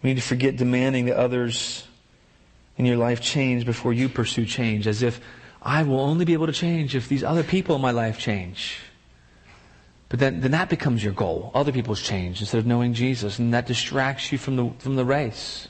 we 0.01 0.11
need 0.11 0.17
to 0.17 0.23
forget 0.23 0.57
demanding 0.57 1.07
that 1.07 1.17
others 1.17 1.89
in 2.77 2.87
your 2.87 2.99
life 2.99 3.21
change 3.21 3.67
before 3.67 3.93
you 3.93 4.09
pursue 4.09 4.47
change, 4.47 4.87
as 4.87 5.03
if 5.03 5.21
I 5.63 5.83
will 5.83 6.01
only 6.01 6.25
be 6.25 6.33
able 6.33 6.47
to 6.47 6.53
change 6.53 6.95
if 6.95 7.09
these 7.09 7.25
other 7.25 7.43
people 7.43 7.77
in 7.77 7.83
my 7.83 7.91
life 7.91 8.19
change. 8.19 8.79
But 10.09 10.21
then, 10.21 10.41
then 10.41 10.53
that 10.53 10.71
becomes 10.71 11.05
your 11.05 11.13
goal. 11.13 11.51
Other 11.55 11.73
people's 11.73 12.01
change 12.01 12.41
instead 12.41 12.59
of 12.59 12.67
knowing 12.67 12.95
Jesus. 12.95 13.39
And 13.39 13.53
that 13.53 13.67
distracts 13.67 14.33
you 14.33 14.39
from 14.39 14.57
the, 14.57 14.71
from 14.79 14.97
the 14.97 15.05
race. 15.05 15.69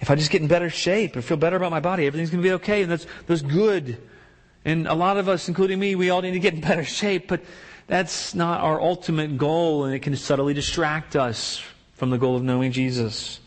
If 0.00 0.10
I 0.10 0.16
just 0.16 0.30
get 0.30 0.42
in 0.42 0.48
better 0.48 0.70
shape 0.70 1.16
or 1.16 1.22
feel 1.22 1.36
better 1.36 1.56
about 1.56 1.70
my 1.70 1.80
body, 1.80 2.06
everything's 2.06 2.30
going 2.30 2.42
to 2.42 2.48
be 2.48 2.54
okay. 2.54 2.82
And 2.82 2.90
that's, 2.90 3.06
that's 3.26 3.42
good. 3.42 4.00
And 4.64 4.88
a 4.88 4.94
lot 4.94 5.18
of 5.18 5.28
us, 5.28 5.48
including 5.48 5.78
me, 5.78 5.94
we 5.94 6.10
all 6.10 6.20
need 6.20 6.32
to 6.32 6.40
get 6.40 6.54
in 6.54 6.60
better 6.62 6.84
shape. 6.84 7.28
But 7.28 7.42
that's 7.86 8.34
not 8.34 8.60
our 8.60 8.80
ultimate 8.80 9.38
goal. 9.38 9.84
And 9.84 9.94
it 9.94 10.00
can 10.00 10.16
subtly 10.16 10.54
distract 10.54 11.14
us 11.14 11.62
from 11.92 12.10
the 12.10 12.18
goal 12.18 12.34
of 12.34 12.42
knowing 12.42 12.72
Jesus. 12.72 13.38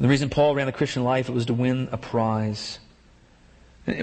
The 0.00 0.08
reason 0.08 0.30
Paul 0.30 0.54
ran 0.54 0.66
the 0.66 0.72
Christian 0.72 1.02
life, 1.02 1.28
it 1.28 1.32
was 1.32 1.46
to 1.46 1.54
win 1.54 1.88
a 1.90 1.96
prize. 1.96 2.78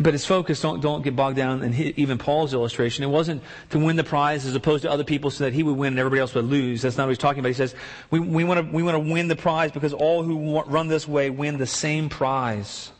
But 0.01 0.13
his 0.13 0.25
focus, 0.25 0.61
don't, 0.61 0.81
don't 0.81 1.03
get 1.03 1.15
bogged 1.15 1.37
down 1.37 1.61
in 1.61 1.73
even 1.73 2.17
Paul's 2.17 2.53
illustration. 2.53 3.03
It 3.03 3.07
wasn't 3.07 3.43
to 3.69 3.77
win 3.77 3.97
the 3.97 4.03
prize 4.03 4.45
as 4.45 4.55
opposed 4.55 4.81
to 4.81 4.89
other 4.89 5.03
people 5.03 5.29
so 5.29 5.43
that 5.43 5.53
he 5.53 5.61
would 5.61 5.77
win 5.77 5.93
and 5.93 5.99
everybody 5.99 6.21
else 6.21 6.33
would 6.33 6.45
lose. 6.45 6.81
That's 6.81 6.97
not 6.97 7.03
what 7.03 7.09
he's 7.09 7.17
talking 7.19 7.39
about. 7.39 7.49
He 7.49 7.53
says, 7.53 7.75
we, 8.09 8.19
we 8.19 8.43
want 8.43 8.65
to 8.65 8.75
we 8.75 8.81
want 8.81 8.95
to 8.95 9.11
win 9.11 9.27
the 9.27 9.35
prize 9.35 9.71
because 9.71 9.93
all 9.93 10.23
who 10.23 10.59
run 10.63 10.87
this 10.87 11.07
way 11.07 11.29
win 11.29 11.59
the 11.59 11.67
same 11.67 12.09
prize. 12.09 12.91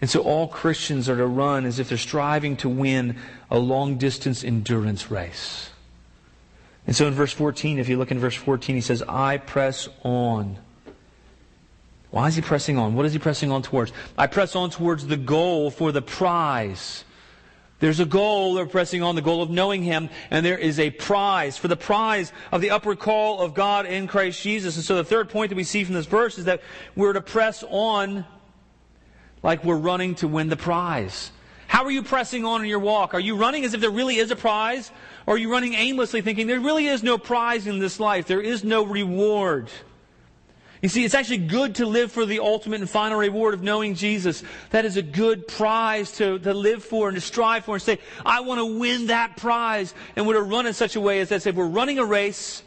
And 0.00 0.08
so 0.08 0.20
all 0.20 0.46
Christians 0.46 1.08
are 1.08 1.16
to 1.16 1.26
run 1.26 1.66
as 1.66 1.80
if 1.80 1.88
they're 1.88 1.98
striving 1.98 2.56
to 2.58 2.68
win 2.68 3.16
a 3.50 3.58
long 3.58 3.98
distance 3.98 4.44
endurance 4.44 5.10
race. 5.10 5.70
And 6.86 6.94
so 6.94 7.08
in 7.08 7.14
verse 7.14 7.32
14, 7.32 7.80
if 7.80 7.88
you 7.88 7.96
look 7.98 8.12
in 8.12 8.20
verse 8.20 8.36
14, 8.36 8.76
he 8.76 8.80
says, 8.80 9.02
I 9.02 9.38
press 9.38 9.88
on. 10.04 10.58
Why 12.10 12.28
is 12.28 12.36
he 12.36 12.42
pressing 12.42 12.78
on? 12.78 12.94
What 12.94 13.06
is 13.06 13.12
he 13.12 13.18
pressing 13.18 13.50
on 13.50 13.62
towards? 13.62 13.92
I 14.16 14.26
press 14.26 14.56
on 14.56 14.70
towards 14.70 15.06
the 15.06 15.16
goal 15.16 15.70
for 15.70 15.92
the 15.92 16.02
prize. 16.02 17.04
There's 17.80 18.00
a 18.00 18.06
goal, 18.06 18.54
they're 18.54 18.66
pressing 18.66 19.02
on 19.02 19.14
the 19.14 19.22
goal 19.22 19.40
of 19.40 19.50
knowing 19.50 19.84
Him, 19.84 20.10
and 20.30 20.44
there 20.44 20.58
is 20.58 20.80
a 20.80 20.90
prize 20.90 21.56
for 21.56 21.68
the 21.68 21.76
prize 21.76 22.32
of 22.50 22.60
the 22.60 22.70
upward 22.70 22.98
call 22.98 23.40
of 23.40 23.54
God 23.54 23.86
in 23.86 24.08
Christ 24.08 24.42
Jesus. 24.42 24.76
And 24.76 24.84
so 24.84 24.96
the 24.96 25.04
third 25.04 25.28
point 25.28 25.50
that 25.50 25.56
we 25.56 25.64
see 25.64 25.84
from 25.84 25.94
this 25.94 26.06
verse 26.06 26.38
is 26.38 26.46
that 26.46 26.62
we're 26.96 27.12
to 27.12 27.20
press 27.20 27.62
on 27.68 28.24
like 29.44 29.64
we're 29.64 29.76
running 29.76 30.16
to 30.16 30.26
win 30.26 30.48
the 30.48 30.56
prize. 30.56 31.30
How 31.68 31.84
are 31.84 31.90
you 31.90 32.02
pressing 32.02 32.44
on 32.44 32.62
in 32.62 32.68
your 32.68 32.78
walk? 32.80 33.14
Are 33.14 33.20
you 33.20 33.36
running 33.36 33.64
as 33.64 33.74
if 33.74 33.80
there 33.80 33.90
really 33.90 34.16
is 34.16 34.30
a 34.30 34.36
prize? 34.36 34.90
Or 35.26 35.34
are 35.34 35.38
you 35.38 35.52
running 35.52 35.74
aimlessly 35.74 36.22
thinking 36.22 36.46
there 36.46 36.58
really 36.58 36.86
is 36.86 37.02
no 37.02 37.18
prize 37.18 37.66
in 37.66 37.78
this 37.78 38.00
life? 38.00 38.26
There 38.26 38.40
is 38.40 38.64
no 38.64 38.84
reward. 38.84 39.70
You 40.80 40.88
see, 40.88 41.04
it's 41.04 41.14
actually 41.14 41.38
good 41.38 41.76
to 41.76 41.86
live 41.86 42.12
for 42.12 42.24
the 42.24 42.38
ultimate 42.38 42.80
and 42.80 42.88
final 42.88 43.18
reward 43.18 43.54
of 43.54 43.62
knowing 43.62 43.94
Jesus. 43.94 44.44
That 44.70 44.84
is 44.84 44.96
a 44.96 45.02
good 45.02 45.48
prize 45.48 46.12
to, 46.12 46.38
to 46.38 46.54
live 46.54 46.84
for 46.84 47.08
and 47.08 47.16
to 47.16 47.20
strive 47.20 47.64
for 47.64 47.74
and 47.74 47.82
say, 47.82 47.98
I 48.24 48.40
want 48.40 48.60
to 48.60 48.78
win 48.78 49.08
that 49.08 49.36
prize. 49.36 49.92
And 50.14 50.26
we're 50.26 50.34
to 50.34 50.42
run 50.42 50.66
in 50.66 50.74
such 50.74 50.94
a 50.94 51.00
way 51.00 51.20
as 51.20 51.30
that 51.30 51.46
if 51.46 51.56
we're 51.56 51.66
running 51.66 51.98
a 51.98 52.04
race 52.04 52.62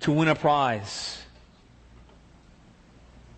to 0.00 0.12
win 0.12 0.28
a 0.28 0.34
prize. 0.34 1.22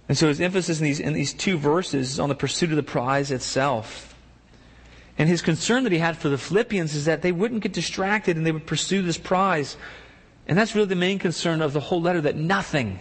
And 0.09 0.18
so 0.18 0.29
his 0.29 0.41
emphasis 0.41 0.79
in 0.81 0.85
these, 0.85 1.01
in 1.01 1.12
these 1.12 1.33
two 1.33 1.57
verses 1.57 2.12
is 2.12 2.20
on 2.20 2.29
the 2.29 2.35
pursuit 2.35 2.70
of 2.70 2.77
the 2.77 2.83
prize 2.83 3.31
itself. 3.31 4.14
And 5.18 5.29
his 5.29 5.41
concern 5.41 5.85
that 5.85 5.93
he 5.93 5.99
had 5.99 6.16
for 6.16 6.29
the 6.29 6.39
Philippians 6.39 6.95
is 6.95 7.07
that 7.07 7.22
they 7.22 7.33
wouldn't 7.33 7.62
get 7.62 7.72
distracted 7.72 8.37
and 8.37 8.45
they 8.45 8.53
would 8.53 8.66
pursue 8.66 9.03
this 9.03 9.18
prize. 9.18 9.77
And 10.47 10.59
that's 10.59 10.74
really 10.74 10.89
the 10.89 10.97
main 10.97 11.18
concern 11.18 11.62
of 11.62 11.72
the 11.72 11.81
whole 11.81 12.01
letter 12.01 12.20
that 12.20 12.37
nothing, 12.37 13.01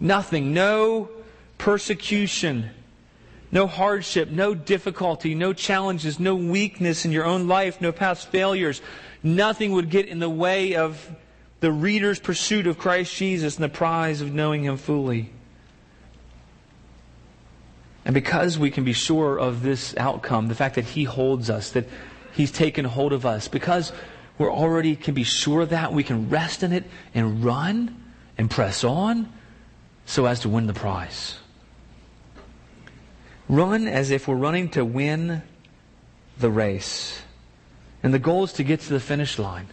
nothing, 0.00 0.52
no 0.54 1.10
persecution, 1.58 2.70
no 3.52 3.66
hardship, 3.66 4.30
no 4.30 4.54
difficulty, 4.54 5.34
no 5.34 5.52
challenges, 5.52 6.18
no 6.18 6.34
weakness 6.34 7.04
in 7.04 7.12
your 7.12 7.24
own 7.24 7.46
life, 7.46 7.80
no 7.80 7.92
past 7.92 8.28
failures, 8.28 8.80
nothing 9.22 9.72
would 9.72 9.90
get 9.90 10.08
in 10.08 10.18
the 10.18 10.30
way 10.30 10.74
of 10.74 11.10
the 11.60 11.70
reader's 11.70 12.18
pursuit 12.18 12.66
of 12.66 12.78
Christ 12.78 13.14
Jesus 13.14 13.56
and 13.56 13.64
the 13.64 13.68
prize 13.68 14.22
of 14.22 14.32
knowing 14.32 14.64
him 14.64 14.78
fully. 14.78 15.30
And 18.04 18.14
because 18.14 18.58
we 18.58 18.70
can 18.70 18.84
be 18.84 18.94
sure 18.94 19.38
of 19.38 19.62
this 19.62 19.94
outcome, 19.96 20.48
the 20.48 20.54
fact 20.54 20.76
that 20.76 20.84
He 20.84 21.04
holds 21.04 21.50
us, 21.50 21.72
that 21.72 21.86
He's 22.32 22.50
taken 22.50 22.84
hold 22.86 23.12
of 23.12 23.26
us, 23.26 23.46
because 23.46 23.92
we're 24.38 24.50
already 24.50 24.96
can 24.96 25.12
be 25.12 25.22
sure 25.22 25.60
of 25.60 25.68
that, 25.68 25.92
we 25.92 26.02
can 26.02 26.30
rest 26.30 26.62
in 26.62 26.72
it 26.72 26.84
and 27.14 27.44
run 27.44 28.02
and 28.38 28.50
press 28.50 28.84
on 28.84 29.30
so 30.06 30.26
as 30.26 30.40
to 30.40 30.48
win 30.48 30.66
the 30.66 30.74
prize. 30.74 31.38
Run 33.48 33.88
as 33.88 34.10
if 34.10 34.28
we're 34.28 34.36
running 34.36 34.68
to 34.70 34.84
win 34.84 35.42
the 36.38 36.50
race. 36.50 37.22
And 38.02 38.14
the 38.14 38.18
goal 38.18 38.44
is 38.44 38.52
to 38.54 38.64
get 38.64 38.80
to 38.80 38.92
the 38.92 39.00
finish 39.00 39.38
line. 39.38 39.66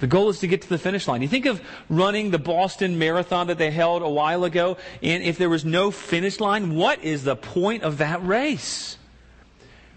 The 0.00 0.08
goal 0.08 0.28
is 0.30 0.40
to 0.40 0.48
get 0.48 0.62
to 0.62 0.68
the 0.68 0.78
finish 0.78 1.06
line. 1.06 1.22
You 1.22 1.28
think 1.28 1.46
of 1.46 1.62
running 1.88 2.32
the 2.32 2.38
Boston 2.38 2.98
Marathon 2.98 3.46
that 3.46 3.58
they 3.58 3.70
held 3.70 4.02
a 4.02 4.08
while 4.08 4.42
ago, 4.42 4.76
and 5.00 5.22
if 5.22 5.38
there 5.38 5.48
was 5.48 5.64
no 5.64 5.92
finish 5.92 6.40
line, 6.40 6.74
what 6.74 7.04
is 7.04 7.22
the 7.22 7.36
point 7.36 7.84
of 7.84 7.98
that 7.98 8.24
race? 8.26 8.98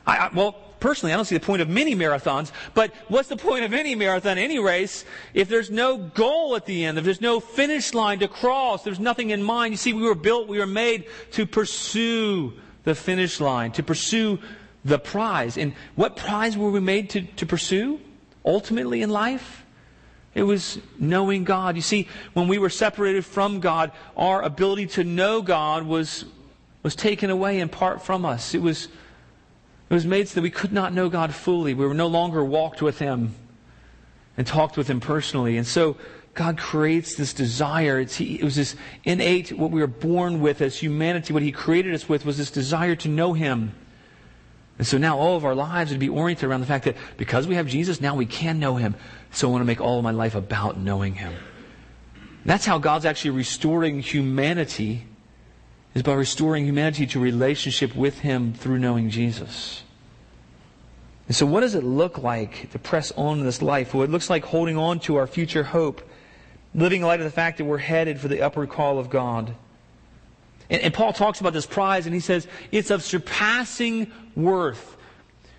I, 0.05 0.17
I, 0.17 0.29
well, 0.31 0.64
personally, 0.85 1.11
I 1.11 1.15
don't 1.15 1.25
see 1.25 1.35
the 1.35 1.43
point 1.43 1.63
of 1.63 1.67
many 1.67 1.95
marathons, 1.95 2.51
but 2.75 2.93
what's 3.07 3.27
the 3.27 3.35
point 3.35 3.65
of 3.65 3.73
any 3.73 3.95
marathon, 3.95 4.37
any 4.37 4.59
race, 4.59 5.03
if 5.33 5.49
there's 5.49 5.71
no 5.71 5.97
goal 5.97 6.55
at 6.55 6.67
the 6.67 6.85
end, 6.85 6.99
if 6.99 7.03
there's 7.03 7.21
no 7.21 7.39
finish 7.39 7.95
line 7.95 8.19
to 8.19 8.27
cross, 8.27 8.83
there's 8.83 8.99
nothing 8.99 9.31
in 9.31 9.41
mind? 9.41 9.73
You 9.73 9.77
see, 9.77 9.93
we 9.93 10.03
were 10.03 10.13
built, 10.13 10.47
we 10.47 10.59
were 10.59 10.67
made 10.67 11.05
to 11.31 11.47
pursue 11.47 12.53
the 12.83 12.93
finish 12.93 13.39
line, 13.39 13.71
to 13.71 13.81
pursue 13.81 14.37
the 14.83 14.99
prize. 14.99 15.57
And 15.57 15.73
what 15.95 16.17
prize 16.17 16.55
were 16.55 16.69
we 16.69 16.81
made 16.81 17.09
to, 17.09 17.21
to 17.23 17.47
pursue 17.47 17.99
ultimately 18.45 19.01
in 19.01 19.09
life? 19.09 19.65
It 20.35 20.43
was 20.43 20.77
knowing 20.99 21.45
God. 21.45 21.77
You 21.77 21.81
see, 21.81 22.07
when 22.33 22.47
we 22.47 22.59
were 22.59 22.69
separated 22.69 23.25
from 23.25 23.59
God, 23.59 23.91
our 24.15 24.43
ability 24.43 24.85
to 24.87 25.03
know 25.03 25.41
God 25.41 25.81
was, 25.81 26.25
was 26.83 26.95
taken 26.95 27.31
away 27.31 27.59
in 27.59 27.69
part 27.69 28.03
from 28.03 28.23
us. 28.23 28.53
It 28.53 28.61
was, 28.61 28.87
it 29.89 29.93
was 29.93 30.05
made 30.05 30.27
so 30.27 30.35
that 30.35 30.41
we 30.41 30.49
could 30.49 30.71
not 30.71 30.93
know 30.93 31.09
God 31.09 31.33
fully. 31.33 31.73
We 31.73 31.85
were 31.85 31.93
no 31.93 32.07
longer 32.07 32.43
walked 32.43 32.81
with 32.81 32.99
Him 32.99 33.35
and 34.37 34.45
talked 34.45 34.77
with 34.77 34.89
Him 34.89 34.99
personally. 34.99 35.57
And 35.57 35.67
so 35.67 35.97
God 36.33 36.57
creates 36.57 37.15
this 37.15 37.33
desire. 37.33 37.99
It's, 37.99 38.19
it 38.19 38.43
was 38.43 38.55
this 38.55 38.75
innate, 39.03 39.51
what 39.51 39.71
we 39.71 39.79
were 39.81 39.87
born 39.87 40.41
with 40.41 40.61
as 40.61 40.77
humanity, 40.77 41.33
what 41.33 41.43
He 41.43 41.51
created 41.51 41.93
us 41.93 42.09
with 42.09 42.25
was 42.25 42.37
this 42.37 42.51
desire 42.51 42.95
to 42.97 43.07
know 43.07 43.33
Him. 43.33 43.73
And 44.77 44.85
so 44.85 44.97
now 44.97 45.17
all 45.17 45.37
of 45.37 45.45
our 45.45 45.55
lives 45.55 45.91
would 45.91 45.99
be 45.99 46.09
oriented 46.09 46.49
around 46.49 46.59
the 46.59 46.65
fact 46.65 46.83
that 46.85 46.97
because 47.15 47.47
we 47.47 47.55
have 47.55 47.67
Jesus, 47.67 48.01
now 48.01 48.15
we 48.15 48.25
can 48.25 48.59
know 48.59 48.75
Him. 48.75 48.95
So 49.31 49.47
I 49.47 49.51
want 49.51 49.61
to 49.61 49.65
make 49.65 49.79
all 49.79 49.97
of 49.97 50.03
my 50.03 50.11
life 50.11 50.35
about 50.35 50.77
knowing 50.77 51.15
Him. 51.15 51.33
That's 52.43 52.65
how 52.65 52.77
God's 52.77 53.05
actually 53.05 53.31
restoring 53.31 54.01
humanity, 54.01 55.05
is 55.95 56.03
by 56.03 56.13
restoring 56.13 56.65
humanity 56.65 57.07
to 57.07 57.19
relationship 57.19 57.95
with 57.95 58.19
Him 58.19 58.53
through 58.53 58.77
knowing 58.77 59.09
Jesus. 59.09 59.81
And 61.27 61.35
so 61.35 61.45
what 61.45 61.61
does 61.61 61.73
it 61.73 61.83
look 61.83 62.19
like 62.19 62.69
to 62.71 62.79
press 62.79 63.11
on 63.13 63.39
in 63.39 63.45
this 63.45 63.61
life? 63.61 63.93
Well, 63.93 64.03
it 64.03 64.11
looks 64.11 64.29
like 64.29 64.43
holding 64.43 64.77
on 64.77 64.99
to 65.01 65.15
our 65.15 65.25
future 65.25 65.63
hope, 65.63 66.07
living 66.75 67.01
in 67.01 67.07
light 67.07 67.21
of 67.21 67.23
the 67.23 67.31
fact 67.31 67.57
that 67.57 67.65
we're 67.65 67.77
headed 67.77 68.19
for 68.19 68.27
the 68.27 68.41
upward 68.41 68.69
call 68.69 68.99
of 68.99 69.09
God. 69.09 69.55
And, 70.69 70.81
and 70.81 70.93
Paul 70.93 71.13
talks 71.13 71.39
about 71.39 71.53
this 71.53 71.65
prize, 71.65 72.05
and 72.05 72.13
he 72.13 72.21
says 72.21 72.45
it's 72.71 72.91
of 72.91 73.01
surpassing 73.01 74.11
worth. 74.35 74.97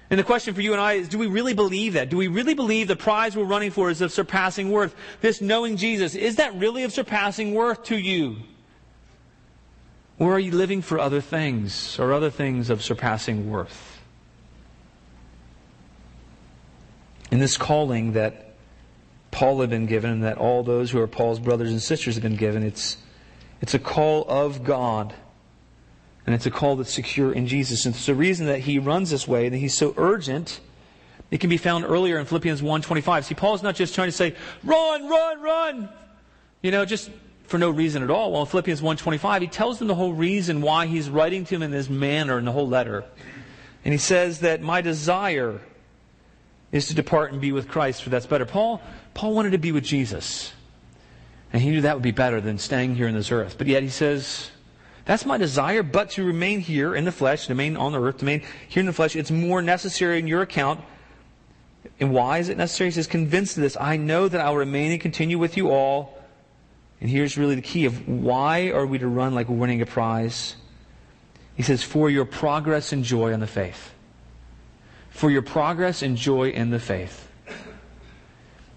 And 0.09 0.21
the 0.21 0.25
question 0.25 0.55
for 0.55 0.61
you 0.61 0.73
and 0.73 0.81
I 0.81 0.95
is 0.95 1.09
do 1.09 1.19
we 1.19 1.27
really 1.27 1.55
believe 1.55 1.95
that? 1.95 2.11
Do 2.11 2.17
we 2.17 2.29
really 2.29 2.55
believe 2.55 2.87
the 2.87 2.95
prize 2.95 3.35
we're 3.35 3.45
running 3.45 3.71
for 3.71 3.91
is 3.91 4.03
of 4.03 4.13
surpassing 4.13 4.71
worth? 4.71 4.95
This 5.21 5.41
knowing 5.41 5.77
Jesus, 5.77 6.15
is 6.15 6.37
that 6.37 6.55
really 6.55 6.85
of 6.85 6.93
surpassing 6.93 7.55
worth 7.55 7.85
to 7.85 7.97
you? 7.97 8.37
Or 10.19 10.33
are 10.33 10.39
you 10.41 10.53
living 10.53 10.83
for 10.83 10.99
other 10.99 11.21
things 11.21 11.99
or 11.99 12.13
other 12.13 12.31
things 12.31 12.71
of 12.71 12.83
surpassing 12.83 13.51
worth? 13.51 14.01
In 17.31 17.39
this 17.39 17.57
calling 17.57 18.13
that 18.13 18.55
Paul 19.31 19.61
had 19.61 19.69
been 19.69 19.87
given 19.87 20.11
and 20.11 20.23
that 20.25 20.39
all 20.39 20.63
those 20.63 20.91
who 20.91 21.01
are 21.01 21.07
Paul's 21.07 21.39
brothers 21.39 21.71
and 21.71 21.83
sisters 21.83 22.15
have 22.15 22.23
been 22.23 22.37
given, 22.37 22.63
it's 22.63 22.97
it's 23.61 23.75
a 23.75 23.79
call 23.79 24.25
of 24.29 24.65
God. 24.65 25.15
And 26.25 26.35
it's 26.35 26.47
a 26.47 26.51
call 26.51 26.77
that's 26.77 26.93
secure 26.93 27.33
in 27.33 27.47
Jesus. 27.47 27.87
And 27.87 27.95
it's 27.95 28.07
the 28.07 28.15
reason 28.15 28.47
that 28.47 28.61
he 28.61 28.79
runs 28.79 29.11
this 29.11 29.29
way, 29.29 29.49
that 29.49 29.57
he's 29.57 29.77
so 29.77 29.95
urgent. 29.97 30.61
It 31.31 31.39
can 31.39 31.51
be 31.51 31.57
found 31.57 31.85
earlier 31.85 32.19
in 32.19 32.27
Philippians 32.27 32.63
1.25. 32.63 33.25
See, 33.25 33.35
Paul's 33.35 33.63
not 33.63 33.77
just 33.77 33.95
trying 33.95 34.09
to 34.09 34.13
say, 34.13 34.35
run, 34.65 35.09
run, 35.09 35.41
run. 35.41 35.89
You 36.63 36.73
know, 36.73 36.85
just 36.85 37.11
for 37.47 37.59
no 37.59 37.71
reason 37.71 38.03
at 38.03 38.11
all. 38.11 38.33
Well, 38.33 38.43
in 38.43 38.47
Philippians 38.47 38.81
1.25, 38.81 39.41
he 39.41 39.47
tells 39.47 39.79
them 39.79 39.89
the 39.89 39.95
whole 39.95 40.13
reason 40.13 40.61
why 40.61 40.87
he's 40.87 41.09
writing 41.09 41.45
to 41.45 41.55
them 41.55 41.63
in 41.63 41.71
this 41.71 41.89
manner 41.89 42.39
in 42.39 42.45
the 42.45 42.53
whole 42.53 42.69
letter. 42.69 43.05
And 43.85 43.93
he 43.93 43.99
says 43.99 44.41
that 44.41 44.63
my 44.63 44.81
desire 44.81 45.61
is 46.73 46.89
to 46.89 46.95
depart 46.95 47.33
and 47.33 47.41
be 47.41 47.53
with 47.53 47.69
Christ, 47.69 48.03
for 48.03 48.11
that's 48.11 48.27
better. 48.27 48.45
Paul, 48.45 48.83
Paul 49.15 49.35
wanted 49.35 49.51
to 49.51 49.59
be 49.59 49.73
with 49.73 49.85
Jesus. 49.85 50.53
And 51.53 51.63
he 51.63 51.71
knew 51.71 51.81
that 51.83 51.95
would 51.95 52.03
be 52.03 52.11
better 52.11 52.41
than 52.41 52.59
staying 52.59 52.97
here 52.97 53.07
in 53.07 53.15
this 53.15 53.31
earth. 53.31 53.57
But 53.57 53.69
yet 53.69 53.83
he 53.83 53.89
says, 53.89 54.51
that's 55.05 55.25
my 55.25 55.39
desire, 55.39 55.85
but 55.85 56.11
to 56.11 56.25
remain 56.25 56.59
here 56.59 56.95
in 56.95 57.05
the 57.05 57.13
flesh, 57.13 57.47
to 57.47 57.53
remain 57.53 57.77
on 57.77 57.93
the 57.93 58.01
earth, 58.01 58.19
to 58.19 58.27
remain 58.27 58.43
here 58.69 58.81
in 58.81 58.87
the 58.87 58.93
flesh, 58.93 59.15
it's 59.15 59.31
more 59.31 59.63
necessary 59.63 60.19
in 60.19 60.27
your 60.27 60.43
account. 60.43 60.81
And 62.01 62.13
why 62.13 62.39
is 62.39 62.49
it 62.49 62.59
necessary? 62.59 62.89
He 62.89 62.95
says, 62.95 63.07
convinced 63.07 63.57
of 63.57 63.63
this, 63.63 63.77
I 63.81 63.97
know 63.97 64.27
that 64.27 64.41
I'll 64.41 64.57
remain 64.57 64.91
and 64.91 65.01
continue 65.01 65.39
with 65.39 65.57
you 65.57 65.71
all. 65.71 66.16
And 67.01 67.11
here's 67.11 67.37
really 67.37 67.55
the 67.55 67.63
key 67.63 67.85
of 67.85 68.09
why 68.09 68.71
are 68.71 68.87
we 68.87 68.99
to 68.99 69.09
run 69.09 69.35
like 69.35 69.49
we're 69.49 69.57
winning 69.57 69.83
a 69.83 69.87
prize? 69.87 70.57
He 71.55 71.63
says, 71.63 71.83
for 71.83 72.11
your 72.11 72.25
progress 72.25 72.93
and 72.93 73.05
joy 73.05 73.33
in 73.33 73.41
the 73.41 73.47
faith. 73.47 73.93
For 75.11 75.31
your 75.31 75.43
progress 75.43 76.03
and 76.03 76.17
joy 76.17 76.51
in 76.51 76.71
the 76.71 76.79
faith. 76.79 77.29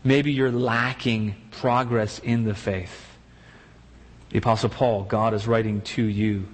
Maybe 0.04 0.32
you're 0.32 0.52
lacking 0.52 1.36
progress 1.52 2.20
in 2.20 2.46
the 2.46 2.56
faith. 2.56 3.08
The 4.30 4.38
Apostle 4.38 4.70
Paul, 4.70 5.04
God 5.04 5.34
is 5.34 5.48
writing 5.48 5.82
to 5.82 6.04
you 6.04 6.48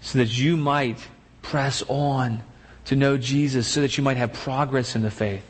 so 0.00 0.18
that 0.18 0.36
you 0.38 0.56
might 0.56 0.98
press 1.42 1.82
on 1.88 2.42
to 2.86 2.96
know 2.96 3.18
Jesus 3.18 3.66
so 3.66 3.80
that 3.80 3.98
you 3.98 4.04
might 4.04 4.16
have 4.16 4.32
progress 4.32 4.94
in 4.94 5.02
the 5.02 5.10
faith. 5.10 5.44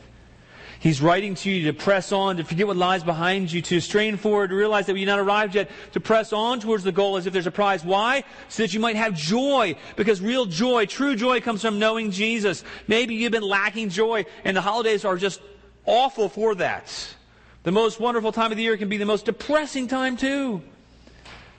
He's 0.79 1.01
writing 1.01 1.33
to 1.35 1.49
you 1.49 1.71
to 1.71 1.73
press 1.73 2.11
on, 2.11 2.37
to 2.37 2.43
forget 2.43 2.67
what 2.67 2.77
lies 2.77 3.03
behind 3.03 3.51
you, 3.51 3.61
to 3.63 3.79
strain 3.79 4.15
forward, 4.15 4.49
to 4.49 4.55
realize 4.55 4.85
that 4.85 4.97
you've 4.97 5.07
not 5.07 5.19
arrived 5.19 5.55
yet, 5.55 5.69
to 5.93 5.99
press 5.99 6.31
on 6.33 6.59
towards 6.59 6.83
the 6.83 6.91
goal 6.91 7.17
as 7.17 7.25
if 7.25 7.33
there's 7.33 7.47
a 7.47 7.51
prize. 7.51 7.83
Why? 7.83 8.23
So 8.49 8.63
that 8.63 8.73
you 8.73 8.79
might 8.79 8.95
have 8.95 9.15
joy. 9.15 9.75
Because 9.95 10.21
real 10.21 10.45
joy, 10.45 10.85
true 10.85 11.15
joy 11.15 11.41
comes 11.41 11.61
from 11.61 11.79
knowing 11.79 12.11
Jesus. 12.11 12.63
Maybe 12.87 13.15
you've 13.15 13.31
been 13.31 13.41
lacking 13.41 13.89
joy, 13.89 14.25
and 14.43 14.55
the 14.55 14.61
holidays 14.61 15.03
are 15.03 15.17
just 15.17 15.41
awful 15.85 16.29
for 16.29 16.53
that. 16.55 17.15
The 17.63 17.71
most 17.71 17.99
wonderful 17.99 18.31
time 18.31 18.51
of 18.51 18.57
the 18.57 18.63
year 18.63 18.77
can 18.77 18.87
be 18.87 18.97
the 18.97 19.05
most 19.05 19.25
depressing 19.25 19.87
time 19.87 20.15
too. 20.15 20.61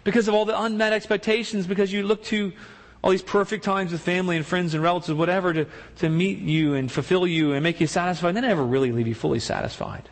Because 0.04 0.28
of 0.28 0.34
all 0.34 0.44
the 0.44 0.58
unmet 0.58 0.92
expectations, 0.92 1.66
because 1.66 1.92
you 1.92 2.02
look 2.02 2.22
to 2.24 2.52
all 3.02 3.10
these 3.10 3.22
perfect 3.22 3.64
times 3.64 3.92
with 3.92 4.00
family 4.00 4.36
and 4.36 4.44
friends 4.44 4.74
and 4.74 4.82
relatives, 4.82 5.16
whatever, 5.16 5.52
to, 5.52 5.66
to 5.96 6.08
meet 6.08 6.38
you 6.38 6.74
and 6.74 6.90
fulfill 6.90 7.26
you 7.26 7.52
and 7.52 7.62
make 7.62 7.80
you 7.80 7.86
satisfied, 7.86 8.28
and 8.28 8.36
they 8.36 8.40
never 8.40 8.64
really 8.64 8.92
leave 8.92 9.06
you 9.06 9.14
fully 9.14 9.38
satisfied. 9.38 10.08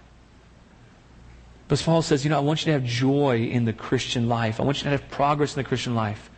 But 1.69 1.83
Paul 1.85 2.03
says, 2.03 2.25
you 2.25 2.31
know, 2.31 2.37
I 2.37 2.41
want 2.41 2.61
you 2.61 2.67
to 2.67 2.73
have 2.73 2.85
joy 2.85 3.43
in 3.43 3.65
the 3.65 3.73
Christian 3.73 4.29
life. 4.29 4.61
I 4.61 4.63
want 4.63 4.79
you 4.79 4.85
to 4.85 4.91
have 4.91 5.09
progress 5.11 5.57
in 5.57 5.63
the 5.63 5.69
Christian 5.69 5.97
life 5.97 6.31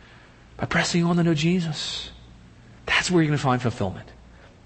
by 0.57 0.65
pressing 0.65 1.03
on 1.03 1.17
to 1.17 1.23
know 1.23 1.35
Jesus. 1.35 2.09
That's 2.87 3.11
where 3.11 3.21
you're 3.21 3.29
going 3.29 3.37
to 3.37 3.43
find 3.43 3.61
fulfillment. 3.61 4.09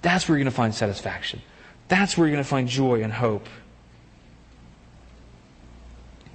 That's 0.01 0.27
where 0.27 0.37
you're 0.37 0.43
going 0.45 0.51
to 0.51 0.55
find 0.55 0.73
satisfaction. 0.73 1.41
That's 1.89 2.17
where 2.17 2.27
you're 2.27 2.35
going 2.35 2.43
to 2.43 2.49
find 2.49 2.69
joy 2.69 3.03
and 3.03 3.11
hope. 3.11 3.47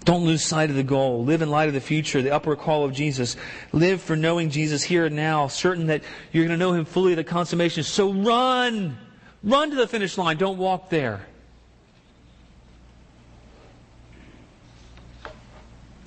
Don't 0.09 0.25
lose 0.25 0.43
sight 0.43 0.71
of 0.71 0.77
the 0.77 0.83
goal. 0.83 1.23
Live 1.23 1.43
in 1.43 1.51
light 1.51 1.69
of 1.69 1.75
the 1.75 1.83
future, 1.83 2.23
the 2.23 2.31
upward 2.31 2.61
call 2.61 2.87
of 2.87 2.95
Jesus. 2.95 3.37
Live 3.75 4.01
for 4.01 4.17
knowing 4.17 4.49
Jesus 4.49 4.83
here 4.83 5.05
and 5.05 5.15
now, 5.15 5.49
certain 5.49 5.89
that 5.89 6.01
you're 6.33 6.47
going 6.47 6.59
to 6.59 6.65
know 6.65 6.73
him 6.73 6.87
fully 6.87 7.13
at 7.13 7.17
the 7.17 7.25
consummation. 7.25 7.83
So 7.83 8.11
run! 8.11 8.97
Run 9.43 9.69
to 9.69 9.77
the 9.77 9.87
finish 9.87 10.17
line. 10.17 10.39
Don't 10.39 10.57
walk 10.57 10.89
there. 10.89 11.27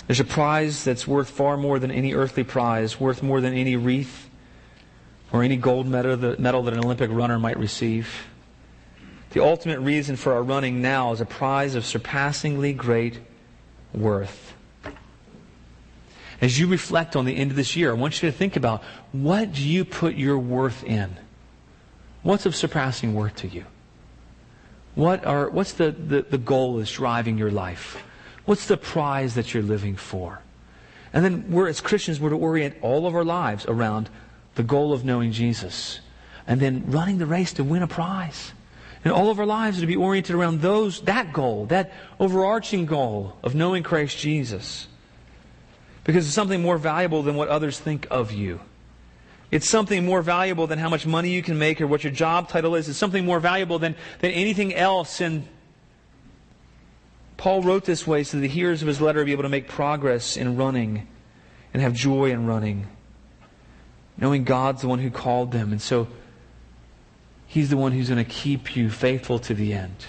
There's 0.08 0.20
a 0.20 0.24
prize 0.24 0.84
that's 0.84 1.08
worth 1.08 1.30
far 1.30 1.56
more 1.56 1.78
than 1.78 1.92
any 1.92 2.16
earthly 2.16 2.44
prize, 2.44 3.00
worth 3.00 3.22
more 3.22 3.40
than 3.40 3.54
any 3.54 3.76
wreath 3.76 4.32
or 5.32 5.44
any 5.44 5.58
gold 5.58 5.86
medal 5.86 6.18
that, 6.18 6.40
an 6.40 6.80
Olympic 6.80 7.12
runner 7.12 7.38
might 7.38 7.60
receive. 7.60 8.26
The 9.30 9.44
ultimate 9.44 9.80
reason 9.80 10.16
for 10.16 10.34
our 10.34 10.42
running 10.42 10.82
now 10.82 11.12
is 11.12 11.22
a 11.22 11.26
prize 11.26 11.76
of 11.76 11.86
surpassingly 11.86 12.74
great 12.74 13.20
worth. 13.94 14.54
As 16.40 16.60
you 16.60 16.68
reflect 16.68 17.16
on 17.16 17.26
the 17.26 17.38
end 17.38 17.52
of 17.52 17.58
this 17.58 17.76
year, 17.76 17.92
I 17.92 17.94
want 17.94 18.22
you 18.22 18.32
to 18.32 18.36
think 18.36 18.56
about 18.56 18.84
what 19.12 19.54
do 19.54 19.68
you 19.68 19.86
put 19.86 20.16
your 20.16 20.40
worth 20.40 20.84
in? 20.84 21.18
What's 22.24 22.46
of 22.46 22.56
surpassing 22.56 23.14
worth 23.14 23.36
to 23.38 23.48
you? 23.48 23.66
What 24.96 25.26
are, 25.26 25.50
what's 25.50 25.74
the, 25.74 25.92
the, 25.92 26.24
the 26.24 26.38
goal 26.38 26.78
that's 26.78 26.92
driving 26.92 27.38
your 27.38 27.52
life? 27.52 28.04
What's 28.46 28.68
the 28.68 28.78
prize 28.78 29.36
that 29.36 29.54
you're 29.54 29.64
living 29.64 29.96
for? 29.96 30.42
And 31.14 31.24
then 31.24 31.52
we're, 31.52 31.68
as 31.68 31.82
Christians, 31.82 32.20
we're 32.20 32.30
to 32.30 32.38
orient 32.38 32.76
all 32.82 33.06
of 33.06 33.16
our 33.16 33.24
lives 33.24 33.66
around 33.66 34.10
the 34.56 34.64
goal 34.64 34.94
of 34.94 35.06
knowing 35.06 35.32
Jesus 35.32 36.00
and 36.48 36.60
then 36.60 36.84
running 36.88 37.18
the 37.18 37.26
race 37.26 37.54
to 37.54 37.64
win 37.64 37.84
a 37.84 37.88
prize. 37.88 38.52
And 39.04 39.14
all 39.14 39.32
of 39.32 39.40
our 39.40 39.46
lives 39.46 39.80
to 39.80 39.88
be 39.88 39.96
oriented 39.96 40.36
around 40.36 40.62
those, 40.62 41.02
that 41.02 41.34
goal, 41.34 41.66
that 41.68 41.92
overarching 42.20 42.86
goal 42.86 43.36
of 43.42 43.56
knowing 43.56 43.82
Christ 43.82 44.18
Jesus. 44.18 44.88
Because 46.04 46.26
it's 46.26 46.36
something 46.36 46.62
more 46.62 46.78
valuable 46.78 47.24
than 47.24 47.36
what 47.36 47.48
others 47.48 47.80
think 47.80 48.08
of 48.12 48.32
you. 48.32 48.60
It's 49.50 49.68
something 49.68 50.06
more 50.06 50.22
valuable 50.22 50.68
than 50.68 50.80
how 50.80 50.88
much 50.88 51.06
money 51.06 51.32
you 51.32 51.44
can 51.44 51.58
make 51.58 51.82
or 51.82 51.88
what 51.88 52.04
your 52.04 52.14
job 52.14 52.48
title 52.48 52.76
is. 52.76 52.88
It's 52.88 52.98
something 52.98 53.26
more 53.26 53.40
valuable 53.40 53.80
than, 53.80 53.96
than 54.20 54.32
anything 54.32 54.74
else. 54.74 55.20
And 55.20 55.48
Paul 57.38 57.62
wrote 57.62 57.84
this 57.84 58.08
way 58.08 58.24
so 58.24 58.38
that 58.38 58.42
the 58.42 58.48
hearers 58.48 58.82
of 58.82 58.88
his 58.88 59.02
letter 59.02 59.20
would 59.20 59.26
be 59.26 59.34
able 59.34 59.44
to 59.44 59.50
make 59.50 59.68
progress 59.68 60.38
in 60.38 60.56
running 60.56 61.08
and 61.74 61.82
have 61.82 61.94
joy 61.94 62.32
in 62.32 62.46
running. 62.46 62.88
Knowing 64.18 64.44
God's 64.44 64.84
the 64.84 64.88
one 64.88 65.00
who 65.00 65.10
called 65.10 65.52
them. 65.52 65.72
And 65.72 65.82
so 65.82 66.08
He's 67.52 67.70
the 67.70 67.76
one 67.76 67.92
who's 67.92 68.08
going 68.08 68.24
to 68.24 68.32
keep 68.32 68.78
you 68.78 68.90
faithful 68.90 69.38
to 69.40 69.54
the 69.54 69.74
end. 69.74 70.06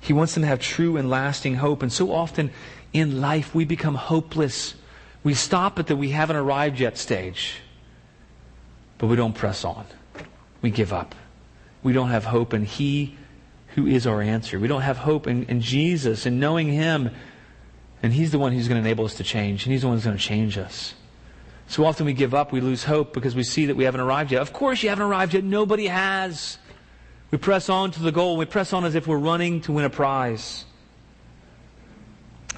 He 0.00 0.14
wants 0.14 0.32
them 0.32 0.44
to 0.44 0.46
have 0.46 0.60
true 0.60 0.96
and 0.96 1.10
lasting 1.10 1.56
hope. 1.56 1.82
And 1.82 1.92
so 1.92 2.10
often 2.10 2.50
in 2.94 3.20
life, 3.20 3.54
we 3.54 3.66
become 3.66 3.96
hopeless. 3.96 4.74
We 5.22 5.34
stop 5.34 5.78
at 5.78 5.88
the 5.88 5.94
we 5.94 6.08
haven't 6.08 6.36
arrived 6.36 6.80
yet 6.80 6.96
stage. 6.96 7.56
But 8.96 9.08
we 9.08 9.16
don't 9.16 9.34
press 9.34 9.62
on. 9.62 9.84
We 10.62 10.70
give 10.70 10.90
up. 10.90 11.14
We 11.82 11.92
don't 11.92 12.08
have 12.08 12.24
hope 12.24 12.54
in 12.54 12.64
He 12.64 13.14
who 13.74 13.86
is 13.86 14.06
our 14.06 14.22
answer. 14.22 14.58
We 14.58 14.68
don't 14.68 14.80
have 14.80 14.96
hope 14.96 15.26
in, 15.26 15.44
in 15.50 15.60
Jesus 15.60 16.24
and 16.24 16.40
knowing 16.40 16.68
Him. 16.68 17.10
And 18.02 18.10
He's 18.10 18.30
the 18.30 18.38
one 18.38 18.52
who's 18.52 18.68
going 18.68 18.82
to 18.82 18.88
enable 18.88 19.04
us 19.04 19.16
to 19.16 19.22
change. 19.22 19.66
And 19.66 19.72
He's 19.72 19.82
the 19.82 19.88
one 19.88 19.98
who's 19.98 20.06
going 20.06 20.16
to 20.16 20.22
change 20.22 20.56
us. 20.56 20.94
So 21.68 21.84
often 21.84 22.06
we 22.06 22.12
give 22.12 22.32
up, 22.34 22.52
we 22.52 22.60
lose 22.60 22.84
hope 22.84 23.12
because 23.12 23.34
we 23.34 23.42
see 23.42 23.66
that 23.66 23.76
we 23.76 23.84
haven't 23.84 24.00
arrived 24.00 24.32
yet. 24.32 24.40
Of 24.40 24.52
course, 24.52 24.82
you 24.82 24.88
haven't 24.88 25.04
arrived 25.04 25.34
yet. 25.34 25.44
Nobody 25.44 25.86
has. 25.86 26.58
We 27.30 27.38
press 27.38 27.68
on 27.68 27.90
to 27.92 28.02
the 28.02 28.12
goal. 28.12 28.36
We 28.36 28.44
press 28.44 28.72
on 28.72 28.84
as 28.84 28.94
if 28.94 29.06
we're 29.06 29.18
running 29.18 29.60
to 29.62 29.72
win 29.72 29.84
a 29.84 29.90
prize. 29.90 30.64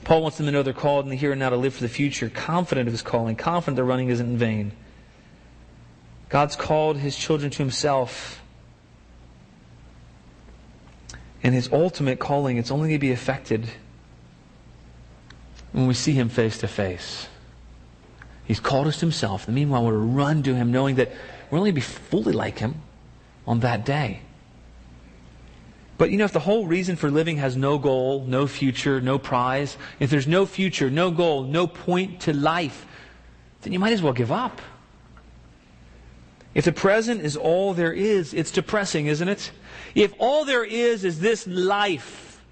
Paul 0.05 0.23
wants 0.23 0.37
them 0.37 0.47
to 0.47 0.53
know 0.53 0.63
they're 0.63 0.73
called 0.73 1.05
in 1.05 1.11
the 1.11 1.17
here 1.17 1.33
and 1.33 1.39
now 1.39 1.51
to 1.51 1.57
live 1.57 1.75
for 1.75 1.83
the 1.83 1.89
future, 1.89 2.31
confident 2.31 2.89
of 2.89 2.93
his 2.93 3.03
calling, 3.03 3.37
confident 3.37 3.77
their 3.77 3.85
running 3.85 4.09
isn't 4.09 4.27
in 4.27 4.39
vain. 4.39 4.73
God's 6.29 6.57
called 6.57 6.99
his 6.99 7.17
children 7.17 7.51
to 7.51 7.59
himself. 7.59 8.43
And 11.43 11.55
his 11.55 11.71
ultimate 11.73 12.19
calling, 12.19 12.57
it's 12.57 12.71
only 12.71 12.89
going 12.89 12.99
to 12.99 13.07
be 13.07 13.13
effected 13.13 13.69
when 15.73 15.87
we 15.87 15.95
see 15.95 16.13
him 16.13 16.29
face 16.29 16.59
to 16.59 16.69
face. 16.69 17.29
He's 18.49 18.61
called 18.61 18.87
us 18.87 18.95
to 18.95 19.01
himself. 19.01 19.47
And 19.47 19.55
meanwhile, 19.55 19.85
we're 19.85 19.93
to 19.93 19.99
run 19.99 20.43
to 20.45 20.55
him 20.55 20.73
knowing 20.73 20.97
that 20.97 21.13
we'll 21.51 21.61
only 21.61 21.71
be 21.71 21.83
fully 21.83 22.33
like 22.33 22.59
him 22.59 22.81
on 23.47 23.61
that 23.61 23.85
day. 23.85 24.23
But 25.99 26.11
you 26.11 26.17
know, 26.17 26.25
if 26.25 26.33
the 26.33 26.41
whole 26.41 26.67
reason 26.67 26.97
for 26.97 27.11
living 27.11 27.37
has 27.37 27.57
no 27.57 27.77
goal, 27.77 28.25
no 28.27 28.47
future, 28.47 29.03
no 29.03 29.19
prize, 29.19 29.77
if 30.01 30.09
there's 30.09 30.27
no 30.27 30.47
future, 30.47 30.89
no 30.89 31.11
goal, 31.11 31.43
no 31.43 31.67
point 31.67 32.21
to 32.23 32.33
life, 32.33 32.87
then 33.61 33.75
you 33.75 33.79
might 33.79 33.93
as 33.93 34.01
well 34.01 34.15
give 34.15 34.33
up. 34.33 34.63
If 36.55 36.65
the 36.65 36.73
present 36.73 37.21
is 37.21 37.37
all 37.37 37.75
there 37.75 37.93
is, 37.93 38.33
it's 38.33 38.51
depressing, 38.51 39.09
isn't 39.09 39.29
it? 39.29 39.51
If 39.95 40.15
all 40.19 40.47
there 40.47 40.65
is 40.65 41.05
is 41.05 41.21
this 41.21 41.47
life, 41.47 42.43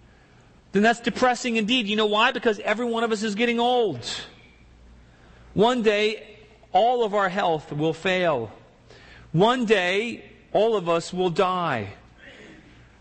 then 0.73 0.83
that's 0.83 1.01
depressing 1.01 1.57
indeed. 1.57 1.87
You 1.87 1.97
know 1.97 2.07
why? 2.07 2.33
Because 2.33 2.59
every 2.59 2.85
one 2.85 3.03
of 3.03 3.13
us 3.13 3.23
is 3.23 3.35
getting 3.35 3.59
old. 3.59 4.07
One 5.57 5.81
day, 5.81 6.23
all 6.71 7.03
of 7.03 7.15
our 7.15 7.31
health 7.31 7.73
will 7.73 7.95
fail. 7.95 8.53
One 9.33 9.65
day, 9.65 10.23
all 10.53 10.77
of 10.77 10.87
us 10.87 11.15
will 11.15 11.31
die. 11.31 11.95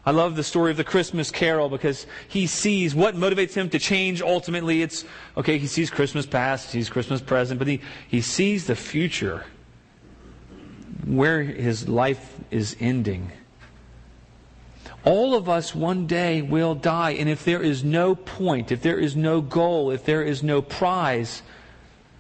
I 0.06 0.12
love 0.12 0.38
the 0.38 0.43
story 0.43 0.72
of 0.72 0.78
the 0.78 0.86
Christmas 0.86 1.32
carol 1.32 1.68
because 1.68 2.08
he 2.30 2.47
sees 2.47 2.95
what 2.95 3.14
motivates 3.14 3.56
him 3.56 3.70
to 3.72 3.78
change 3.78 4.22
ultimately. 4.22 4.82
It's, 4.82 5.03
okay, 5.36 5.58
he 5.58 5.68
sees 5.68 5.89
Christmas 5.89 6.26
past, 6.26 6.72
he 6.72 6.80
sees 6.80 6.89
Christmas 6.89 7.20
present, 7.20 7.60
but 7.60 7.68
he, 7.68 7.82
he 8.08 8.22
sees 8.22 8.68
the 8.68 8.76
future 8.78 9.43
where 11.06 11.43
his 11.43 11.89
life 11.89 12.39
is 12.51 12.78
ending. 12.80 13.34
All 15.03 15.36
of 15.36 15.49
us 15.49 15.76
one 15.76 16.08
day 16.08 16.41
will 16.41 16.74
die, 16.74 17.12
and 17.12 17.28
if 17.28 17.43
there 17.43 17.62
is 17.62 17.84
no 17.84 18.16
point, 18.16 18.72
if 18.72 18.82
there 18.82 18.97
is 18.97 19.14
no 19.14 19.41
goal, 19.41 19.91
if 19.91 20.06
there 20.06 20.24
is 20.24 20.41
no 20.41 20.62
prize, 20.62 21.41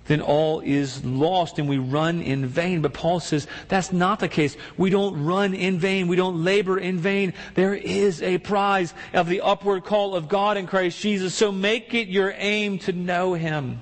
then 0.05 0.21
all 0.21 0.59
is 0.59 1.03
lost 1.03 1.59
and 1.59 1.67
we 1.67 1.77
run 1.77 2.21
in 2.21 2.45
vain. 2.45 2.81
But 2.81 2.93
Paul 2.93 3.19
says 3.19 3.47
that's 3.67 3.91
not 3.91 4.19
the 4.19 4.27
case. 4.27 4.55
We 4.77 4.89
don't 4.89 5.25
run 5.25 5.53
in 5.53 5.79
vain. 5.79 6.07
We 6.07 6.15
don't 6.15 6.43
labor 6.43 6.77
in 6.77 6.99
vain. 6.99 7.33
There 7.55 7.73
is 7.73 8.21
a 8.21 8.37
prize 8.37 8.93
of 9.13 9.27
the 9.27 9.41
upward 9.41 9.83
call 9.83 10.15
of 10.15 10.29
God 10.29 10.57
in 10.57 10.67
Christ 10.67 10.99
Jesus. 10.99 11.33
So 11.33 11.51
make 11.51 11.93
it 11.93 12.07
your 12.07 12.33
aim 12.37 12.79
to 12.79 12.91
know 12.91 13.33
Him 13.33 13.81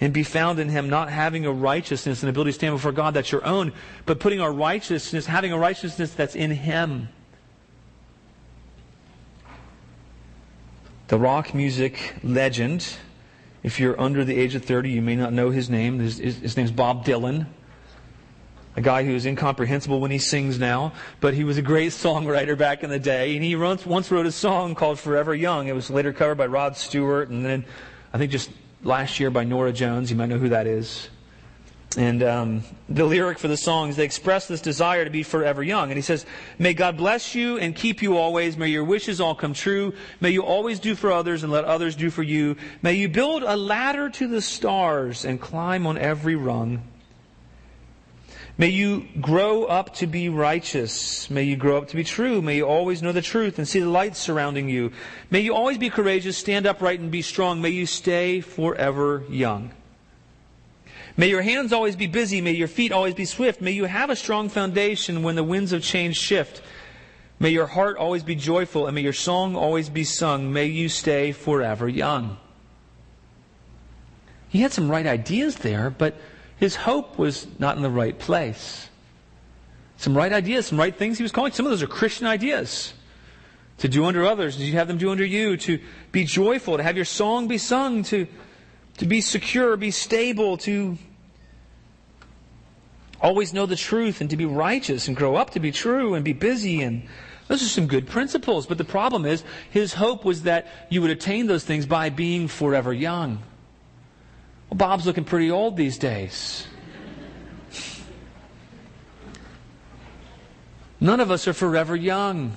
and 0.00 0.12
be 0.12 0.22
found 0.22 0.58
in 0.58 0.68
Him, 0.68 0.90
not 0.90 1.08
having 1.08 1.46
a 1.46 1.52
righteousness 1.52 2.22
and 2.22 2.28
ability 2.28 2.50
to 2.50 2.54
stand 2.54 2.74
before 2.74 2.92
God 2.92 3.14
that's 3.14 3.32
your 3.32 3.44
own, 3.46 3.72
but 4.04 4.20
putting 4.20 4.40
our 4.40 4.52
righteousness, 4.52 5.24
having 5.24 5.52
a 5.52 5.58
righteousness 5.58 6.12
that's 6.12 6.34
in 6.34 6.50
Him. 6.50 7.08
The 11.08 11.18
rock 11.18 11.54
music 11.54 12.14
legend 12.22 12.96
if 13.64 13.80
you're 13.80 13.98
under 13.98 14.24
the 14.24 14.38
age 14.38 14.54
of 14.54 14.64
30, 14.64 14.90
you 14.90 15.02
may 15.02 15.16
not 15.16 15.32
know 15.32 15.50
his 15.50 15.70
name. 15.70 15.98
His, 15.98 16.18
his, 16.18 16.36
his 16.36 16.56
name's 16.56 16.70
Bob 16.70 17.04
Dylan. 17.04 17.46
A 18.76 18.82
guy 18.82 19.04
who 19.04 19.14
is 19.14 19.24
incomprehensible 19.24 20.00
when 20.00 20.10
he 20.10 20.18
sings 20.18 20.58
now, 20.58 20.92
but 21.20 21.32
he 21.32 21.44
was 21.44 21.58
a 21.58 21.62
great 21.62 21.92
songwriter 21.92 22.58
back 22.58 22.82
in 22.82 22.90
the 22.90 22.98
day. 22.98 23.34
And 23.34 23.42
he 23.42 23.56
once, 23.56 23.86
once 23.86 24.10
wrote 24.10 24.26
a 24.26 24.32
song 24.32 24.74
called 24.74 24.98
Forever 24.98 25.34
Young. 25.34 25.68
It 25.68 25.74
was 25.74 25.90
later 25.90 26.12
covered 26.12 26.34
by 26.34 26.46
Rod 26.46 26.76
Stewart, 26.76 27.30
and 27.30 27.44
then 27.44 27.64
I 28.12 28.18
think 28.18 28.30
just 28.30 28.50
last 28.82 29.18
year 29.18 29.30
by 29.30 29.44
Norah 29.44 29.72
Jones. 29.72 30.10
You 30.10 30.16
might 30.16 30.28
know 30.28 30.38
who 30.38 30.50
that 30.50 30.66
is. 30.66 31.08
And 31.96 32.22
um, 32.22 32.62
the 32.88 33.04
lyric 33.04 33.38
for 33.38 33.48
the 33.48 33.56
songs, 33.56 33.96
they 33.96 34.04
express 34.04 34.48
this 34.48 34.60
desire 34.60 35.04
to 35.04 35.10
be 35.10 35.22
forever 35.22 35.62
young. 35.62 35.90
And 35.90 35.96
he 35.96 36.02
says, 36.02 36.26
May 36.58 36.74
God 36.74 36.96
bless 36.96 37.34
you 37.34 37.58
and 37.58 37.74
keep 37.74 38.02
you 38.02 38.16
always. 38.16 38.56
May 38.56 38.68
your 38.68 38.84
wishes 38.84 39.20
all 39.20 39.34
come 39.34 39.54
true. 39.54 39.94
May 40.20 40.30
you 40.30 40.42
always 40.42 40.80
do 40.80 40.94
for 40.94 41.12
others 41.12 41.42
and 41.42 41.52
let 41.52 41.64
others 41.64 41.96
do 41.96 42.10
for 42.10 42.22
you. 42.22 42.56
May 42.82 42.94
you 42.94 43.08
build 43.08 43.42
a 43.42 43.56
ladder 43.56 44.10
to 44.10 44.26
the 44.26 44.40
stars 44.40 45.24
and 45.24 45.40
climb 45.40 45.86
on 45.86 45.98
every 45.98 46.36
rung. 46.36 46.82
May 48.56 48.68
you 48.68 49.08
grow 49.20 49.64
up 49.64 49.94
to 49.94 50.06
be 50.06 50.28
righteous. 50.28 51.28
May 51.28 51.42
you 51.42 51.56
grow 51.56 51.78
up 51.78 51.88
to 51.88 51.96
be 51.96 52.04
true. 52.04 52.40
May 52.40 52.56
you 52.56 52.66
always 52.66 53.02
know 53.02 53.10
the 53.10 53.20
truth 53.20 53.58
and 53.58 53.66
see 53.66 53.80
the 53.80 53.88
light 53.88 54.16
surrounding 54.16 54.68
you. 54.68 54.92
May 55.28 55.40
you 55.40 55.54
always 55.54 55.76
be 55.76 55.90
courageous, 55.90 56.38
stand 56.38 56.64
upright, 56.64 57.00
and 57.00 57.10
be 57.10 57.22
strong. 57.22 57.60
May 57.60 57.70
you 57.70 57.86
stay 57.86 58.40
forever 58.40 59.24
young. 59.28 59.72
May 61.16 61.28
your 61.28 61.42
hands 61.42 61.72
always 61.72 61.94
be 61.94 62.06
busy. 62.06 62.40
May 62.40 62.52
your 62.52 62.68
feet 62.68 62.90
always 62.90 63.14
be 63.14 63.24
swift. 63.24 63.60
May 63.60 63.70
you 63.70 63.84
have 63.84 64.10
a 64.10 64.16
strong 64.16 64.48
foundation 64.48 65.22
when 65.22 65.36
the 65.36 65.44
winds 65.44 65.72
of 65.72 65.82
change 65.82 66.16
shift. 66.16 66.60
May 67.38 67.50
your 67.50 67.66
heart 67.66 67.96
always 67.96 68.22
be 68.22 68.34
joyful 68.34 68.86
and 68.86 68.94
may 68.94 69.02
your 69.02 69.12
song 69.12 69.54
always 69.54 69.88
be 69.88 70.04
sung. 70.04 70.52
May 70.52 70.66
you 70.66 70.88
stay 70.88 71.32
forever 71.32 71.88
young. 71.88 72.36
He 74.48 74.60
had 74.60 74.72
some 74.72 74.90
right 74.90 75.06
ideas 75.06 75.56
there, 75.56 75.90
but 75.90 76.16
his 76.56 76.76
hope 76.76 77.18
was 77.18 77.46
not 77.58 77.76
in 77.76 77.82
the 77.82 77.90
right 77.90 78.18
place. 78.18 78.88
Some 79.96 80.16
right 80.16 80.32
ideas, 80.32 80.66
some 80.66 80.78
right 80.78 80.94
things 80.94 81.18
he 81.18 81.22
was 81.22 81.32
calling. 81.32 81.52
Some 81.52 81.66
of 81.66 81.70
those 81.70 81.82
are 81.82 81.88
Christian 81.88 82.26
ideas. 82.26 82.94
To 83.78 83.88
do 83.88 84.04
unto 84.04 84.24
others, 84.24 84.56
to 84.56 84.70
have 84.72 84.86
them 84.86 84.98
do 84.98 85.10
unto 85.10 85.24
you, 85.24 85.56
to 85.56 85.80
be 86.12 86.24
joyful, 86.24 86.76
to 86.76 86.82
have 86.82 86.96
your 86.96 87.04
song 87.04 87.48
be 87.48 87.58
sung, 87.58 88.04
to 88.04 88.28
to 88.98 89.06
be 89.06 89.20
secure, 89.20 89.76
be 89.76 89.90
stable, 89.90 90.56
to 90.58 90.98
always 93.20 93.52
know 93.52 93.66
the 93.66 93.76
truth 93.76 94.20
and 94.20 94.30
to 94.30 94.36
be 94.36 94.44
righteous 94.44 95.08
and 95.08 95.16
grow 95.16 95.34
up 95.34 95.50
to 95.50 95.60
be 95.60 95.72
true 95.72 96.14
and 96.14 96.24
be 96.24 96.34
busy 96.34 96.82
and 96.82 97.08
those 97.48 97.62
are 97.62 97.66
some 97.66 97.86
good 97.86 98.06
principles. 98.06 98.66
But 98.66 98.78
the 98.78 98.84
problem 98.84 99.26
is, 99.26 99.44
his 99.70 99.94
hope 99.94 100.24
was 100.24 100.44
that 100.44 100.66
you 100.88 101.02
would 101.02 101.10
attain 101.10 101.46
those 101.46 101.64
things 101.64 101.84
by 101.84 102.08
being 102.08 102.48
forever 102.48 102.92
young. 102.92 103.42
Well, 104.70 104.78
Bob's 104.78 105.06
looking 105.06 105.24
pretty 105.24 105.50
old 105.50 105.76
these 105.76 105.98
days. 105.98 106.66
None 111.00 111.20
of 111.20 111.30
us 111.30 111.46
are 111.46 111.52
forever 111.52 111.94
young. 111.94 112.56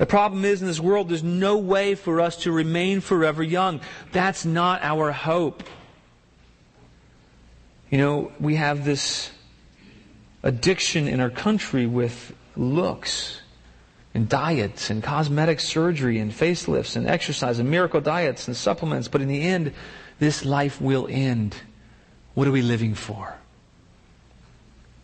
The 0.00 0.06
problem 0.06 0.46
is 0.46 0.62
in 0.62 0.66
this 0.66 0.80
world, 0.80 1.10
there's 1.10 1.22
no 1.22 1.58
way 1.58 1.94
for 1.94 2.22
us 2.22 2.36
to 2.44 2.52
remain 2.52 3.02
forever 3.02 3.42
young. 3.42 3.82
That's 4.12 4.46
not 4.46 4.82
our 4.82 5.12
hope. 5.12 5.62
You 7.90 7.98
know, 7.98 8.32
we 8.40 8.54
have 8.54 8.86
this 8.86 9.30
addiction 10.42 11.06
in 11.06 11.20
our 11.20 11.28
country 11.28 11.84
with 11.84 12.34
looks 12.56 13.42
and 14.14 14.26
diets 14.26 14.88
and 14.88 15.02
cosmetic 15.02 15.60
surgery 15.60 16.18
and 16.18 16.32
facelifts 16.32 16.96
and 16.96 17.06
exercise 17.06 17.58
and 17.58 17.70
miracle 17.70 18.00
diets 18.00 18.48
and 18.48 18.56
supplements. 18.56 19.06
But 19.06 19.20
in 19.20 19.28
the 19.28 19.42
end, 19.42 19.74
this 20.18 20.46
life 20.46 20.80
will 20.80 21.08
end. 21.10 21.54
What 22.32 22.48
are 22.48 22.52
we 22.52 22.62
living 22.62 22.94
for? 22.94 23.36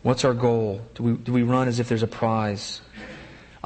What's 0.03 0.25
our 0.25 0.33
goal? 0.33 0.81
Do 0.95 1.03
we, 1.03 1.13
do 1.19 1.35
we 1.35 1.43
run 1.43 1.69
as 1.69 1.81
if 1.81 1.87
there's 1.87 2.03
a 2.03 2.07
prize? 2.07 2.81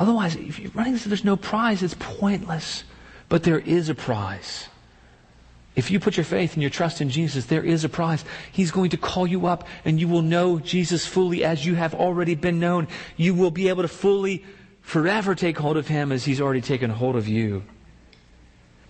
Otherwise, 0.01 0.35
if 0.35 0.59
you're 0.59 0.73
running 0.73 0.95
if 0.95 1.05
there's 1.05 1.25
no 1.25 1.37
prize, 1.37 1.83
it's 1.83 1.95
pointless. 1.99 2.85
But 3.29 3.45
there 3.45 3.59
is 3.59 3.91
a 3.91 3.95
prize. 3.95 4.67
If 5.77 5.91
you 5.91 6.01
put 6.01 6.17
your 6.17 6.25
faith 6.25 6.55
and 6.55 6.63
your 6.63 6.71
trust 6.71 7.01
in 7.01 7.11
Jesus, 7.11 7.45
there 7.45 7.63
is 7.63 7.85
a 7.85 7.89
prize. 7.89 8.25
He's 8.51 8.71
going 8.71 8.91
to 8.91 8.97
call 8.97 9.27
you 9.27 9.47
up 9.47 9.69
and 9.85 10.01
you 10.01 10.09
will 10.09 10.23
know 10.23 10.59
Jesus 10.59 11.07
fully 11.07 11.45
as 11.45 11.65
you 11.65 11.75
have 11.75 11.95
already 11.95 12.35
been 12.35 12.59
known. 12.59 12.89
You 13.19 13.35
will 13.35 13.51
be 13.51 13.69
able 13.69 13.83
to 13.83 13.89
fully, 13.89 14.43
forever 14.81 15.35
take 15.35 15.59
hold 15.59 15.77
of 15.77 15.87
Him 15.87 16.13
as 16.13 16.25
He's 16.25 16.41
already 16.41 16.63
taken 16.63 16.91
hold 16.91 17.15
of 17.15 17.29
you. 17.29 17.63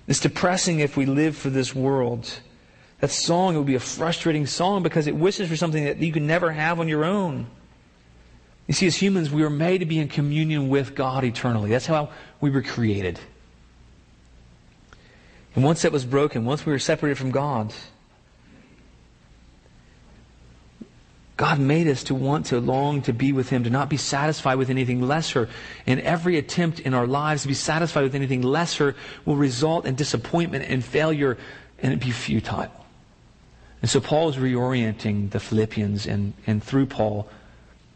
It's 0.06 0.20
depressing 0.20 0.78
if 0.78 0.96
we 0.96 1.06
live 1.06 1.36
for 1.36 1.50
this 1.50 1.74
world. 1.74 2.32
That 3.00 3.10
song, 3.10 3.54
it 3.54 3.58
would 3.58 3.66
be 3.66 3.74
a 3.74 3.80
frustrating 3.80 4.46
song 4.46 4.82
because 4.84 5.06
it 5.06 5.16
wishes 5.16 5.48
for 5.48 5.56
something 5.56 5.84
that 5.84 5.98
you 5.98 6.12
can 6.12 6.26
never 6.26 6.52
have 6.52 6.78
on 6.78 6.88
your 6.88 7.04
own. 7.04 7.48
You 8.70 8.74
see, 8.74 8.86
as 8.86 8.94
humans, 8.94 9.32
we 9.32 9.42
were 9.42 9.50
made 9.50 9.78
to 9.78 9.84
be 9.84 9.98
in 9.98 10.06
communion 10.06 10.68
with 10.68 10.94
God 10.94 11.24
eternally. 11.24 11.70
That's 11.70 11.86
how 11.86 12.10
we 12.40 12.50
were 12.50 12.62
created. 12.62 13.18
And 15.56 15.64
once 15.64 15.82
that 15.82 15.90
was 15.90 16.04
broken, 16.04 16.44
once 16.44 16.64
we 16.64 16.70
were 16.70 16.78
separated 16.78 17.18
from 17.18 17.32
God, 17.32 17.74
God 21.36 21.58
made 21.58 21.88
us 21.88 22.04
to 22.04 22.14
want 22.14 22.46
to 22.46 22.60
long 22.60 23.02
to 23.02 23.12
be 23.12 23.32
with 23.32 23.50
Him, 23.50 23.64
to 23.64 23.70
not 23.70 23.88
be 23.88 23.96
satisfied 23.96 24.54
with 24.54 24.70
anything 24.70 25.02
lesser. 25.02 25.48
And 25.84 25.98
every 26.02 26.38
attempt 26.38 26.78
in 26.78 26.94
our 26.94 27.08
lives 27.08 27.42
to 27.42 27.48
be 27.48 27.54
satisfied 27.54 28.04
with 28.04 28.14
anything 28.14 28.40
lesser 28.40 28.94
will 29.24 29.34
result 29.34 29.84
in 29.84 29.96
disappointment 29.96 30.66
and 30.68 30.84
failure 30.84 31.38
and 31.80 31.92
it 31.92 31.98
be 31.98 32.12
futile. 32.12 32.70
And 33.82 33.90
so 33.90 34.00
Paul 34.00 34.28
is 34.28 34.36
reorienting 34.36 35.30
the 35.30 35.40
Philippians, 35.40 36.06
and, 36.06 36.34
and 36.46 36.62
through 36.62 36.86
Paul, 36.86 37.28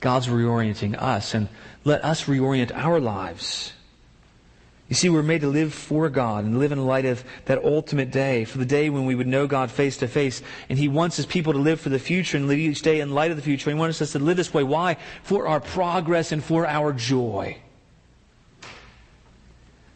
God's 0.05 0.27
reorienting 0.27 1.01
us, 1.01 1.33
and 1.33 1.49
let 1.83 2.05
us 2.05 2.25
reorient 2.25 2.71
our 2.75 3.01
lives. 3.01 3.73
You 4.91 4.95
see, 4.95 5.09
we're 5.09 5.23
made 5.23 5.41
to 5.41 5.49
live 5.49 5.73
for 5.73 6.11
God 6.11 6.45
and 6.45 6.59
live 6.59 6.73
in 6.73 6.87
light 6.87 7.07
of 7.07 7.25
that 7.47 7.65
ultimate 7.65 8.11
day, 8.11 8.45
for 8.45 8.59
the 8.59 8.67
day 8.67 8.91
when 8.91 9.07
we 9.07 9.15
would 9.15 9.27
know 9.27 9.47
God 9.47 9.71
face 9.71 9.97
to 9.97 10.07
face. 10.07 10.43
And 10.69 10.79
He 10.79 10.89
wants 10.89 11.17
His 11.17 11.25
people 11.25 11.55
to 11.55 11.59
live 11.59 11.81
for 11.81 11.89
the 11.89 11.99
future 11.99 12.37
and 12.37 12.49
live 12.49 12.59
each 12.59 12.83
day 12.83 13.01
in 13.01 13.15
light 13.15 13.31
of 13.31 13.39
the 13.39 13.43
future. 13.43 13.71
He 13.71 13.75
wants 13.75 14.03
us 14.03 14.13
to 14.13 14.19
live 14.19 14.37
this 14.37 14.53
way. 14.53 14.63
Why? 14.63 14.99
For 15.23 15.49
our 15.49 15.59
progress 15.59 16.33
and 16.33 16.45
for 16.45 16.67
our 16.67 16.93
joy. 16.93 17.57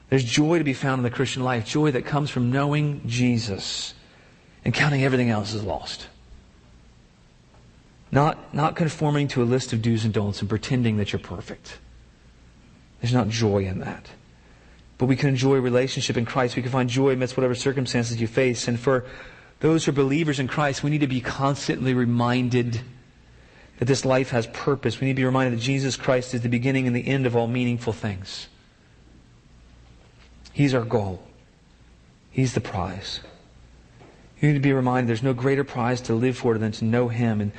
There's 0.08 0.24
joy 0.24 0.56
to 0.56 0.64
be 0.64 0.72
found 0.72 1.00
in 1.00 1.02
the 1.02 1.10
Christian 1.10 1.44
life, 1.44 1.66
joy 1.66 1.90
that 1.90 2.06
comes 2.06 2.30
from 2.30 2.50
knowing 2.50 3.02
Jesus 3.06 3.92
and 4.64 4.72
counting 4.72 5.04
everything 5.04 5.28
else 5.28 5.52
as 5.52 5.62
lost. 5.62 6.06
Not, 8.10 8.54
not 8.54 8.76
conforming 8.76 9.28
to 9.28 9.42
a 9.42 9.44
list 9.44 9.72
of 9.72 9.82
do's 9.82 10.04
and 10.04 10.14
don'ts 10.14 10.40
and 10.40 10.48
pretending 10.48 10.96
that 10.96 11.12
you're 11.12 11.20
perfect. 11.20 11.78
There's 13.00 13.12
not 13.12 13.28
joy 13.28 13.66
in 13.66 13.80
that. 13.80 14.08
But 14.96 15.06
we 15.06 15.16
can 15.16 15.28
enjoy 15.28 15.58
relationship 15.58 16.16
in 16.16 16.24
Christ. 16.24 16.56
We 16.56 16.62
can 16.62 16.72
find 16.72 16.88
joy 16.88 17.10
amidst 17.12 17.36
whatever 17.36 17.54
circumstances 17.54 18.20
you 18.20 18.26
face. 18.26 18.66
And 18.66 18.80
for 18.80 19.04
those 19.60 19.84
who 19.84 19.90
are 19.90 19.94
believers 19.94 20.40
in 20.40 20.48
Christ, 20.48 20.82
we 20.82 20.90
need 20.90 21.00
to 21.00 21.06
be 21.06 21.20
constantly 21.20 21.94
reminded 21.94 22.80
that 23.78 23.84
this 23.84 24.04
life 24.04 24.30
has 24.30 24.46
purpose. 24.48 25.00
We 25.00 25.06
need 25.06 25.12
to 25.12 25.20
be 25.20 25.24
reminded 25.24 25.58
that 25.58 25.62
Jesus 25.62 25.96
Christ 25.96 26.34
is 26.34 26.40
the 26.40 26.48
beginning 26.48 26.86
and 26.86 26.96
the 26.96 27.06
end 27.06 27.26
of 27.26 27.36
all 27.36 27.46
meaningful 27.46 27.92
things. 27.92 28.48
He's 30.52 30.74
our 30.74 30.84
goal. 30.84 31.22
He's 32.30 32.54
the 32.54 32.60
prize. 32.60 33.20
You 34.40 34.48
need 34.48 34.54
to 34.54 34.60
be 34.60 34.72
reminded 34.72 35.08
there's 35.08 35.22
no 35.22 35.34
greater 35.34 35.64
prize 35.64 36.00
to 36.02 36.14
live 36.14 36.36
for 36.36 36.58
than 36.58 36.72
to 36.72 36.84
know 36.84 37.08
Him 37.08 37.40
and 37.40 37.52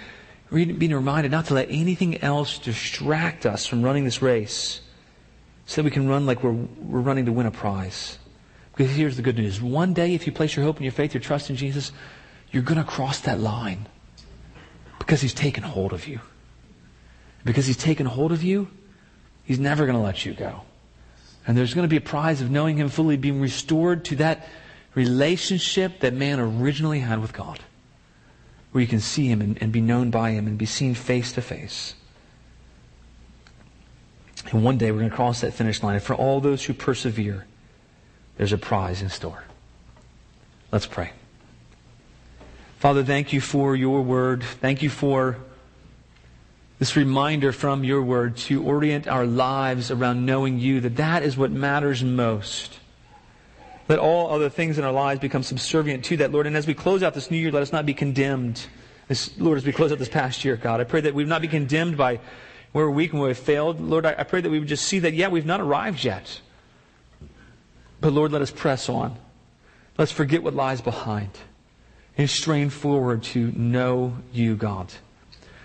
being 0.52 0.94
reminded 0.94 1.32
not 1.32 1.46
to 1.46 1.54
let 1.54 1.70
anything 1.70 2.22
else 2.24 2.58
distract 2.58 3.46
us 3.46 3.66
from 3.66 3.84
running 3.84 4.04
this 4.04 4.22
race 4.22 4.82
so 5.66 5.82
that 5.82 5.86
we 5.86 5.92
can 5.92 6.08
run 6.08 6.26
like 6.26 6.44
we're, 6.44 6.54
we're 6.54 7.02
running 7.02 7.26
to 7.26 7.32
win 7.32 7.46
a 7.46 7.52
prize. 7.52 8.18
Because 8.76 8.96
here's 8.96 9.16
the 9.16 9.22
good 9.22 9.38
news. 9.38 9.62
One 9.62 9.94
day, 9.94 10.16
if 10.16 10.26
you 10.26 10.34
place 10.34 10.56
your 10.56 10.66
hope 10.66 10.78
and 10.78 10.86
your 10.86 10.92
faith, 10.92 11.14
your 11.14 11.22
trust 11.22 11.50
in 11.50 11.56
Jesus, 11.56 11.92
you're 12.52 12.64
going 12.64 12.78
to 12.78 12.84
cross 12.84 13.20
that 13.22 13.40
line 13.40 13.88
because 14.98 15.22
he's 15.22 15.34
taken 15.34 15.64
hold 15.64 15.94
of 15.94 16.08
you. 16.08 16.20
Because 17.46 17.68
he's 17.68 17.78
taken 17.78 18.06
hold 18.06 18.32
of 18.32 18.42
you, 18.42 18.68
he's 19.44 19.60
never 19.60 19.86
going 19.86 19.98
to 19.98 20.04
let 20.04 20.26
you 20.26 20.34
go. 20.34 20.62
And 21.46 21.58
there's 21.58 21.74
going 21.74 21.86
to 21.86 21.90
be 21.90 21.98
a 21.98 22.02
prize 22.02 22.42
of 22.42 22.50
knowing 22.50 22.78
him 22.78 22.90
fully, 22.90 23.18
being 23.18 23.40
restored 23.40 24.06
to 24.06 24.16
that 24.18 24.48
relationship 24.96 26.00
that 26.00 26.14
man 26.14 26.40
originally 26.40 27.00
had 27.00 27.22
with 27.22 27.34
God 27.34 27.60
where 28.72 28.82
you 28.82 28.88
can 28.88 29.00
see 29.00 29.28
him 29.28 29.42
and, 29.42 29.62
and 29.62 29.72
be 29.72 29.82
known 29.82 30.12
by 30.12 30.32
him 30.32 30.48
and 30.48 30.58
be 30.58 30.66
seen 30.66 30.94
face 30.94 31.32
to 31.34 31.42
face. 31.42 31.96
And 34.52 34.64
one 34.64 34.78
day 34.78 34.92
we're 34.92 35.00
going 35.00 35.10
to 35.10 35.16
cross 35.16 35.42
that 35.42 35.54
finish 35.54 35.84
line. 35.84 35.96
And 35.96 36.04
for 36.04 36.16
all 36.16 36.40
those 36.40 36.64
who 36.64 36.74
persevere, 36.74 37.46
there's 38.38 38.54
a 38.54 38.58
prize 38.58 39.02
in 39.02 39.10
store. 39.10 39.44
Let's 40.72 40.86
pray. 40.86 41.12
Father, 42.78 43.04
thank 43.04 43.34
you 43.34 43.42
for 43.42 43.76
your 43.76 44.02
word. 44.02 44.44
Thank 44.44 44.82
you 44.82 44.90
for 44.90 45.38
this 46.80 46.96
reminder 46.96 47.52
from 47.52 47.84
your 47.84 48.02
word 48.02 48.38
to 48.38 48.64
orient 48.64 49.06
our 49.08 49.26
lives 49.26 49.92
around 49.92 50.26
knowing 50.26 50.60
you, 50.60 50.80
that 50.80 50.96
that 50.96 51.24
is 51.24 51.36
what 51.36 51.52
matters 51.52 52.04
most. 52.04 52.79
Let 53.90 53.98
all 53.98 54.30
other 54.30 54.50
things 54.50 54.78
in 54.78 54.84
our 54.84 54.92
lives 54.92 55.20
become 55.20 55.42
subservient 55.42 56.06
to 56.06 56.18
that, 56.18 56.32
Lord. 56.32 56.46
And 56.46 56.56
as 56.56 56.68
we 56.68 56.76
close 56.76 57.02
out 57.02 57.16
this 57.16 57.32
new 57.32 57.38
year, 57.38 57.52
let 57.52 57.64
us 57.64 57.74
not 57.74 57.88
be 57.88 57.96
condemned. 57.96 58.68
This, 59.08 59.36
Lord, 59.40 59.58
as 59.58 59.66
we 59.66 59.72
close 59.72 59.92
out 59.92 59.98
this 59.98 60.08
past 60.08 60.46
year, 60.46 60.56
God, 60.56 60.80
I 60.80 60.84
pray 60.84 61.02
that 61.02 61.16
we 61.16 61.24
would 61.24 61.30
not 61.30 61.42
be 61.42 61.48
condemned 61.48 61.98
by 61.98 62.20
where 62.72 62.86
we're 62.86 62.92
weak 62.92 63.12
and 63.12 63.20
where 63.20 63.30
we've 63.30 63.38
failed. 63.38 63.82
Lord, 63.82 64.06
I, 64.06 64.14
I 64.20 64.24
pray 64.24 64.42
that 64.42 64.50
we 64.50 64.60
would 64.60 64.68
just 64.68 64.86
see 64.86 65.00
that, 65.00 65.16
yeah, 65.16 65.28
we've 65.28 65.46
not 65.46 65.60
arrived 65.60 66.04
yet. 66.04 66.40
But 68.00 68.14
Lord, 68.14 68.32
let 68.32 68.44
us 68.44 68.52
press 68.52 68.90
on. 68.90 69.18
Let's 69.98 70.12
forget 70.12 70.44
what 70.44 70.54
lies 70.54 70.82
behind 70.82 71.32
and 72.16 72.30
strain 72.30 72.70
forward 72.70 73.24
to 73.24 73.52
know 73.54 74.18
you, 74.32 74.56
God, 74.56 74.94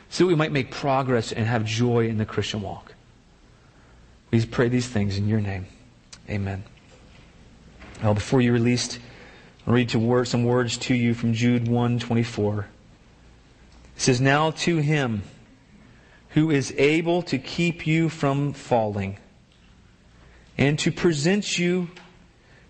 so 0.08 0.24
that 0.24 0.28
we 0.28 0.34
might 0.34 0.50
make 0.50 0.70
progress 0.70 1.30
and 1.30 1.46
have 1.46 1.66
joy 1.66 2.08
in 2.08 2.16
the 2.16 2.24
Christian 2.24 2.62
walk. 2.62 2.94
We 4.30 4.44
pray 4.46 4.68
these 4.68 4.88
things 4.88 5.18
in 5.18 5.28
your 5.28 5.40
name. 5.40 5.66
Amen. 6.28 6.64
Well, 8.02 8.14
before 8.14 8.40
you 8.40 8.52
released, 8.52 8.98
I'll 9.66 9.74
read 9.74 9.94
word, 9.94 10.28
some 10.28 10.44
words 10.44 10.76
to 10.78 10.94
you 10.94 11.14
from 11.14 11.32
Jude 11.32 11.68
1 11.68 11.98
24. 11.98 12.60
It 12.60 14.00
says, 14.00 14.20
Now 14.20 14.50
to 14.50 14.78
him 14.78 15.22
who 16.30 16.50
is 16.50 16.74
able 16.76 17.22
to 17.22 17.38
keep 17.38 17.86
you 17.86 18.08
from 18.08 18.52
falling 18.52 19.18
and 20.58 20.78
to 20.80 20.90
present 20.90 21.58
you 21.58 21.88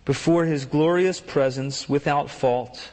before 0.04 0.44
his 0.44 0.66
glorious 0.66 1.20
presence 1.20 1.88
without 1.88 2.30
fault 2.30 2.92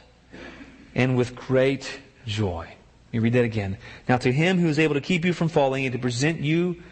and 0.94 1.16
with 1.16 1.36
great 1.36 2.00
joy. 2.26 2.66
Let 2.66 3.12
me 3.12 3.18
read 3.18 3.34
that 3.34 3.44
again. 3.44 3.76
Now 4.08 4.16
to 4.16 4.32
him 4.32 4.58
who 4.58 4.68
is 4.68 4.78
able 4.78 4.94
to 4.94 5.00
keep 5.00 5.24
you 5.24 5.32
from 5.32 5.48
falling 5.48 5.84
and 5.84 5.92
to 5.92 5.98
present 5.98 6.40
you 6.40 6.82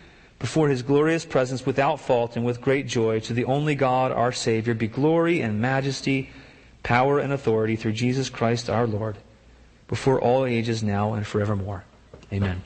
before 0.41 0.69
his 0.69 0.83
glorious 0.83 1.25
presence 1.25 1.65
without 1.65 2.01
fault 2.01 2.35
and 2.35 2.45
with 2.45 2.61
great 2.61 2.89
joy, 2.89 3.21
to 3.21 3.33
the 3.33 3.45
only 3.45 3.77
God, 3.77 4.11
our 4.11 4.33
Savior, 4.33 4.75
be 4.75 4.89
glory 4.89 5.41
and 5.41 5.61
majesty, 5.61 6.31
power 6.83 7.21
and 7.21 7.33
authority 7.33 7.77
through 7.77 7.93
Jesus 7.93 8.29
Christ 8.29 8.69
our 8.69 8.87
Lord, 8.87 9.19
before 9.87 10.21
all 10.21 10.47
ages 10.47 10.83
now 10.83 11.13
and 11.13 11.27
forevermore. 11.27 11.85
Amen. 12.33 12.63